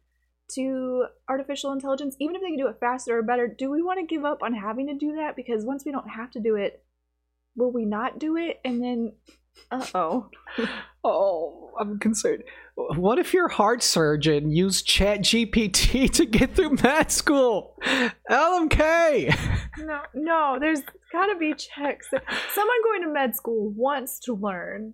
to 0.55 1.05
artificial 1.29 1.71
intelligence? 1.71 2.15
Even 2.19 2.35
if 2.35 2.41
they 2.41 2.47
can 2.47 2.57
do 2.57 2.67
it 2.67 2.77
faster 2.79 3.17
or 3.19 3.21
better, 3.23 3.47
do 3.47 3.69
we 3.69 3.81
want 3.83 3.99
to 3.99 4.05
give 4.05 4.25
up 4.25 4.41
on 4.41 4.53
having 4.53 4.87
to 4.87 4.95
do 4.95 5.15
that? 5.17 5.35
Because 5.35 5.63
once 5.65 5.83
we 5.85 5.91
don't 5.91 6.09
have 6.09 6.31
to 6.31 6.39
do 6.39 6.55
it, 6.55 6.83
will 7.55 7.71
we 7.71 7.85
not 7.85 8.17
do 8.19 8.35
it? 8.37 8.59
And 8.65 8.81
then, 8.83 9.13
uh 9.71 9.85
oh. 9.93 10.29
Oh, 11.05 11.71
I'm 11.77 11.99
concerned. 11.99 12.43
What 12.75 13.19
if 13.19 13.33
your 13.33 13.49
heart 13.49 13.83
surgeon 13.83 14.51
used 14.51 14.87
ChatGPT 14.87 16.09
to 16.13 16.25
get 16.25 16.55
through 16.55 16.77
med 16.81 17.11
school? 17.11 17.77
LMK. 18.31 19.37
No, 19.79 19.99
no, 20.13 20.57
there's 20.61 20.81
got 21.11 21.25
to 21.25 21.37
be 21.37 21.53
checks. 21.53 22.07
Someone 22.53 22.83
going 22.85 23.01
to 23.01 23.11
med 23.11 23.35
school 23.35 23.69
wants 23.75 24.17
to 24.19 24.33
learn. 24.33 24.93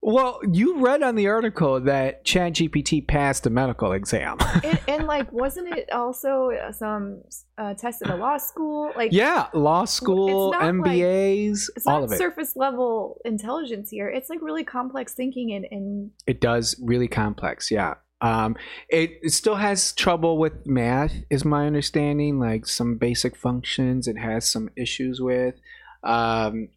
Well, 0.00 0.40
you 0.52 0.78
read 0.78 1.02
on 1.02 1.16
the 1.16 1.26
article 1.26 1.80
that 1.80 2.24
Chat 2.24 2.54
GPT 2.54 3.06
passed 3.06 3.46
a 3.46 3.50
medical 3.50 3.92
exam. 3.92 4.38
And, 4.64 4.80
and 4.88 5.06
like, 5.06 5.30
wasn't 5.32 5.76
it 5.76 5.90
also 5.92 6.50
uh, 6.50 6.72
some 6.72 7.22
uh, 7.58 7.74
test 7.74 8.02
at 8.02 8.10
a 8.10 8.16
law 8.16 8.36
school? 8.38 8.92
Like, 8.96 9.12
yeah, 9.12 9.48
law 9.54 9.84
school, 9.84 10.52
not 10.52 10.62
like- 10.62 10.74
MBAs, 10.74 11.68
it's 11.76 11.86
all 11.86 12.00
not 12.00 12.04
of 12.04 12.12
it. 12.12 12.18
surface 12.18 12.54
level 12.56 13.20
intelligence 13.24 13.90
here. 13.90 14.08
It's 14.08 14.28
like 14.28 14.40
really 14.42 14.64
complex 14.64 15.14
thinking 15.14 15.52
and, 15.52 15.66
and 15.70 16.10
It 16.26 16.40
does 16.40 16.76
really 16.82 17.08
complex, 17.08 17.70
yeah. 17.70 17.94
Um, 18.20 18.56
it, 18.88 19.12
it 19.22 19.30
still 19.30 19.56
has 19.56 19.92
trouble 19.92 20.38
with 20.38 20.66
math, 20.66 21.14
is 21.30 21.44
my 21.44 21.66
understanding. 21.66 22.38
Like 22.40 22.66
some 22.66 22.96
basic 22.98 23.36
functions, 23.36 24.08
it 24.08 24.18
has 24.18 24.50
some 24.50 24.70
issues 24.76 25.20
with. 25.20 25.54
Um, 26.02 26.68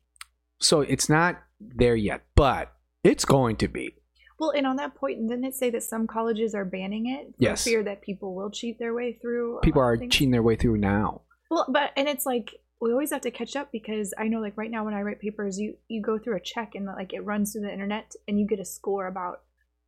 so 0.59 0.81
it's 0.81 1.09
not 1.09 1.41
there 1.59 1.95
yet, 1.95 2.21
but 2.35 2.71
it's 3.03 3.25
going 3.25 3.55
to 3.57 3.67
be. 3.67 3.95
well, 4.39 4.51
and 4.51 4.65
on 4.65 4.75
that 4.77 4.95
point, 4.95 5.27
didn't 5.29 5.45
it 5.45 5.53
say 5.55 5.69
that 5.69 5.83
some 5.83 6.07
colleges 6.07 6.55
are 6.55 6.65
banning 6.65 7.07
it 7.07 7.27
for 7.27 7.33
Yes. 7.37 7.63
fear 7.63 7.83
that 7.83 8.01
people 8.01 8.33
will 8.35 8.49
cheat 8.49 8.79
their 8.79 8.93
way 8.93 9.13
through? 9.21 9.59
People 9.61 9.81
are 9.81 9.97
things? 9.97 10.13
cheating 10.13 10.31
their 10.31 10.41
way 10.43 10.55
through 10.55 10.77
now. 10.77 11.21
Well, 11.49 11.65
but 11.69 11.91
and 11.95 12.07
it's 12.07 12.25
like 12.25 12.49
we 12.79 12.91
always 12.91 13.11
have 13.11 13.21
to 13.21 13.31
catch 13.31 13.55
up 13.55 13.69
because 13.71 14.13
I 14.17 14.27
know 14.27 14.39
like 14.39 14.57
right 14.57 14.71
now 14.71 14.83
when 14.85 14.93
I 14.95 15.01
write 15.01 15.19
papers, 15.19 15.59
you 15.59 15.75
you 15.87 16.01
go 16.01 16.17
through 16.17 16.37
a 16.37 16.39
check 16.39 16.71
and 16.75 16.85
like 16.87 17.13
it 17.13 17.19
runs 17.25 17.51
through 17.51 17.61
the 17.63 17.71
internet 17.73 18.11
and 18.27 18.39
you 18.39 18.47
get 18.47 18.59
a 18.59 18.65
score 18.65 19.05
about 19.07 19.41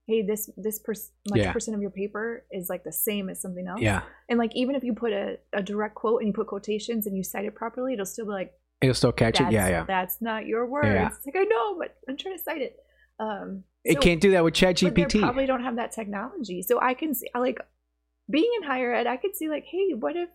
hey 0.06 0.22
this 0.22 0.50
this 0.58 0.78
per- 0.80 0.94
much 1.30 1.40
Yeah. 1.40 1.52
percent 1.54 1.74
of 1.76 1.82
your 1.82 1.90
paper 1.90 2.46
is 2.52 2.68
like 2.70 2.84
the 2.84 2.92
same 2.92 3.30
as 3.30 3.42
something 3.42 3.66
else. 3.68 3.82
Yeah, 3.82 4.02
And 4.30 4.38
like 4.38 4.52
even 4.56 4.76
if 4.76 4.84
you 4.84 4.94
put 4.94 5.14
a, 5.14 5.38
a 5.54 5.64
direct 5.64 5.96
quote 5.96 6.22
and 6.22 6.28
you 6.28 6.34
put 6.34 6.46
quotations 6.48 7.08
and 7.08 7.16
you 7.18 7.24
cite 7.24 7.46
it 7.46 7.56
properly, 7.56 7.94
it'll 7.94 8.06
still 8.06 8.26
be 8.26 8.32
like 8.32 8.52
it'll 8.82 8.94
still 8.94 9.14
catch 9.14 9.40
it. 9.42 9.52
Yeah, 9.52 9.68
yeah. 9.70 9.86
That's 9.88 10.22
not 10.22 10.46
your 10.46 10.68
words. 10.68 10.88
Yeah. 10.90 11.08
It's 11.08 11.26
like 11.26 11.38
I 11.38 11.46
know, 11.46 11.78
but 11.80 11.96
I'm 12.08 12.18
trying 12.18 12.38
to 12.38 12.44
cite 12.44 12.62
it. 12.62 12.76
Um, 13.20 13.64
It 13.84 13.96
so- 13.96 14.00
can't 14.02 14.22
do 14.22 14.32
that 14.32 14.44
with 14.44 14.54
Chat 14.54 14.80
but 14.82 14.96
they 14.96 15.04
GPT. 15.04 15.20
probably 15.22 15.46
don't 15.46 15.64
have 15.64 15.76
that 15.76 15.92
technology. 15.92 16.62
So 16.62 16.80
I 16.82 16.94
can 16.94 17.14
see 17.14 17.28
like 17.36 17.60
being 18.30 18.50
in 18.58 18.64
higher 18.68 18.94
ed, 18.94 19.08
I 19.08 19.18
could 19.18 19.36
see 19.36 19.50
like, 19.50 19.66
hey, 19.66 19.94
what 19.94 20.16
if 20.16 20.30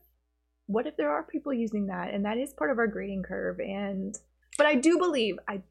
what 0.67 0.87
if 0.87 0.97
there 0.99 1.11
are 1.11 1.23
people 1.23 1.53
using 1.55 1.87
that 1.87 2.13
and 2.13 2.25
that 2.27 2.37
is 2.37 2.53
part 2.53 2.71
of 2.71 2.79
our 2.79 2.87
grading 2.87 3.23
curve 3.23 3.59
and 3.59 4.15
but 4.59 4.67
I 4.67 4.75
do 4.75 4.99
believe 4.99 5.39
I 5.49 5.63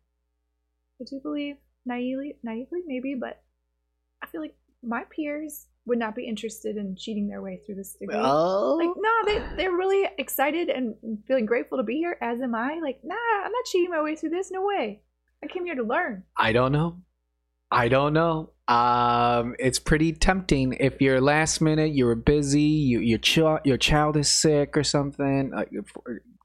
I 0.99 1.03
do 1.05 1.19
believe 1.21 1.57
naively 1.85 2.37
naively 2.43 2.81
maybe, 2.87 3.13
but 3.15 3.41
I 4.23 4.27
feel 4.27 4.41
like 4.41 4.55
my 4.81 5.03
peers 5.03 5.67
would 5.85 5.99
not 5.99 6.15
be 6.15 6.25
interested 6.27 6.75
in 6.77 6.95
cheating 6.97 7.27
their 7.27 7.41
way 7.41 7.61
through 7.65 7.75
this 7.75 7.93
degree. 7.93 8.17
Oh, 8.19 8.75
Like 8.75 8.89
no, 8.97 9.11
they 9.25 9.55
they're 9.55 9.71
really 9.71 10.09
excited 10.17 10.69
and 10.69 10.95
feeling 11.27 11.45
grateful 11.45 11.77
to 11.77 11.83
be 11.83 11.97
here. 11.97 12.17
As 12.19 12.41
am 12.41 12.55
I. 12.55 12.79
Like 12.81 12.99
nah, 13.03 13.15
I'm 13.45 13.51
not 13.51 13.65
cheating 13.65 13.91
my 13.91 14.01
way 14.01 14.15
through 14.15 14.31
this. 14.31 14.49
No 14.51 14.65
way. 14.65 15.01
I 15.43 15.47
came 15.47 15.65
here 15.65 15.75
to 15.75 15.83
learn. 15.83 16.23
I 16.37 16.51
don't 16.53 16.71
know. 16.71 17.01
I 17.69 17.89
don't 17.89 18.13
know. 18.13 18.51
Um, 18.67 19.55
it's 19.59 19.79
pretty 19.79 20.13
tempting 20.13 20.73
if 20.79 21.01
you're 21.01 21.21
last 21.21 21.61
minute, 21.61 21.91
you 21.91 22.05
were 22.05 22.15
busy, 22.15 22.61
you, 22.61 22.99
your 22.99 23.17
child, 23.19 23.59
your 23.65 23.77
child 23.77 24.17
is 24.17 24.29
sick 24.31 24.75
or 24.77 24.83
something. 24.83 25.51
Uh, 25.53 25.65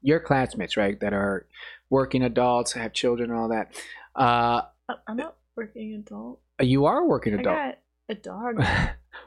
your 0.01 0.19
classmates, 0.19 0.75
right, 0.77 0.99
that 0.99 1.13
are 1.13 1.47
working 1.89 2.23
adults, 2.23 2.73
have 2.73 2.93
children, 2.93 3.29
and 3.31 3.39
all 3.39 3.49
that. 3.49 3.73
Uh, 4.15 4.61
I- 4.89 4.95
I'm 5.07 5.17
not 5.17 5.35
working 5.55 5.93
adult. 5.95 6.39
you 6.61 6.85
are 6.85 6.99
a 7.01 7.05
working 7.05 7.33
I 7.35 7.39
adult. 7.39 7.55
got 7.55 7.77
a 8.09 8.15
dog. 8.15 8.63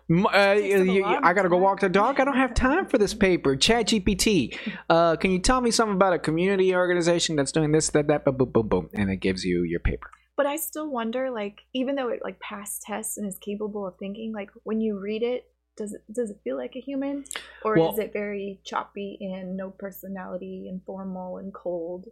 Uh, 0.08 0.54
Takes 0.54 0.74
up 0.74 0.80
a 0.82 0.92
you- 0.92 1.04
I 1.04 1.32
gotta 1.32 1.48
go 1.48 1.56
walk 1.56 1.80
the 1.80 1.88
dog. 1.88 2.20
I 2.20 2.24
don't 2.24 2.36
have 2.36 2.54
time 2.54 2.86
for 2.86 2.96
this 2.98 3.12
paper. 3.14 3.56
Chat 3.56 3.86
GPT. 3.88 4.56
Uh, 4.88 5.16
can 5.16 5.30
you 5.32 5.38
tell 5.40 5.60
me 5.60 5.70
something 5.72 5.94
about 5.96 6.12
a 6.12 6.18
community 6.18 6.74
organization 6.74 7.34
that's 7.34 7.50
doing 7.50 7.72
this, 7.72 7.90
that, 7.90 8.06
that, 8.08 8.24
boom, 8.24 8.36
boom, 8.36 8.50
boom, 8.52 8.68
boom, 8.68 8.90
and 8.94 9.10
it 9.10 9.16
gives 9.16 9.44
you 9.44 9.62
your 9.64 9.80
paper. 9.80 10.10
But 10.36 10.46
I 10.46 10.56
still 10.56 10.88
wonder, 10.88 11.30
like, 11.30 11.62
even 11.72 11.96
though 11.96 12.08
it 12.08 12.20
like 12.22 12.38
passed 12.38 12.82
tests 12.82 13.16
and 13.16 13.26
is 13.26 13.38
capable 13.38 13.84
of 13.86 13.94
thinking, 13.98 14.32
like 14.32 14.50
when 14.62 14.80
you 14.80 14.98
read 14.98 15.22
it, 15.24 15.48
does 15.76 15.92
it 15.92 16.02
does 16.12 16.30
it 16.30 16.38
feel 16.44 16.56
like 16.56 16.74
a 16.76 16.80
human, 16.80 17.24
or 17.64 17.74
Well- 17.76 17.92
is 17.92 17.98
it 17.98 18.12
very 18.12 18.60
choppy 18.64 19.18
and 19.20 19.56
no 19.56 19.70
personality 19.70 20.68
and 20.68 20.82
formal 20.84 21.38
and 21.38 21.52
cold? 21.52 22.06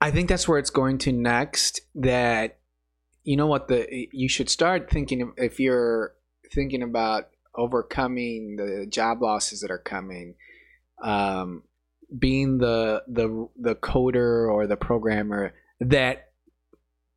I 0.00 0.12
think 0.12 0.28
that's 0.28 0.46
where 0.46 0.58
it's 0.58 0.70
going 0.70 0.98
to 0.98 1.12
next. 1.12 1.80
That 1.96 2.59
you 3.24 3.36
know 3.36 3.46
what 3.46 3.68
the 3.68 4.08
you 4.12 4.28
should 4.28 4.48
start 4.48 4.90
thinking 4.90 5.22
of 5.22 5.28
if 5.36 5.60
you're 5.60 6.14
thinking 6.52 6.82
about 6.82 7.28
overcoming 7.54 8.56
the 8.56 8.86
job 8.88 9.22
losses 9.22 9.60
that 9.60 9.70
are 9.70 9.78
coming. 9.78 10.34
Um, 11.02 11.62
being 12.18 12.58
the 12.58 13.02
the 13.06 13.48
the 13.56 13.74
coder 13.76 14.50
or 14.52 14.66
the 14.66 14.76
programmer 14.76 15.54
that 15.80 16.30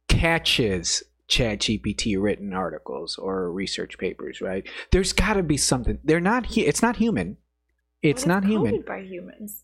catches 0.07 1.03
chat 1.27 1.59
gpt 1.59 2.21
written 2.21 2.53
articles 2.53 3.17
or 3.17 3.51
research 3.51 3.97
papers 3.97 4.39
right 4.39 4.67
there's 4.91 5.11
got 5.11 5.33
to 5.33 5.41
be 5.41 5.57
something 5.57 5.97
they're 6.03 6.19
not 6.19 6.45
hu- 6.45 6.61
it's 6.61 6.81
not 6.83 6.97
human 6.97 7.37
it's 8.03 8.25
not 8.25 8.43
human 8.43 8.81
by 8.85 8.99
humans. 9.01 9.63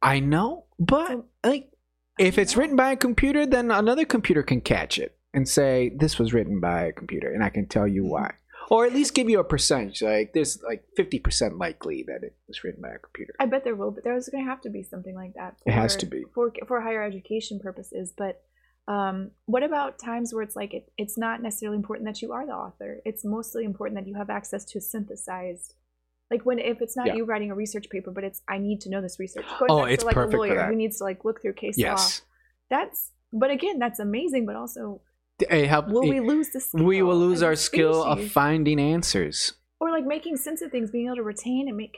I 0.00 0.20
know, 0.20 0.66
but 0.78 1.08
So- 1.08 1.24
like 1.44 1.70
if 2.18 2.38
it's 2.38 2.54
know. 2.54 2.60
written 2.60 2.76
by 2.76 2.92
a 2.92 2.96
computer, 2.96 3.44
then 3.44 3.72
another 3.72 4.04
computer 4.04 4.42
can 4.44 4.60
catch 4.60 4.98
it 4.98 5.18
and 5.34 5.48
say 5.48 5.90
this 5.96 6.18
was 6.18 6.32
written 6.32 6.60
by 6.60 6.82
a 6.84 6.92
computer, 6.92 7.32
and 7.32 7.42
I 7.42 7.48
can 7.50 7.66
tell 7.66 7.86
you 7.88 8.04
why, 8.04 8.34
or 8.70 8.84
at 8.86 8.92
least 8.92 9.14
give 9.14 9.28
you 9.30 9.40
a 9.40 9.44
percentage. 9.44 10.02
Like 10.02 10.32
there's 10.34 10.62
like 10.62 10.84
fifty 10.96 11.18
percent 11.18 11.58
likely 11.58 12.04
that 12.08 12.22
it 12.22 12.34
was 12.48 12.62
written 12.64 12.82
by 12.82 12.90
a 12.90 12.98
computer. 12.98 13.34
I 13.40 13.46
bet 13.46 13.64
there 13.64 13.74
will, 13.74 13.90
but 13.90 14.04
there's 14.04 14.28
going 14.28 14.44
to 14.44 14.50
have 14.50 14.60
to 14.62 14.70
be 14.70 14.82
something 14.82 15.14
like 15.14 15.34
that. 15.34 15.56
For, 15.62 15.70
It 15.70 15.74
has 15.74 15.96
to 15.96 16.06
be. 16.06 16.24
for 16.34 16.52
for 16.66 16.80
higher 16.80 17.02
education 17.02 17.58
purposes. 17.60 18.12
But 18.16 18.42
um, 18.88 19.30
what 19.46 19.62
about 19.62 19.98
times 19.98 20.34
where 20.34 20.42
it's 20.42 20.56
like 20.56 20.74
it, 20.74 20.90
it's 20.98 21.16
not 21.16 21.40
necessarily 21.40 21.76
important 21.76 22.06
that 22.08 22.20
you 22.20 22.32
are 22.32 22.44
the 22.46 22.52
author? 22.52 23.00
It's 23.04 23.24
mostly 23.24 23.64
important 23.64 23.98
that 24.00 24.08
you 24.08 24.16
have 24.16 24.28
access 24.30 24.64
to 24.66 24.80
synthesized. 24.80 25.74
Like 26.30 26.46
when 26.46 26.58
if 26.58 26.80
it's 26.80 26.96
not 26.96 27.06
Yeah. 27.08 27.14
you 27.16 27.24
writing 27.24 27.50
a 27.50 27.54
research 27.54 27.88
paper, 27.90 28.10
but 28.10 28.24
it's 28.24 28.40
I 28.48 28.58
need 28.58 28.80
to 28.82 28.90
know 28.90 29.00
this 29.02 29.18
research. 29.20 29.44
Going 29.58 29.70
Oh, 29.70 29.78
back 29.80 29.86
to 29.88 29.92
it's 29.94 30.04
like 30.04 30.14
perfect 30.14 30.34
a 30.34 30.36
for 30.36 30.38
lawyer 30.38 30.56
that. 30.56 30.68
who 30.68 30.76
needs 30.76 30.98
to 30.98 31.04
like 31.04 31.24
look 31.24 31.40
through 31.42 31.52
case 31.54 31.78
law. 31.78 31.84
Yes, 31.90 32.22
That's 32.70 33.10
but 33.32 33.50
again, 33.50 33.78
that's 33.78 33.98
amazing. 34.00 34.46
But 34.46 34.56
also, 34.56 35.02
it 35.50 35.66
help. 35.68 35.88
will 35.88 36.08
we 36.08 36.20
lose 36.20 36.50
the 36.50 36.60
skill? 36.60 36.84
we 36.84 37.02
will 37.02 37.18
lose 37.18 37.42
our 37.42 37.56
skill 37.56 38.02
of 38.02 38.30
finding 38.30 38.80
answers. 38.80 39.54
or 39.80 39.90
like 39.90 40.04
making 40.06 40.36
sense 40.36 40.62
of 40.62 40.70
things, 40.70 40.90
being 40.90 41.06
able 41.06 41.16
to 41.16 41.22
retain 41.22 41.68
and 41.68 41.76
make 41.76 41.96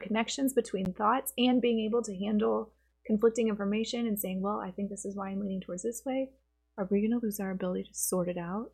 connections 0.00 0.52
between 0.52 0.92
thoughts, 0.92 1.32
and 1.36 1.60
being 1.60 1.80
able 1.80 2.02
to 2.02 2.16
handle 2.16 2.72
conflicting 3.06 3.48
information 3.48 4.06
and 4.06 4.18
saying, 4.18 4.40
"Well, 4.40 4.60
I 4.60 4.70
think 4.70 4.90
this 4.90 5.04
is 5.04 5.14
why 5.16 5.28
I'm 5.30 5.40
leaning 5.40 5.60
towards 5.60 5.82
this 5.82 6.02
way." 6.04 6.30
Are 6.78 6.88
we 6.90 7.00
going 7.00 7.18
to 7.18 7.24
lose 7.24 7.40
our 7.40 7.50
ability 7.50 7.84
to 7.84 7.94
sort 7.94 8.28
it 8.28 8.36
out? 8.36 8.70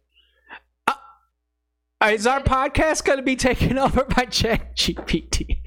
Uh, 0.88 2.06
is 2.06 2.26
our 2.26 2.40
podcast 2.42 3.04
going 3.04 3.18
to 3.18 3.22
be 3.22 3.36
taken 3.36 3.78
over 3.86 4.04
by 4.04 4.24
Chat 4.24 4.76
GPT? 4.76 5.58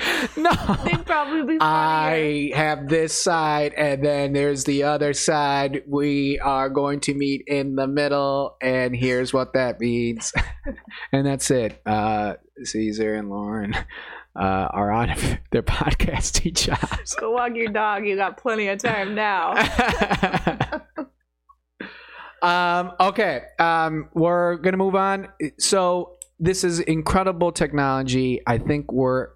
no. 0.36 0.50
They'd 0.84 1.04
probably 1.04 1.42
be 1.42 1.58
funnier. 1.58 1.60
I 1.60 2.52
have 2.54 2.88
this 2.88 3.12
side, 3.12 3.74
and 3.74 4.04
then 4.04 4.32
there's 4.32 4.64
the 4.64 4.84
other 4.84 5.12
side. 5.12 5.82
We 5.86 6.38
are 6.38 6.68
going 6.68 7.00
to 7.00 7.14
meet 7.14 7.44
in 7.46 7.76
the 7.76 7.86
middle, 7.86 8.56
and 8.60 8.94
here's 8.94 9.32
what 9.32 9.54
that 9.54 9.80
means. 9.80 10.32
and 11.12 11.26
that's 11.26 11.50
it. 11.50 11.80
Uh, 11.84 12.34
Caesar 12.62 13.14
and 13.14 13.30
Lauren 13.30 13.74
uh, 14.36 14.68
are 14.70 14.90
on 14.90 15.08
their 15.50 15.62
podcasting 15.62 16.54
jobs. 16.54 17.14
Go 17.14 17.32
walk 17.32 17.54
your 17.54 17.72
dog. 17.72 18.06
You 18.06 18.16
got 18.16 18.36
plenty 18.36 18.68
of 18.68 18.78
time 18.78 19.14
now. 19.14 19.54
um, 22.42 22.92
okay. 23.00 23.42
Um, 23.58 24.08
we're 24.14 24.56
gonna 24.56 24.76
move 24.76 24.94
on. 24.94 25.28
So 25.58 26.16
this 26.38 26.64
is 26.64 26.80
incredible 26.80 27.52
technology. 27.52 28.40
I 28.46 28.58
think 28.58 28.92
we're. 28.92 29.28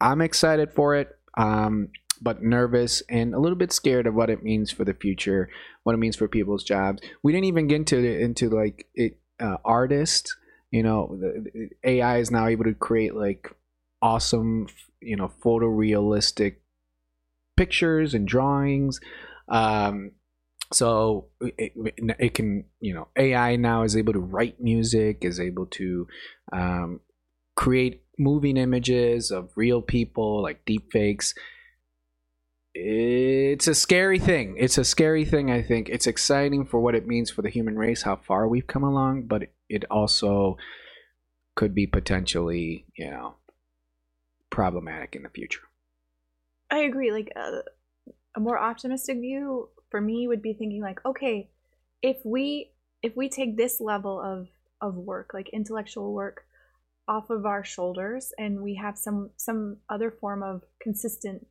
I'm 0.00 0.20
excited 0.20 0.72
for 0.72 0.94
it. 0.94 1.16
Um, 1.36 1.88
but 2.20 2.42
nervous 2.42 3.02
and 3.08 3.34
a 3.34 3.38
little 3.38 3.56
bit 3.56 3.72
scared 3.72 4.06
of 4.06 4.14
what 4.14 4.30
it 4.30 4.42
means 4.42 4.70
for 4.70 4.84
the 4.84 4.94
future, 4.94 5.48
what 5.84 5.94
it 5.94 5.98
means 5.98 6.16
for 6.16 6.28
people's 6.28 6.64
jobs. 6.64 7.00
We 7.22 7.32
didn't 7.32 7.44
even 7.46 7.68
get 7.68 7.76
into 7.76 7.98
into 7.98 8.50
like 8.50 8.86
it, 8.94 9.18
uh, 9.40 9.58
artists. 9.64 10.36
You 10.70 10.82
know, 10.82 11.16
the, 11.18 11.44
the 11.52 11.90
AI 11.90 12.18
is 12.18 12.30
now 12.30 12.46
able 12.46 12.64
to 12.64 12.74
create 12.74 13.14
like 13.14 13.54
awesome, 14.02 14.66
you 15.00 15.16
know, 15.16 15.32
photorealistic 15.42 16.56
pictures 17.56 18.14
and 18.14 18.26
drawings. 18.26 19.00
Um, 19.48 20.12
so 20.72 21.28
it, 21.40 21.72
it 22.18 22.34
can, 22.34 22.64
you 22.80 22.94
know, 22.94 23.08
AI 23.16 23.56
now 23.56 23.84
is 23.84 23.96
able 23.96 24.12
to 24.12 24.18
write 24.18 24.60
music, 24.60 25.18
is 25.22 25.40
able 25.40 25.66
to 25.66 26.06
um, 26.52 27.00
create 27.58 28.02
moving 28.18 28.56
images 28.56 29.30
of 29.30 29.50
real 29.56 29.82
people, 29.82 30.42
like 30.42 30.64
deep 30.64 30.92
fakes 30.92 31.34
it's 32.80 33.66
a 33.66 33.74
scary 33.74 34.20
thing. 34.20 34.54
It's 34.56 34.78
a 34.78 34.84
scary 34.84 35.24
thing, 35.24 35.50
I 35.50 35.62
think. 35.62 35.88
It's 35.88 36.06
exciting 36.06 36.64
for 36.64 36.78
what 36.78 36.94
it 36.94 37.08
means 37.08 37.28
for 37.28 37.42
the 37.42 37.50
human 37.50 37.76
race, 37.76 38.02
how 38.02 38.16
far 38.16 38.46
we've 38.46 38.68
come 38.68 38.84
along, 38.84 39.26
but 39.26 39.48
it 39.68 39.84
also 39.90 40.56
could 41.56 41.74
be 41.74 41.88
potentially, 41.88 42.86
you 42.96 43.10
know, 43.10 43.34
problematic 44.50 45.16
in 45.16 45.24
the 45.24 45.28
future. 45.28 45.62
I 46.70 46.80
agree. 46.80 47.10
Like 47.10 47.32
uh, 47.34 47.62
a 48.36 48.40
more 48.40 48.58
optimistic 48.58 49.18
view 49.18 49.70
for 49.90 50.00
me 50.00 50.28
would 50.28 50.42
be 50.42 50.52
thinking 50.52 50.82
like, 50.82 51.04
okay, 51.04 51.50
if 52.00 52.18
we 52.24 52.70
if 53.02 53.16
we 53.16 53.28
take 53.28 53.56
this 53.56 53.80
level 53.80 54.20
of 54.20 54.46
of 54.80 54.94
work, 54.94 55.32
like 55.34 55.48
intellectual 55.48 56.12
work, 56.12 56.44
off 57.08 57.30
of 57.30 57.46
our 57.46 57.64
shoulders, 57.64 58.32
and 58.38 58.60
we 58.62 58.74
have 58.76 58.96
some 58.98 59.30
some 59.36 59.78
other 59.88 60.10
form 60.10 60.42
of 60.42 60.62
consistent 60.80 61.46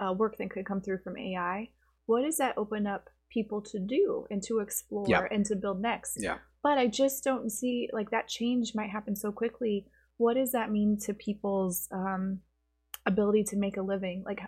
uh, 0.00 0.12
work 0.12 0.38
that 0.38 0.50
could 0.50 0.64
come 0.64 0.80
through 0.80 0.98
from 1.04 1.18
AI, 1.18 1.68
what 2.06 2.22
does 2.22 2.38
that 2.38 2.56
open 2.56 2.86
up 2.86 3.10
people 3.30 3.60
to 3.60 3.78
do 3.78 4.26
and 4.30 4.42
to 4.42 4.58
explore 4.60 5.04
Yeah. 5.06 5.26
and 5.30 5.44
to 5.46 5.54
build 5.56 5.80
next? 5.82 6.16
Yeah. 6.20 6.38
But 6.62 6.78
I 6.78 6.86
just 6.86 7.22
don't 7.22 7.50
see 7.50 7.88
like 7.92 8.10
that 8.10 8.26
change 8.28 8.72
might 8.74 8.90
happen 8.90 9.14
so 9.14 9.30
quickly. 9.30 9.86
What 10.16 10.34
does 10.34 10.52
that 10.52 10.70
mean 10.70 10.98
to 11.04 11.14
people's 11.14 11.86
um, 11.92 12.40
ability 13.06 13.44
to 13.44 13.56
make 13.56 13.76
a 13.76 13.82
living? 13.82 14.22
Like 14.24 14.40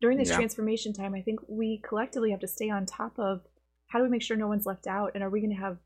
during 0.00 0.16
this 0.18 0.30
Yeah. 0.30 0.36
transformation 0.36 0.92
time, 0.92 1.14
I 1.14 1.22
think 1.22 1.40
we 1.48 1.78
collectively 1.86 2.30
have 2.30 2.40
to 2.40 2.48
stay 2.48 2.70
on 2.70 2.86
top 2.86 3.18
of 3.18 3.42
how 3.88 3.98
do 3.98 4.04
we 4.04 4.10
make 4.10 4.22
sure 4.22 4.36
no 4.36 4.48
one's 4.48 4.66
left 4.66 4.86
out, 4.86 5.12
and 5.14 5.22
are 5.24 5.30
we 5.30 5.40
going 5.40 5.54
to 5.54 5.60
have 5.60 5.78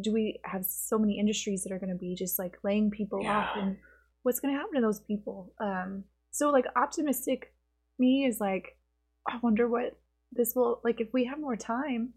do 0.00 0.12
we 0.12 0.38
have 0.44 0.64
so 0.64 0.98
many 0.98 1.18
industries 1.18 1.62
that 1.64 1.72
are 1.72 1.78
going 1.78 1.90
to 1.92 1.98
be 1.98 2.14
just 2.14 2.38
like 2.38 2.56
laying 2.62 2.90
people 2.90 3.22
Yeah. 3.22 3.38
off 3.38 3.56
and 3.56 3.76
what's 4.22 4.38
going 4.40 4.54
to 4.54 4.58
happen 4.58 4.74
to 4.76 4.80
those 4.80 5.00
people 5.00 5.52
um 5.60 6.04
so 6.30 6.50
like 6.50 6.66
optimistic 6.76 7.52
me 7.98 8.24
is 8.24 8.38
like 8.40 8.76
i 9.28 9.38
wonder 9.42 9.68
what 9.68 9.98
this 10.32 10.54
will 10.54 10.80
like 10.84 11.00
if 11.00 11.08
we 11.12 11.24
have 11.24 11.40
more 11.40 11.56
time 11.56 12.12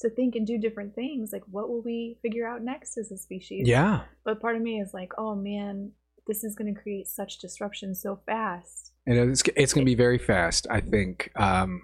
to 0.00 0.10
think 0.10 0.34
and 0.34 0.46
do 0.46 0.58
different 0.58 0.94
things 0.96 1.30
like 1.32 1.44
what 1.48 1.68
will 1.68 1.82
we 1.82 2.18
figure 2.22 2.46
out 2.46 2.62
next 2.62 2.98
as 2.98 3.12
a 3.12 3.16
species 3.16 3.68
Yeah. 3.68 4.00
but 4.24 4.40
part 4.40 4.56
of 4.56 4.62
me 4.62 4.80
is 4.80 4.92
like 4.92 5.12
oh 5.16 5.34
man 5.36 5.92
this 6.26 6.42
is 6.42 6.54
going 6.56 6.74
to 6.74 6.80
create 6.80 7.06
such 7.06 7.38
disruption 7.38 7.94
so 7.94 8.20
fast 8.26 8.92
And 9.06 9.16
it's, 9.16 9.42
it's 9.56 9.72
going 9.74 9.84
to 9.84 9.90
be 9.90 9.96
very 9.96 10.18
fast, 10.18 10.66
I 10.70 10.80
think. 10.80 11.30
Um, 11.36 11.82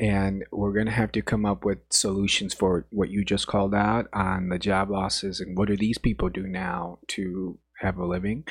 and 0.00 0.44
we're 0.50 0.72
going 0.72 0.86
to 0.86 0.92
have 0.92 1.12
to 1.12 1.20
come 1.20 1.44
up 1.44 1.62
with 1.62 1.78
solutions 1.90 2.54
for 2.54 2.86
what 2.88 3.10
you 3.10 3.22
just 3.22 3.46
called 3.46 3.74
out 3.74 4.08
on 4.14 4.48
the 4.48 4.58
job 4.58 4.90
losses 4.90 5.40
and 5.40 5.58
what 5.58 5.68
do 5.68 5.76
these 5.76 5.98
people 5.98 6.30
do 6.30 6.46
now 6.46 6.98
to 7.06 7.58
have 7.80 7.98
a 7.98 8.06
living. 8.06 8.44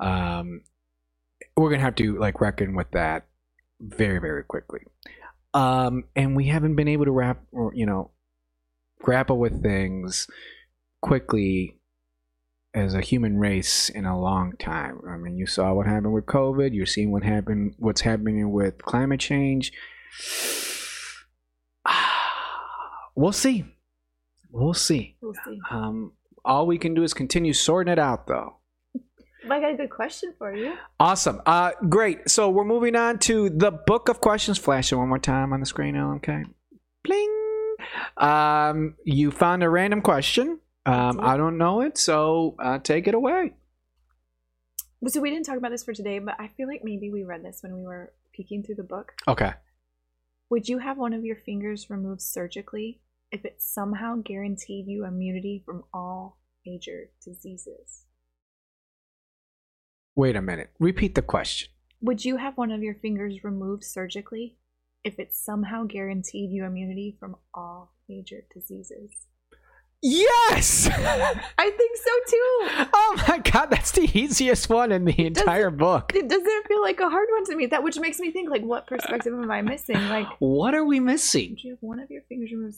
Um, 0.00 0.62
we're 1.54 1.68
going 1.68 1.80
to 1.80 1.84
have 1.84 1.96
to 1.96 2.18
like 2.18 2.40
reckon 2.40 2.74
with 2.74 2.90
that 2.92 3.26
very, 3.78 4.18
very 4.20 4.42
quickly. 4.42 4.80
Um, 5.52 6.04
and 6.16 6.34
we 6.34 6.46
haven't 6.46 6.76
been 6.76 6.88
able 6.88 7.04
to 7.04 7.12
wrap, 7.12 7.42
or, 7.52 7.74
you 7.74 7.84
know, 7.84 8.12
grapple 9.02 9.38
with 9.38 9.62
things 9.62 10.26
quickly 11.02 11.78
as 12.72 12.94
a 12.94 13.02
human 13.02 13.38
race 13.38 13.90
in 13.90 14.06
a 14.06 14.18
long 14.18 14.54
time. 14.58 15.00
I 15.06 15.18
mean, 15.18 15.36
you 15.36 15.46
saw 15.46 15.74
what 15.74 15.86
happened 15.86 16.14
with 16.14 16.24
COVID. 16.24 16.74
You're 16.74 16.86
seeing 16.86 17.12
what 17.12 17.22
happened, 17.22 17.74
what's 17.78 18.00
happening 18.00 18.50
with 18.50 18.78
climate 18.78 19.20
change. 19.20 19.72
We'll 23.16 23.32
see. 23.32 23.64
We'll 24.50 24.74
see. 24.74 25.16
we'll 25.20 25.34
see 25.44 25.58
Um, 25.70 26.12
all 26.44 26.66
we 26.66 26.78
can 26.78 26.94
do 26.94 27.02
is 27.02 27.12
continue 27.14 27.52
sorting 27.52 27.92
it 27.92 27.98
out, 27.98 28.26
though. 28.26 28.56
i 29.50 29.60
got 29.60 29.72
a 29.72 29.76
good 29.76 29.90
question 29.90 30.32
for 30.38 30.54
you 30.54 30.74
Awesome. 31.00 31.40
Uh, 31.46 31.72
great. 31.88 32.28
So 32.30 32.50
we're 32.50 32.64
moving 32.64 32.94
on 32.94 33.18
to 33.20 33.48
the 33.50 33.70
book 33.72 34.08
of 34.08 34.20
questions. 34.20 34.58
Flash 34.58 34.92
it 34.92 34.96
one 34.96 35.08
more 35.08 35.18
time 35.18 35.52
on 35.52 35.60
the 35.60 35.66
screen, 35.66 35.94
LMK. 35.94 36.44
Bling. 37.04 37.76
Um, 38.16 38.94
you 39.04 39.30
found 39.30 39.62
a 39.62 39.68
random 39.70 40.00
question. 40.02 40.60
Um, 40.84 41.18
I 41.20 41.36
don't 41.36 41.58
know 41.58 41.80
it, 41.80 41.98
so 41.98 42.54
uh, 42.60 42.78
take 42.78 43.08
it 43.08 43.14
away. 43.14 43.54
so 45.08 45.20
we 45.20 45.30
didn't 45.30 45.46
talk 45.46 45.56
about 45.56 45.70
this 45.70 45.84
for 45.84 45.92
today 45.92 46.18
but 46.18 46.34
i 46.40 46.48
feel 46.56 46.66
like 46.66 46.82
maybe 46.82 47.10
we 47.10 47.22
read 47.22 47.44
this 47.44 47.58
when 47.62 47.76
we 47.76 47.82
were 47.84 48.12
peeking 48.32 48.62
through 48.62 48.74
the 48.74 48.82
book 48.82 49.12
Okay. 49.28 49.52
Would 50.50 50.68
you 50.68 50.78
have 50.78 50.96
one 50.96 51.12
of 51.12 51.24
your 51.24 51.36
fingers 51.36 51.90
removed 51.90 52.22
surgically 52.22 53.00
if 53.32 53.44
it 53.44 53.56
somehow 53.60 54.16
guaranteed 54.16 54.86
you 54.86 55.04
immunity 55.04 55.62
from 55.64 55.84
all 55.92 56.38
major 56.64 57.10
diseases? 57.24 58.04
Wait 60.14 60.36
a 60.36 60.42
minute. 60.42 60.70
Repeat 60.78 61.14
the 61.14 61.22
question. 61.22 61.68
Would 62.00 62.24
you 62.24 62.36
have 62.36 62.56
one 62.56 62.70
of 62.70 62.82
your 62.82 62.94
fingers 62.94 63.44
removed 63.44 63.84
surgically 63.84 64.56
if 65.04 65.18
it 65.18 65.34
somehow 65.34 65.84
guaranteed 65.84 66.50
you 66.50 66.64
immunity 66.64 67.16
from 67.18 67.36
all 67.54 67.92
major 68.08 68.44
diseases? 68.52 69.10
Yes. 70.02 70.88
I 70.92 71.70
think 71.70 71.96
so 71.96 72.10
too. 72.28 72.88
oh 72.92 73.24
my 73.28 73.38
god, 73.38 73.66
that's 73.66 73.90
the 73.92 74.08
easiest 74.18 74.68
one 74.68 74.92
in 74.92 75.04
the 75.04 75.26
entire 75.26 75.70
book. 75.70 76.12
It 76.14 76.28
doesn't 76.28 76.66
feel 76.68 76.82
like 76.82 77.00
a 77.00 77.08
hard 77.08 77.28
one 77.32 77.44
to 77.46 77.56
me. 77.56 77.66
That 77.66 77.82
which 77.82 77.98
makes 77.98 78.18
me 78.18 78.30
think 78.30 78.50
like, 78.50 78.62
what 78.62 78.86
perspective 78.86 79.32
am 79.32 79.50
I 79.50 79.62
missing? 79.62 79.96
Like, 80.08 80.28
What 80.38 80.74
are 80.74 80.84
we 80.84 81.00
missing? 81.00 81.50
would 81.50 81.64
you 81.64 81.72
have 81.72 81.82
one 81.82 82.00
of 82.00 82.10
your 82.10 82.22
fingers 82.28 82.52
removed? 82.52 82.76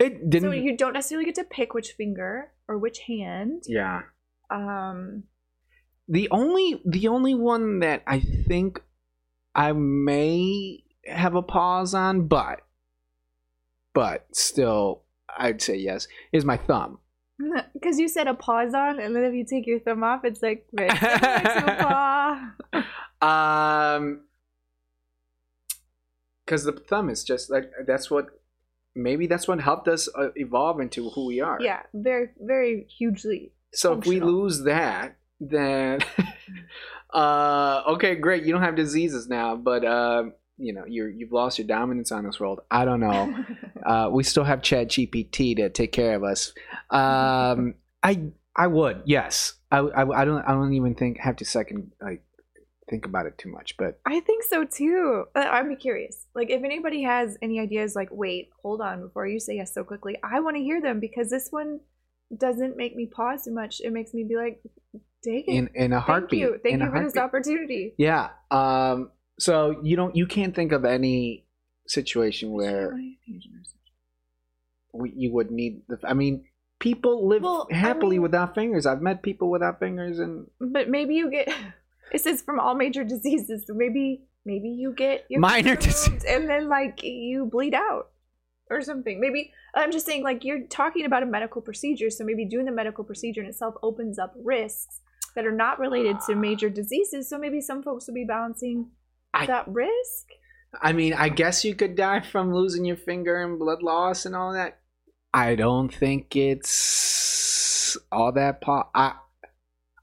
It 0.00 0.30
didn't. 0.30 0.48
so 0.48 0.52
you 0.52 0.76
don't 0.76 0.94
necessarily 0.94 1.26
get 1.26 1.34
to 1.36 1.44
pick 1.44 1.74
which 1.74 1.92
finger 1.92 2.52
or 2.66 2.78
which 2.78 3.00
hand. 3.06 3.64
yeah. 3.68 4.02
Um, 4.50 5.24
The 6.08 6.28
only 6.30 6.80
the 6.84 7.06
only 7.08 7.34
one 7.34 7.80
that 7.80 8.02
I 8.06 8.18
think 8.20 8.82
I 9.54 9.72
may 9.72 10.82
have 11.06 11.34
a 11.36 11.42
pause 11.42 11.94
on, 11.94 12.26
but 12.26 12.60
but 13.94 14.26
still 14.32 15.02
I'd 15.38 15.60
say 15.62 15.76
yes, 15.76 16.08
is 16.32 16.44
my 16.44 16.56
thumb. 16.56 16.98
Because 17.74 17.98
you 17.98 18.08
said 18.08 18.26
a 18.26 18.34
pause 18.34 18.74
on, 18.74 18.98
and 19.00 19.14
then 19.14 19.24
if 19.24 19.34
you 19.34 19.44
take 19.44 19.66
your 19.66 19.80
thumb 19.80 20.02
off, 20.02 20.24
it's 20.24 20.42
like 20.42 20.66
very 20.72 20.90
similar 20.96 21.76
a 21.76 21.76
paw. 21.84 22.52
Um 23.22 24.24
because 26.44 26.64
the 26.64 26.72
thumb 26.72 27.08
is 27.10 27.22
just 27.22 27.50
like 27.50 27.70
that's 27.86 28.10
what 28.10 28.26
maybe 28.94 29.26
that's 29.26 29.46
what 29.46 29.60
helped 29.60 29.88
us 29.88 30.08
uh, 30.16 30.28
evolve 30.36 30.80
into 30.80 31.10
who 31.10 31.26
we 31.26 31.40
are. 31.40 31.58
Yeah, 31.60 31.82
very, 31.94 32.28
very 32.40 32.86
hugely. 32.98 33.52
So 33.72 33.98
if 33.98 34.06
we 34.06 34.20
lose 34.20 34.64
that, 34.64 35.16
then 35.40 36.00
uh 37.14 37.82
okay, 37.88 38.14
great. 38.14 38.44
You 38.44 38.52
don't 38.52 38.62
have 38.62 38.76
diseases 38.76 39.28
now, 39.28 39.56
but 39.56 39.84
um 39.84 40.34
you 40.58 40.74
know, 40.74 40.84
you're 40.86 41.08
you've 41.08 41.32
lost 41.32 41.58
your 41.58 41.66
dominance 41.66 42.12
on 42.12 42.24
this 42.24 42.38
world. 42.38 42.60
I 42.70 42.84
don't 42.84 43.00
know. 43.00 43.34
Uh 43.80 44.10
we 44.12 44.22
still 44.24 44.44
have 44.44 44.60
Chat 44.60 44.88
GPT 44.88 45.56
to 45.56 45.70
take 45.70 45.90
care 45.90 46.14
of 46.14 46.22
us. 46.22 46.52
Um 46.90 47.76
I 48.02 48.30
I 48.54 48.66
would, 48.66 49.02
yes. 49.06 49.54
I, 49.72 49.78
I, 49.78 50.20
I 50.20 50.24
don't 50.26 50.42
I 50.42 50.52
don't 50.52 50.74
even 50.74 50.94
think 50.94 51.18
have 51.18 51.36
to 51.36 51.46
second 51.46 51.92
like 52.02 52.22
think 52.90 53.06
about 53.06 53.24
it 53.26 53.38
too 53.38 53.48
much, 53.50 53.76
but 53.78 54.00
I 54.04 54.20
think 54.20 54.42
so 54.42 54.64
too. 54.64 55.24
Uh, 55.34 55.38
I'm 55.38 55.74
curious. 55.76 56.26
Like, 56.34 56.50
if 56.50 56.62
anybody 56.64 57.02
has 57.04 57.38
any 57.40 57.60
ideas, 57.60 57.94
like, 57.94 58.08
wait, 58.10 58.50
hold 58.62 58.80
on, 58.82 59.00
before 59.00 59.26
you 59.26 59.38
say 59.40 59.54
yes 59.56 59.72
so 59.72 59.84
quickly, 59.84 60.16
I 60.22 60.40
want 60.40 60.56
to 60.56 60.62
hear 60.62 60.80
them 60.82 60.98
because 61.00 61.30
this 61.30 61.48
one 61.50 61.80
doesn't 62.36 62.76
make 62.76 62.94
me 62.96 63.06
pause 63.06 63.44
too 63.44 63.54
much. 63.54 63.80
It 63.80 63.92
makes 63.92 64.12
me 64.12 64.24
be 64.24 64.36
like, 64.36 64.60
dang 65.24 65.44
it. 65.46 65.48
in 65.48 65.70
in 65.74 65.92
a 65.92 65.96
Thank 65.96 66.04
heartbeat. 66.06 66.40
you. 66.40 66.58
Thank 66.62 66.82
you 66.82 66.90
for 66.90 67.02
this 67.04 67.16
opportunity. 67.16 67.94
Yeah. 67.96 68.30
Um 68.50 69.10
so 69.38 69.80
you 69.82 69.96
don't 69.96 70.14
you 70.16 70.26
can't 70.26 70.54
think 70.54 70.72
of 70.72 70.84
any 70.84 71.46
situation 71.86 72.52
where 72.52 72.94
we, 74.92 75.12
you 75.16 75.32
would 75.32 75.50
need 75.50 75.82
the 75.88 75.98
I 76.04 76.14
mean 76.14 76.44
people 76.78 77.28
live 77.28 77.42
Well, 77.42 77.68
I 77.72 77.74
happily 77.76 78.16
mean- 78.16 78.22
without 78.22 78.54
fingers. 78.54 78.86
I've 78.86 79.02
met 79.02 79.22
people 79.22 79.50
without 79.50 79.78
fingers 79.78 80.18
and 80.18 80.46
But 80.60 80.88
maybe 80.88 81.14
you 81.14 81.30
get. 81.30 81.48
It 82.12 82.20
says 82.20 82.42
from 82.42 82.58
all 82.60 82.74
major 82.74 83.04
diseases. 83.04 83.64
So 83.66 83.74
maybe 83.74 84.22
maybe 84.44 84.68
you 84.70 84.92
get 84.96 85.24
your 85.28 85.40
Minor 85.40 85.76
disease 85.76 86.24
and 86.24 86.48
then 86.48 86.68
like 86.68 87.02
you 87.02 87.46
bleed 87.46 87.74
out. 87.74 88.10
or 88.70 88.80
something. 88.80 89.20
Maybe 89.20 89.52
I'm 89.74 89.90
just 89.90 90.06
saying, 90.06 90.22
like 90.22 90.44
you're 90.44 90.64
talking 90.68 91.04
about 91.04 91.24
a 91.24 91.26
medical 91.26 91.60
procedure, 91.60 92.08
so 92.08 92.24
maybe 92.24 92.44
doing 92.44 92.66
the 92.66 92.72
medical 92.72 93.02
procedure 93.02 93.42
in 93.42 93.48
itself 93.48 93.74
opens 93.82 94.16
up 94.18 94.32
risks 94.44 95.00
that 95.34 95.44
are 95.44 95.52
not 95.52 95.78
related 95.80 96.16
to 96.26 96.36
major 96.36 96.70
diseases. 96.70 97.28
So 97.28 97.36
maybe 97.38 97.60
some 97.60 97.82
folks 97.82 98.06
will 98.06 98.14
be 98.14 98.24
balancing 98.24 98.90
I- 99.34 99.46
that 99.46 99.66
risk. 99.68 100.26
I 100.80 100.92
mean, 100.92 101.14
I 101.14 101.30
guess 101.30 101.64
you 101.64 101.74
could 101.74 101.96
die 101.96 102.20
from 102.20 102.54
losing 102.54 102.84
your 102.84 102.96
finger 102.96 103.42
and 103.42 103.58
blood 103.58 103.82
loss 103.82 104.24
and 104.24 104.36
all 104.36 104.52
that. 104.52 104.78
I 105.34 105.56
don't 105.56 105.92
think 105.92 106.36
it's 106.36 107.96
all 108.12 108.30
that 108.32 108.60
po- 108.60 108.88
I 108.94 109.14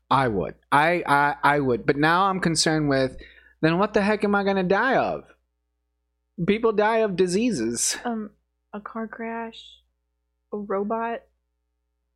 I 0.10 0.28
would. 0.28 0.56
I, 0.72 1.04
I 1.06 1.36
I 1.44 1.60
would. 1.60 1.86
But 1.86 1.98
now 1.98 2.26
I'm 2.30 2.40
concerned 2.40 2.90
with 2.90 3.18
then 3.62 3.78
what 3.78 3.94
the 3.94 4.02
heck 4.02 4.24
am 4.24 4.36
I 4.36 4.44
going 4.44 4.56
to 4.58 4.64
die 4.64 4.96
of? 4.96 5.24
People 6.46 6.72
die 6.72 6.98
of 6.98 7.16
diseases. 7.16 7.98
Um, 8.06 8.30
a 8.74 8.80
car 8.80 9.08
crash, 9.08 9.60
a 10.54 10.58
robot 10.58 11.22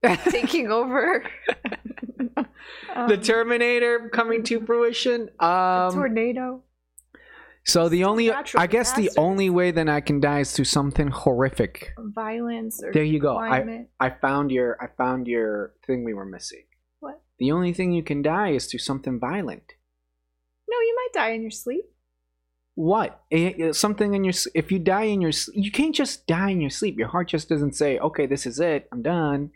taking 0.29 0.71
over, 0.71 1.23
the 2.35 2.45
Um, 2.95 3.21
Terminator 3.21 4.09
coming 4.09 4.43
to 4.43 4.63
fruition. 4.65 5.29
a 5.39 5.45
Um 5.45 5.93
tornado. 5.93 6.63
so 7.65 7.89
the 7.89 8.03
only 8.03 8.27
natural 8.29 8.61
I 8.61 8.67
guess 8.67 8.93
the 8.93 9.11
only 9.17 9.49
way 9.49 9.71
then 9.71 9.89
I 9.89 10.01
can 10.01 10.19
die 10.19 10.39
is 10.41 10.51
through 10.51 10.65
something 10.65 11.07
horrific. 11.09 11.93
violence 11.97 12.81
or 12.83 12.91
There 12.93 13.03
you 13.03 13.19
go. 13.19 13.37
I. 13.37 13.85
I 13.99 14.09
found 14.09 14.51
your 14.51 14.77
I 14.81 14.87
found 14.97 15.27
your 15.27 15.73
thing 15.85 16.03
we 16.03 16.13
were 16.13 16.25
missing. 16.25 16.63
The 17.41 17.51
only 17.51 17.73
thing 17.73 17.91
you 17.91 18.03
can 18.03 18.21
die 18.21 18.49
is 18.49 18.67
through 18.67 18.81
something 18.81 19.19
violent. 19.19 19.73
No, 20.69 20.77
you 20.79 20.95
might 20.95 21.19
die 21.19 21.31
in 21.31 21.41
your 21.41 21.49
sleep. 21.49 21.85
What? 22.75 23.19
Something 23.71 24.13
in 24.13 24.23
your 24.23 24.35
if 24.53 24.71
you 24.71 24.77
die 24.77 25.05
in 25.05 25.21
your 25.21 25.31
you 25.55 25.71
can't 25.71 25.95
just 25.95 26.27
die 26.27 26.51
in 26.51 26.61
your 26.61 26.69
sleep. 26.69 26.99
Your 26.99 27.07
heart 27.07 27.29
just 27.29 27.49
doesn't 27.49 27.75
say, 27.75 27.97
"Okay, 27.97 28.27
this 28.27 28.45
is 28.45 28.59
it. 28.59 28.87
I'm 28.91 29.01
done." 29.01 29.49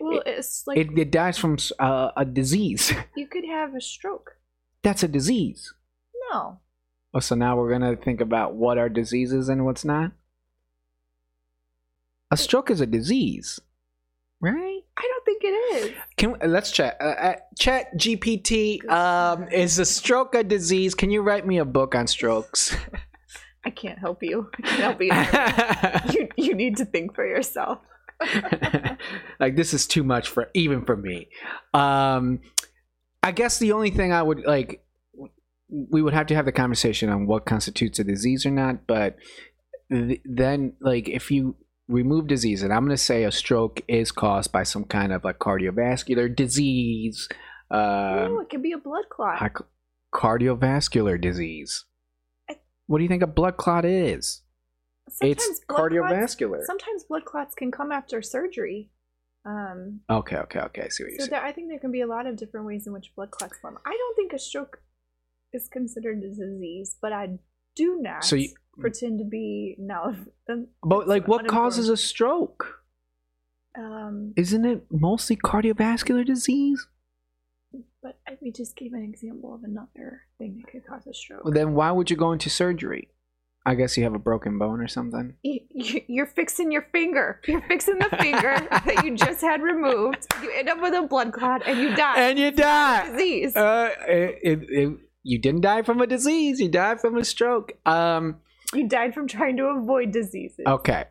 Well, 0.00 0.22
it's 0.24 0.66
like 0.66 0.78
It, 0.78 0.98
it 0.98 1.10
dies 1.10 1.36
from 1.36 1.58
uh, 1.78 2.12
a 2.16 2.24
disease. 2.24 2.94
you 3.14 3.26
could 3.26 3.44
have 3.44 3.74
a 3.74 3.80
stroke. 3.82 4.38
That's 4.82 5.02
a 5.02 5.08
disease. 5.08 5.74
No, 6.30 6.60
Oh, 7.12 7.20
so 7.20 7.34
now 7.34 7.58
we're 7.58 7.70
gonna 7.70 7.94
think 7.96 8.22
about 8.22 8.54
what 8.54 8.78
are 8.78 8.88
diseases 8.88 9.50
and 9.50 9.66
what's 9.66 9.84
not. 9.84 10.12
A 12.30 12.38
stroke 12.38 12.70
is 12.70 12.80
a 12.80 12.86
disease, 12.86 13.60
right? 14.40 14.67
I 15.48 15.50
don't 15.50 15.72
think 15.72 15.84
it 15.84 15.96
is. 15.96 16.02
Can 16.16 16.32
we, 16.32 16.46
let's 16.46 16.70
chat. 16.70 16.96
Uh, 17.00 17.04
uh, 17.04 17.36
chat 17.58 17.96
GPT. 17.96 18.88
Um, 18.90 19.48
is 19.48 19.78
a 19.78 19.84
stroke 19.84 20.34
a 20.34 20.44
disease? 20.44 20.94
Can 20.94 21.10
you 21.10 21.22
write 21.22 21.46
me 21.46 21.58
a 21.58 21.64
book 21.64 21.94
on 21.94 22.06
strokes? 22.06 22.76
I 23.64 23.70
can't 23.70 23.98
help 23.98 24.22
you. 24.22 24.48
I 24.56 24.62
can't 24.62 24.80
help 24.80 26.12
you. 26.12 26.20
you 26.20 26.28
you 26.36 26.54
need 26.54 26.76
to 26.78 26.84
think 26.84 27.14
for 27.14 27.26
yourself. 27.26 27.78
like 29.40 29.56
this 29.56 29.74
is 29.74 29.86
too 29.86 30.02
much 30.02 30.28
for 30.28 30.50
even 30.54 30.84
for 30.84 30.96
me. 30.96 31.28
Um, 31.74 32.40
I 33.22 33.32
guess 33.32 33.58
the 33.58 33.72
only 33.72 33.90
thing 33.90 34.12
I 34.12 34.22
would 34.22 34.44
like, 34.44 34.84
we 35.68 36.02
would 36.02 36.14
have 36.14 36.26
to 36.28 36.34
have 36.34 36.44
the 36.44 36.52
conversation 36.52 37.08
on 37.08 37.26
what 37.26 37.46
constitutes 37.46 37.98
a 37.98 38.04
disease 38.04 38.46
or 38.46 38.50
not. 38.50 38.86
But 38.86 39.16
th- 39.90 40.22
then, 40.24 40.74
like, 40.80 41.08
if 41.08 41.30
you 41.30 41.56
remove 41.88 42.26
disease, 42.26 42.62
and 42.62 42.72
I'm 42.72 42.84
going 42.84 42.96
to 42.96 43.02
say 43.02 43.24
a 43.24 43.32
stroke 43.32 43.80
is 43.88 44.12
caused 44.12 44.52
by 44.52 44.62
some 44.62 44.84
kind 44.84 45.12
of 45.12 45.24
like 45.24 45.38
cardiovascular 45.38 46.34
disease, 46.34 47.28
no, 47.70 47.78
um, 47.78 48.40
it 48.40 48.50
could 48.50 48.62
be 48.62 48.72
a 48.72 48.78
blood 48.78 49.04
clot. 49.10 49.38
cardiovascular 50.14 51.20
disease. 51.20 51.84
I- 52.48 52.58
What 52.86 52.98
do 52.98 53.04
you 53.04 53.08
think 53.08 53.22
a 53.22 53.26
blood 53.26 53.56
clot 53.56 53.84
is? 53.84 54.42
Sometimes 55.10 55.42
it's 55.44 55.60
blood 55.66 55.76
clots- 55.90 55.94
cardiovascular. 56.36 56.62
sometimes 56.64 57.04
blood 57.04 57.24
clots 57.24 57.54
can 57.54 57.70
come 57.70 57.92
after 57.92 58.20
surgery. 58.22 58.90
Um, 59.44 60.00
Okay, 60.10 60.36
okay, 60.36 60.60
okay. 60.60 60.82
I 60.82 60.88
see 60.88 61.04
what 61.04 61.10
you're 61.12 61.20
so 61.20 61.26
saying. 61.26 61.30
there, 61.30 61.42
I 61.42 61.52
think 61.52 61.68
there 61.70 61.78
can 61.78 61.92
be 61.92 62.02
a 62.02 62.06
lot 62.06 62.26
of 62.26 62.36
different 62.36 62.66
ways 62.66 62.86
in 62.86 62.92
which 62.92 63.14
blood 63.16 63.30
clots 63.30 63.56
form. 63.62 63.78
I 63.86 63.96
don't 63.96 64.16
think 64.16 64.32
a 64.34 64.38
stroke 64.38 64.82
is 65.54 65.68
considered 65.68 66.18
a 66.18 66.28
disease, 66.28 66.96
but 67.00 67.12
I 67.14 67.38
do 67.78 67.98
not 68.02 68.24
So 68.24 68.36
you- 68.36 68.50
pretend 68.78 69.18
to 69.20 69.24
be 69.24 69.74
now. 69.78 70.14
But 70.82 71.08
like, 71.08 71.26
what 71.28 71.46
causes 71.48 71.88
a 71.88 71.96
stroke? 71.96 72.80
Um, 73.76 74.32
Isn't 74.36 74.64
it 74.64 74.84
mostly 74.90 75.36
cardiovascular 75.36 76.24
disease? 76.26 76.86
but 78.02 78.16
we 78.40 78.50
just 78.52 78.76
gave 78.76 78.92
an 78.94 79.02
example 79.02 79.54
of 79.54 79.62
another 79.64 80.22
thing 80.38 80.62
that 80.62 80.70
could 80.72 80.86
cause 80.86 81.06
a 81.06 81.12
stroke. 81.12 81.44
Well, 81.44 81.52
then 81.52 81.74
why 81.74 81.90
would 81.90 82.10
you 82.10 82.16
go 82.16 82.32
into 82.32 82.48
surgery? 82.48 83.08
I 83.66 83.74
guess 83.74 83.96
you 83.98 84.04
have 84.04 84.14
a 84.14 84.18
broken 84.18 84.58
bone 84.58 84.80
or 84.80 84.88
something. 84.88 85.34
You- 85.42 85.66
you- 85.70 86.00
You're 86.08 86.26
fixing 86.40 86.72
your 86.72 86.86
finger. 86.92 87.40
You're 87.46 87.60
fixing 87.68 87.98
the 87.98 88.08
finger 88.16 88.54
that 88.70 89.02
you 89.04 89.16
just 89.16 89.40
had 89.42 89.60
removed. 89.62 90.26
You 90.42 90.50
end 90.56 90.68
up 90.70 90.80
with 90.80 90.94
a 90.94 91.02
blood 91.02 91.32
clot 91.32 91.66
and 91.66 91.78
you 91.78 91.94
die. 91.94 92.20
And 92.30 92.38
you 92.38 92.50
die. 92.52 93.10
Disease. 93.10 93.54
Uh, 93.56 93.90
it, 94.06 94.38
it, 94.42 94.58
it- 94.70 94.98
you 95.28 95.38
didn't 95.38 95.60
die 95.60 95.82
from 95.82 96.00
a 96.00 96.06
disease. 96.06 96.58
You 96.58 96.68
died 96.68 97.00
from 97.00 97.16
a 97.16 97.24
stroke. 97.24 97.72
Um. 97.84 98.40
you 98.72 98.88
died 98.88 99.14
from 99.14 99.28
trying 99.28 99.56
to 99.58 99.66
avoid 99.66 100.10
diseases. 100.10 100.64
Okay. 100.66 101.04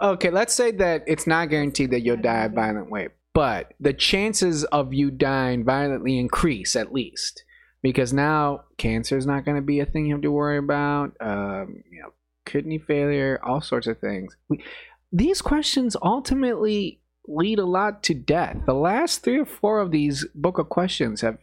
Okay. 0.00 0.30
Let's 0.30 0.54
say 0.54 0.70
that 0.72 1.04
it's 1.06 1.26
not 1.26 1.50
guaranteed 1.50 1.90
that 1.90 2.00
you'll 2.00 2.16
die 2.16 2.44
a 2.44 2.48
violent 2.48 2.90
way, 2.90 3.08
but 3.34 3.74
the 3.80 3.92
chances 3.92 4.64
of 4.64 4.94
you 4.94 5.10
dying 5.10 5.64
violently 5.64 6.18
increase 6.18 6.76
at 6.76 6.92
least 6.92 7.44
because 7.82 8.12
now 8.12 8.64
cancer 8.78 9.16
is 9.16 9.26
not 9.26 9.44
going 9.44 9.56
to 9.56 9.62
be 9.62 9.80
a 9.80 9.86
thing 9.86 10.06
you 10.06 10.14
have 10.14 10.22
to 10.22 10.30
worry 10.30 10.58
about. 10.58 11.12
Um, 11.20 11.82
you 11.90 12.02
know, 12.02 12.12
kidney 12.46 12.78
failure, 12.78 13.40
all 13.44 13.60
sorts 13.60 13.86
of 13.86 13.98
things. 13.98 14.36
We, 14.48 14.62
these 15.12 15.42
questions 15.42 15.96
ultimately 16.02 17.00
lead 17.28 17.58
a 17.58 17.66
lot 17.66 18.02
to 18.04 18.14
death. 18.14 18.58
The 18.66 18.74
last 18.74 19.24
three 19.24 19.40
or 19.40 19.46
four 19.46 19.80
of 19.80 19.90
these 19.90 20.24
book 20.34 20.58
of 20.58 20.68
questions 20.68 21.20
have 21.20 21.38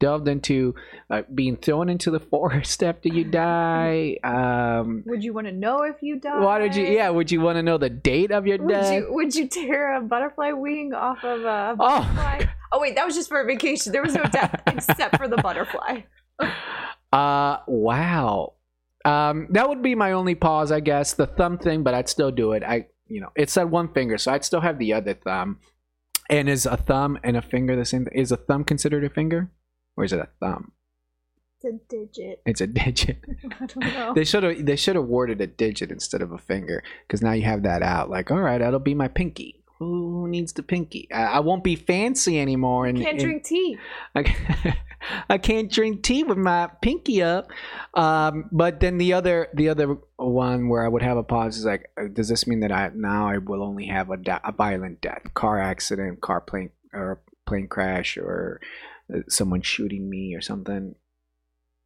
delved 0.00 0.28
into 0.28 0.74
uh, 1.10 1.22
being 1.34 1.56
thrown 1.56 1.88
into 1.88 2.10
the 2.10 2.20
forest 2.30 2.82
after 2.82 3.08
you 3.08 3.24
die. 3.24 4.16
Um, 4.22 5.02
Would 5.06 5.24
you 5.24 5.32
want 5.32 5.46
to 5.48 5.52
know 5.52 5.82
if 5.82 5.96
you 6.02 6.18
died? 6.20 6.42
why 6.42 6.58
did 6.58 6.74
you? 6.76 6.84
Yeah, 6.86 7.10
would 7.10 7.30
you 7.30 7.40
want 7.40 7.56
to 7.56 7.62
know 7.62 7.78
the 7.78 7.90
date 7.90 8.30
of 8.30 8.46
your 8.46 8.58
Would 8.58 8.68
death? 8.68 8.92
you 8.94 9.06
would 9.12 9.34
you 9.34 9.48
tear 9.48 9.96
a 9.96 10.00
butterfly 10.00 10.52
wing 10.52 10.92
off 10.94 11.24
of 11.24 11.42
a 11.42 11.74
Oh, 11.78 12.00
butterfly? 12.00 12.44
Oh, 12.72 12.80
wait, 12.80 12.94
that 12.96 13.06
was 13.06 13.14
just 13.14 13.28
for 13.28 13.40
a 13.40 13.44
vacation. 13.46 13.92
There 13.92 14.02
was 14.02 14.14
no 14.14 14.24
death 14.24 14.60
except 14.66 15.16
for 15.16 15.26
the 15.28 15.36
butterfly. 15.38 16.02
Uh, 17.12 17.58
wow. 17.66 18.54
Um, 19.04 19.48
that 19.52 19.68
would 19.68 19.82
be 19.82 19.94
my 19.94 20.12
only 20.12 20.34
pause, 20.34 20.70
I 20.70 20.80
guess. 20.80 21.14
The 21.14 21.26
thumb 21.26 21.58
thing, 21.58 21.82
but 21.82 21.94
I'd 21.94 22.08
still 22.08 22.30
do 22.30 22.52
it. 22.52 22.62
I, 22.62 22.86
you 23.06 23.20
know, 23.20 23.30
it 23.36 23.48
said 23.48 23.70
one 23.70 23.88
finger, 23.92 24.18
so 24.18 24.32
I'd 24.32 24.44
still 24.44 24.60
have 24.60 24.78
the 24.78 24.92
other 24.92 25.14
thumb. 25.14 25.60
And 26.30 26.48
is 26.48 26.66
a 26.66 26.76
thumb 26.76 27.18
and 27.24 27.38
a 27.38 27.42
finger 27.42 27.74
the 27.74 27.86
same? 27.86 28.06
Is 28.12 28.30
a 28.30 28.36
thumb 28.36 28.64
considered 28.64 29.02
a 29.02 29.08
finger, 29.08 29.50
or 29.98 30.04
is 30.04 30.12
it 30.12 30.20
a 30.20 30.28
thumb? 30.40 30.72
It's 31.60 31.64
a 31.64 31.78
digit. 31.88 32.40
It's 32.46 32.60
a 32.60 32.66
digit. 32.68 33.18
I 33.60 33.66
don't 33.66 33.76
know. 33.92 34.14
They 34.14 34.24
should 34.24 34.44
have. 34.44 34.64
They 34.64 34.76
should 34.76 34.94
have 34.94 35.06
worded 35.06 35.40
a 35.40 35.46
digit 35.48 35.90
instead 35.90 36.22
of 36.22 36.30
a 36.30 36.38
finger, 36.38 36.84
because 37.06 37.20
now 37.20 37.32
you 37.32 37.42
have 37.42 37.64
that 37.64 37.82
out. 37.82 38.08
Like, 38.08 38.30
all 38.30 38.38
right, 38.40 38.58
that'll 38.58 38.78
be 38.78 38.94
my 38.94 39.08
pinky. 39.08 39.64
Who 39.80 40.26
needs 40.28 40.52
the 40.52 40.62
pinky? 40.62 41.08
I, 41.12 41.24
I 41.24 41.40
won't 41.40 41.62
be 41.64 41.74
fancy 41.76 42.38
anymore. 42.40 42.86
And 42.86 42.98
Can't 42.98 43.10
and- 43.12 43.20
drink 43.20 43.44
tea. 43.44 43.76
I 44.14 44.22
can't, 44.24 44.76
I 45.28 45.38
can't 45.38 45.70
drink 45.70 46.02
tea 46.04 46.22
with 46.24 46.38
my 46.38 46.68
pinky 46.82 47.22
up. 47.22 47.50
Um, 47.94 48.48
but 48.52 48.78
then 48.80 48.98
the 48.98 49.12
other 49.14 49.48
the 49.54 49.68
other 49.68 49.96
one 50.16 50.68
where 50.68 50.84
I 50.84 50.88
would 50.88 51.02
have 51.02 51.16
a 51.16 51.22
pause 51.24 51.58
is 51.58 51.64
like, 51.64 51.90
uh, 52.00 52.04
does 52.12 52.28
this 52.28 52.46
mean 52.46 52.60
that 52.60 52.70
I 52.72 52.90
now 52.94 53.28
I 53.28 53.38
will 53.38 53.62
only 53.64 53.86
have 53.86 54.10
a, 54.10 54.18
a 54.44 54.52
violent 54.52 55.00
death, 55.00 55.22
car 55.34 55.60
accident, 55.60 56.20
car 56.20 56.40
plane 56.40 56.70
or 56.92 57.20
plane 57.46 57.66
crash, 57.68 58.16
or 58.16 58.60
someone 59.28 59.62
shooting 59.62 60.08
me 60.08 60.34
or 60.34 60.40
something? 60.40 60.94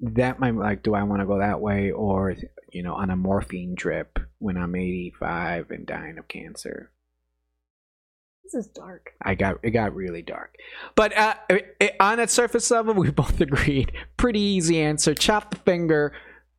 That 0.00 0.40
might 0.40 0.54
like, 0.56 0.82
do 0.82 0.94
I 0.94 1.04
want 1.04 1.20
to 1.22 1.26
go 1.26 1.38
that 1.38 1.60
way, 1.60 1.90
or 1.92 2.34
you 2.72 2.82
know, 2.82 2.94
on 2.94 3.10
a 3.10 3.16
morphine 3.16 3.74
drip 3.76 4.18
when 4.38 4.56
I'm 4.56 4.74
85 4.74 5.70
and 5.70 5.86
dying 5.86 6.18
of 6.18 6.26
cancer? 6.28 6.90
This 8.44 8.66
is 8.66 8.72
dark. 8.72 9.10
I 9.22 9.34
got 9.36 9.58
it 9.62 9.70
got 9.70 9.94
really 9.94 10.22
dark, 10.22 10.54
but 10.96 11.16
uh, 11.16 11.34
it, 11.48 11.76
it- 11.80 11.96
on 12.00 12.18
a 12.18 12.26
surface 12.26 12.70
level, 12.70 12.94
we 12.98 13.10
both 13.10 13.40
agreed. 13.40 13.92
Pretty 14.16 14.40
easy 14.40 14.80
answer. 14.80 15.14
Chop 15.14 15.50
the 15.52 15.60
finger. 15.60 16.12